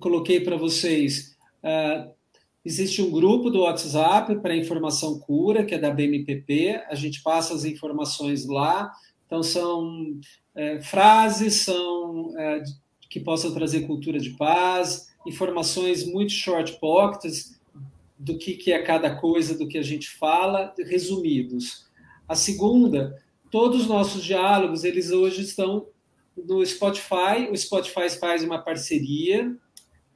[0.00, 2.14] coloquei para vocês, uh,
[2.64, 7.54] existe um grupo do WhatsApp para informação cura, que é da BMPP, a gente passa
[7.54, 8.92] as informações lá,
[9.26, 10.18] então são
[10.54, 12.62] é, frases, são é,
[13.08, 17.58] que possam trazer cultura de paz, informações muito short pockets,
[18.18, 21.86] do que, que é cada coisa do que a gente fala, resumidos.
[22.28, 23.18] A segunda,
[23.50, 25.86] todos os nossos diálogos, eles hoje estão
[26.36, 27.48] no Spotify.
[27.50, 29.56] O Spotify faz uma parceria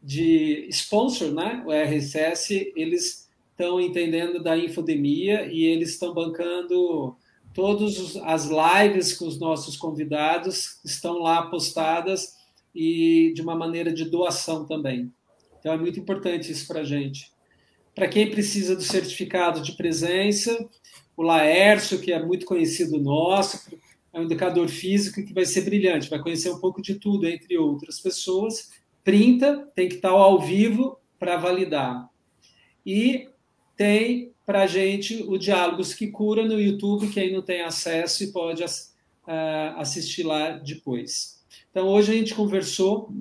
[0.04, 1.64] de sponsor, né?
[1.66, 7.16] O RSS, eles estão entendendo da infodemia e eles estão bancando
[7.54, 12.34] todas as lives com os nossos convidados, estão lá postadas
[12.74, 15.10] e de uma maneira de doação também.
[15.58, 17.32] Então é muito importante isso para a gente.
[17.94, 20.68] Para quem precisa do certificado de presença,
[21.16, 23.70] o Laércio, que é muito conhecido nosso,
[24.12, 27.56] é um indicador físico que vai ser brilhante, vai conhecer um pouco de tudo, entre
[27.56, 28.70] outras pessoas.
[29.04, 32.08] Printa, tem que estar ao vivo para validar.
[32.84, 33.28] E
[33.76, 38.64] tem para gente o Diálogos que Cura no YouTube, quem não tem acesso e pode
[38.64, 38.68] uh,
[39.76, 41.44] assistir lá depois.
[41.70, 43.12] Então, hoje a gente conversou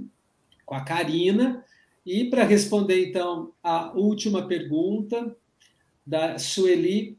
[0.65, 1.63] com a Karina,
[2.05, 5.35] e para responder, então, a última pergunta
[6.05, 7.17] da Sueli,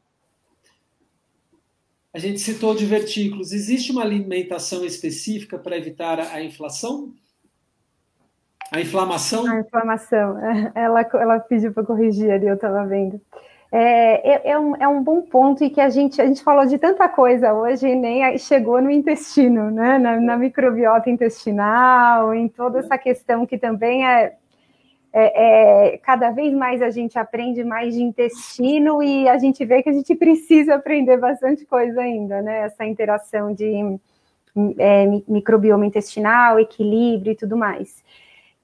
[2.12, 3.52] a gente citou divertículos.
[3.52, 7.14] Existe uma alimentação específica para evitar a inflação?
[8.74, 9.46] A inflamação?
[9.46, 10.36] A inflamação.
[10.74, 13.20] Ela, ela pediu para corrigir ali, eu estava vendo.
[13.70, 16.66] É, é, é, um, é um bom ponto e que a gente, a gente falou
[16.66, 19.98] de tanta coisa hoje e nem chegou no intestino, né?
[19.98, 24.34] Na, na microbiota intestinal, em toda essa questão que também é
[25.16, 29.80] é, é, cada vez mais a gente aprende mais de intestino e a gente vê
[29.80, 32.62] que a gente precisa aprender bastante coisa ainda, né?
[32.62, 33.96] Essa interação de
[34.76, 38.02] é, microbioma intestinal, equilíbrio e tudo mais.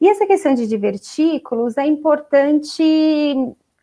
[0.00, 2.82] E essa questão de divertículos é importante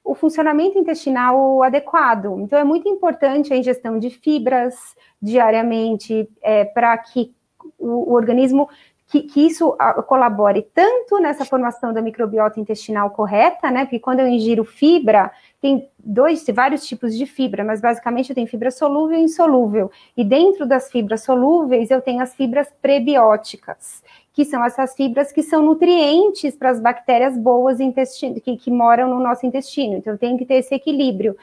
[0.04, 2.40] o funcionamento intestinal adequado.
[2.40, 4.74] Então, é muito importante a ingestão de fibras
[5.22, 7.36] diariamente é, para que
[7.78, 8.70] o, o organismo
[9.08, 9.76] que, que, isso
[10.06, 13.86] colabore tanto nessa formação da microbiota intestinal correta, né?
[13.86, 15.32] Porque quando eu ingiro fibra,
[15.62, 19.90] tem dois, vários tipos de fibra, mas basicamente eu tenho fibra solúvel e insolúvel.
[20.16, 24.04] E dentro das fibras solúveis, eu tenho as fibras prebióticas,
[24.38, 29.10] que são essas fibras que são nutrientes para as bactérias boas intestino, que, que moram
[29.10, 29.96] no nosso intestino.
[29.96, 31.36] Então, tenho que ter esse equilíbrio.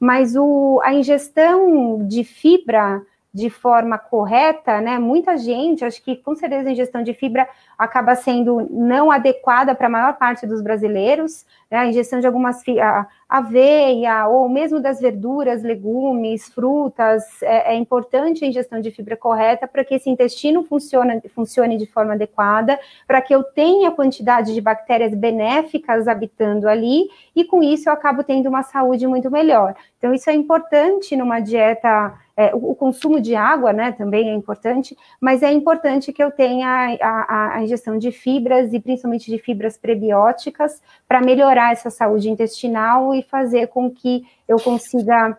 [0.00, 3.00] Mas o, a ingestão de fibra
[3.32, 4.98] de forma correta, né?
[4.98, 7.48] Muita gente, acho que com certeza a ingestão de fibra
[7.78, 11.78] acaba sendo não adequada para a maior parte dos brasileiros, né?
[11.78, 18.44] A ingestão de algumas a aveia ou mesmo das verduras, legumes, frutas, é, é, importante
[18.44, 23.22] a ingestão de fibra correta para que esse intestino funcione, funcione de forma adequada, para
[23.22, 28.48] que eu tenha quantidade de bactérias benéficas habitando ali e com isso eu acabo tendo
[28.48, 29.76] uma saúde muito melhor.
[29.98, 34.96] Então isso é importante numa dieta é, o, consumo de água, né, também é importante,
[35.20, 36.66] mas é importante que eu tenha
[36.98, 42.30] a, a, a ingestão de fibras e principalmente de fibras prebióticas para melhorar essa saúde
[42.30, 45.36] intestinal e fazer com que eu consiga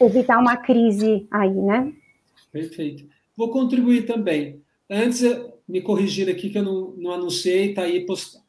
[0.00, 1.92] evitar uma crise aí, né?
[2.50, 3.04] Perfeito.
[3.36, 4.62] Vou contribuir também.
[4.88, 5.22] Antes,
[5.68, 8.45] me corrigir aqui que eu não, não anunciei, está aí postado.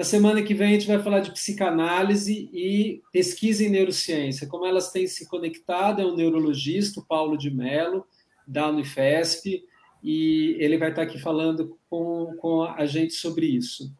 [0.00, 4.64] Na semana que vem a gente vai falar de psicanálise e pesquisa em neurociência, como
[4.64, 6.00] elas têm se conectado.
[6.00, 8.06] É um neurologista, o Paulo de Mello,
[8.46, 9.62] da Unifesp,
[10.02, 13.94] e ele vai estar aqui falando com, com a gente sobre isso.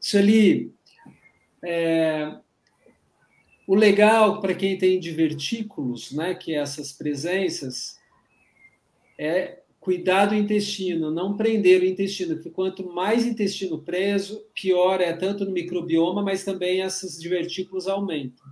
[0.00, 0.72] Sueli,
[1.62, 2.34] é,
[3.66, 7.98] o legal para quem tem divertículos, né, que é essas presenças,
[9.18, 15.12] é cuidar do intestino, não prender o intestino, porque quanto mais intestino preso, pior é
[15.12, 18.44] tanto no microbioma, mas também esses divertículos aumentam.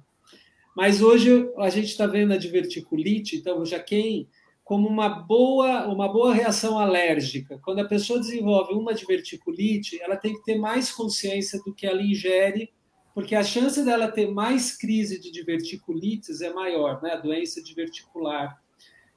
[0.77, 4.29] Mas hoje a gente está vendo a diverticulite, então já quem
[4.63, 7.59] como uma boa uma boa reação alérgica.
[7.65, 12.01] Quando a pessoa desenvolve uma diverticulite, ela tem que ter mais consciência do que ela
[12.01, 12.73] ingere,
[13.13, 17.15] porque a chance dela ter mais crise de diverticulites é maior, né?
[17.15, 18.63] A doença diverticular.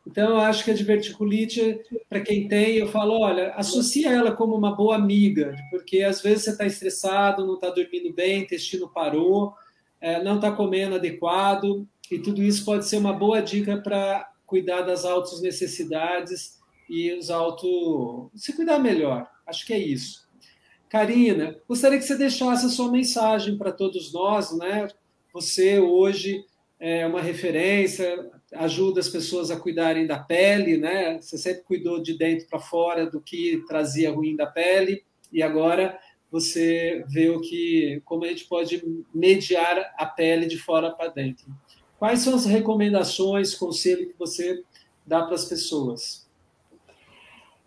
[0.07, 4.55] Então, eu acho que a diverticulite, para quem tem, eu falo, olha, associa ela como
[4.55, 9.53] uma boa amiga, porque às vezes você está estressado, não está dormindo bem, intestino parou,
[9.99, 14.83] é, não está comendo adequado, e tudo isso pode ser uma boa dica para cuidar
[14.83, 16.57] das autos necessidades
[16.89, 19.29] e os auto se cuidar melhor.
[19.45, 20.25] Acho que é isso.
[20.87, 24.87] Karina, gostaria que você deixasse a sua mensagem para todos nós, né?
[25.33, 26.45] Você hoje
[26.79, 31.19] é uma referência, ajuda as pessoas a cuidarem da pele, né?
[31.19, 35.99] Você sempre cuidou de dentro para fora do que trazia ruim da pele e agora
[36.31, 38.81] você vê o que como a gente pode
[39.13, 41.45] mediar a pele de fora para dentro.
[41.99, 44.63] Quais são as recomendações, conselho que você
[45.05, 46.27] dá para as pessoas?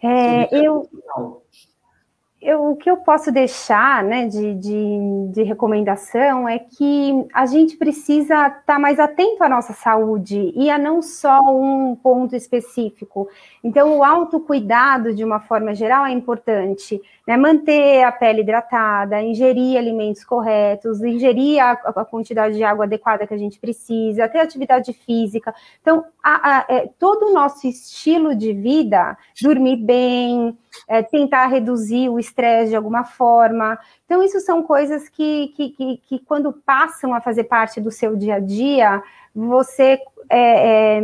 [0.02, 0.89] É, eu,
[2.40, 7.76] eu, o que eu posso deixar né, de, de, de, recomendação é que a gente
[7.76, 13.28] precisa estar tá mais atento à nossa saúde e a não só um ponto específico.
[13.62, 17.00] Então, o autocuidado, de uma forma geral, é importante.
[17.31, 17.36] Né?
[17.36, 23.32] Manter a pele hidratada, ingerir alimentos corretos, ingerir a, a quantidade de água adequada que
[23.32, 25.55] a gente precisa, ter atividade física.
[25.81, 30.59] Então, a, a, é, todo o nosso estilo de vida, dormir bem,
[30.89, 33.78] é, tentar reduzir o estresse de alguma forma.
[34.07, 38.16] Então, isso são coisas que, que, que, que, quando passam a fazer parte do seu
[38.16, 39.01] dia a dia,
[39.32, 41.02] você é, é,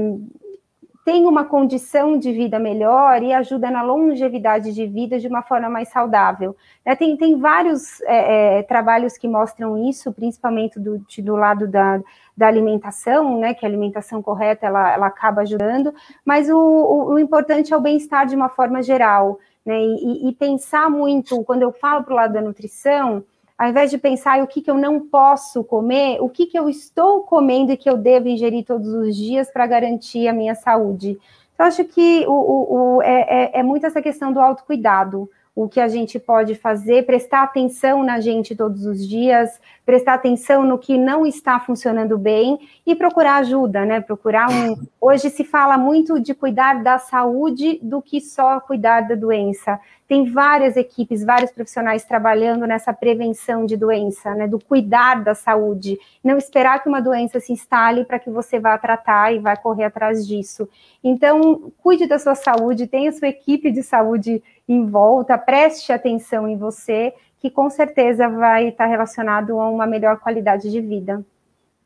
[1.06, 5.70] tem uma condição de vida melhor e ajuda na longevidade de vida de uma forma
[5.70, 6.56] mais saudável.
[6.84, 6.96] Né?
[6.96, 12.00] Tem, tem vários é, é, trabalhos que mostram isso, principalmente do, do lado da,
[12.36, 13.54] da alimentação, né?
[13.54, 17.80] Que a alimentação correta ela, ela acaba ajudando, mas o, o, o importante é o
[17.80, 19.80] bem-estar de uma forma geral né?
[19.80, 23.24] E, e pensar muito, quando eu falo para o lado da nutrição,
[23.58, 26.68] ao invés de pensar o que, que eu não posso comer, o que, que eu
[26.68, 31.18] estou comendo e que eu devo ingerir todos os dias para garantir a minha saúde.
[31.54, 33.20] Então, acho que o, o, o é,
[33.54, 38.04] é, é, muito essa questão do autocuidado o que a gente pode fazer, prestar atenção
[38.04, 43.36] na gente todos os dias, prestar atenção no que não está funcionando bem e procurar
[43.36, 44.02] ajuda, né?
[44.02, 44.76] Procurar um.
[45.00, 49.80] Hoje se fala muito de cuidar da saúde do que só cuidar da doença.
[50.06, 54.46] Tem várias equipes, vários profissionais trabalhando nessa prevenção de doença, né?
[54.46, 55.98] Do cuidar da saúde.
[56.22, 59.84] Não esperar que uma doença se instale para que você vá tratar e vá correr
[59.84, 60.68] atrás disso.
[61.02, 66.56] Então, cuide da sua saúde, tenha sua equipe de saúde em volta, preste atenção em
[66.56, 71.24] você, que com certeza vai estar relacionado a uma melhor qualidade de vida.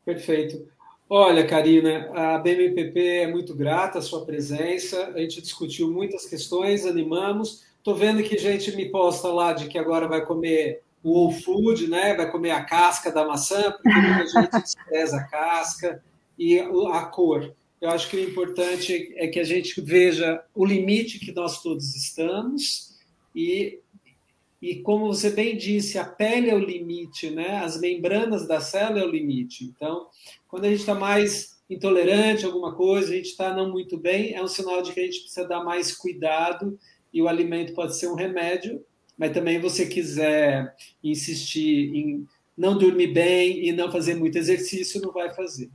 [0.03, 0.67] Perfeito.
[1.07, 5.11] Olha, Karina, a BMPP é muito grata à sua presença.
[5.13, 7.65] A gente discutiu muitas questões, animamos.
[7.77, 11.87] Estou vendo que gente me posta lá de que agora vai comer o whole food,
[11.89, 12.15] né?
[12.15, 16.01] Vai comer a casca da maçã, porque muita gente despreza a casca
[16.39, 17.53] e a cor.
[17.81, 21.95] Eu acho que o importante é que a gente veja o limite que nós todos
[21.95, 22.95] estamos
[23.35, 23.79] e,
[24.61, 27.57] e como você bem disse, a pele é o limite, né?
[27.57, 29.65] As membranas da célula é o limite.
[29.65, 30.07] Então,
[30.47, 34.35] quando a gente está mais intolerante a alguma coisa, a gente está não muito bem,
[34.35, 36.77] é um sinal de que a gente precisa dar mais cuidado
[37.11, 38.85] e o alimento pode ser um remédio,
[39.17, 45.11] mas também você quiser insistir em não dormir bem e não fazer muito exercício, não
[45.11, 45.71] vai fazer.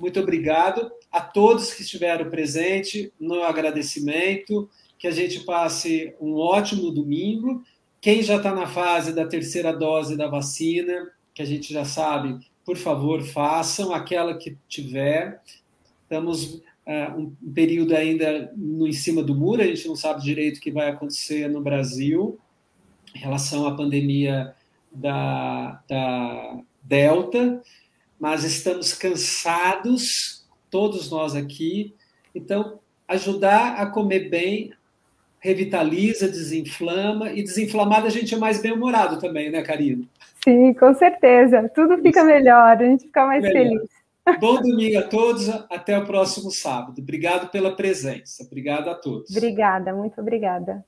[0.00, 4.68] Muito obrigado a todos que estiveram presentes no agradecimento,
[4.98, 7.62] que a gente passe um ótimo domingo.
[8.00, 12.38] Quem já está na fase da terceira dose da vacina, que a gente já sabe,
[12.64, 15.42] por favor, façam aquela que tiver.
[16.02, 20.58] Estamos uh, um período ainda no em cima do muro, a gente não sabe direito
[20.58, 22.38] o que vai acontecer no Brasil
[23.14, 24.54] em relação à pandemia
[24.92, 27.62] da, da Delta,
[28.18, 30.39] mas estamos cansados,
[30.70, 31.94] todos nós aqui.
[32.34, 32.78] Então,
[33.08, 34.72] ajudar a comer bem
[35.40, 40.04] revitaliza, desinflama, e desinflamado a gente é mais bem-humorado também, né, Karina?
[40.44, 41.70] Sim, com certeza.
[41.74, 42.26] Tudo fica Isso.
[42.26, 43.80] melhor, a gente fica mais melhor.
[43.80, 43.90] feliz.
[44.38, 47.00] Bom domingo a todos, até o próximo sábado.
[47.00, 48.44] Obrigado pela presença.
[48.44, 49.34] Obrigado a todos.
[49.34, 50.84] Obrigada, muito obrigada.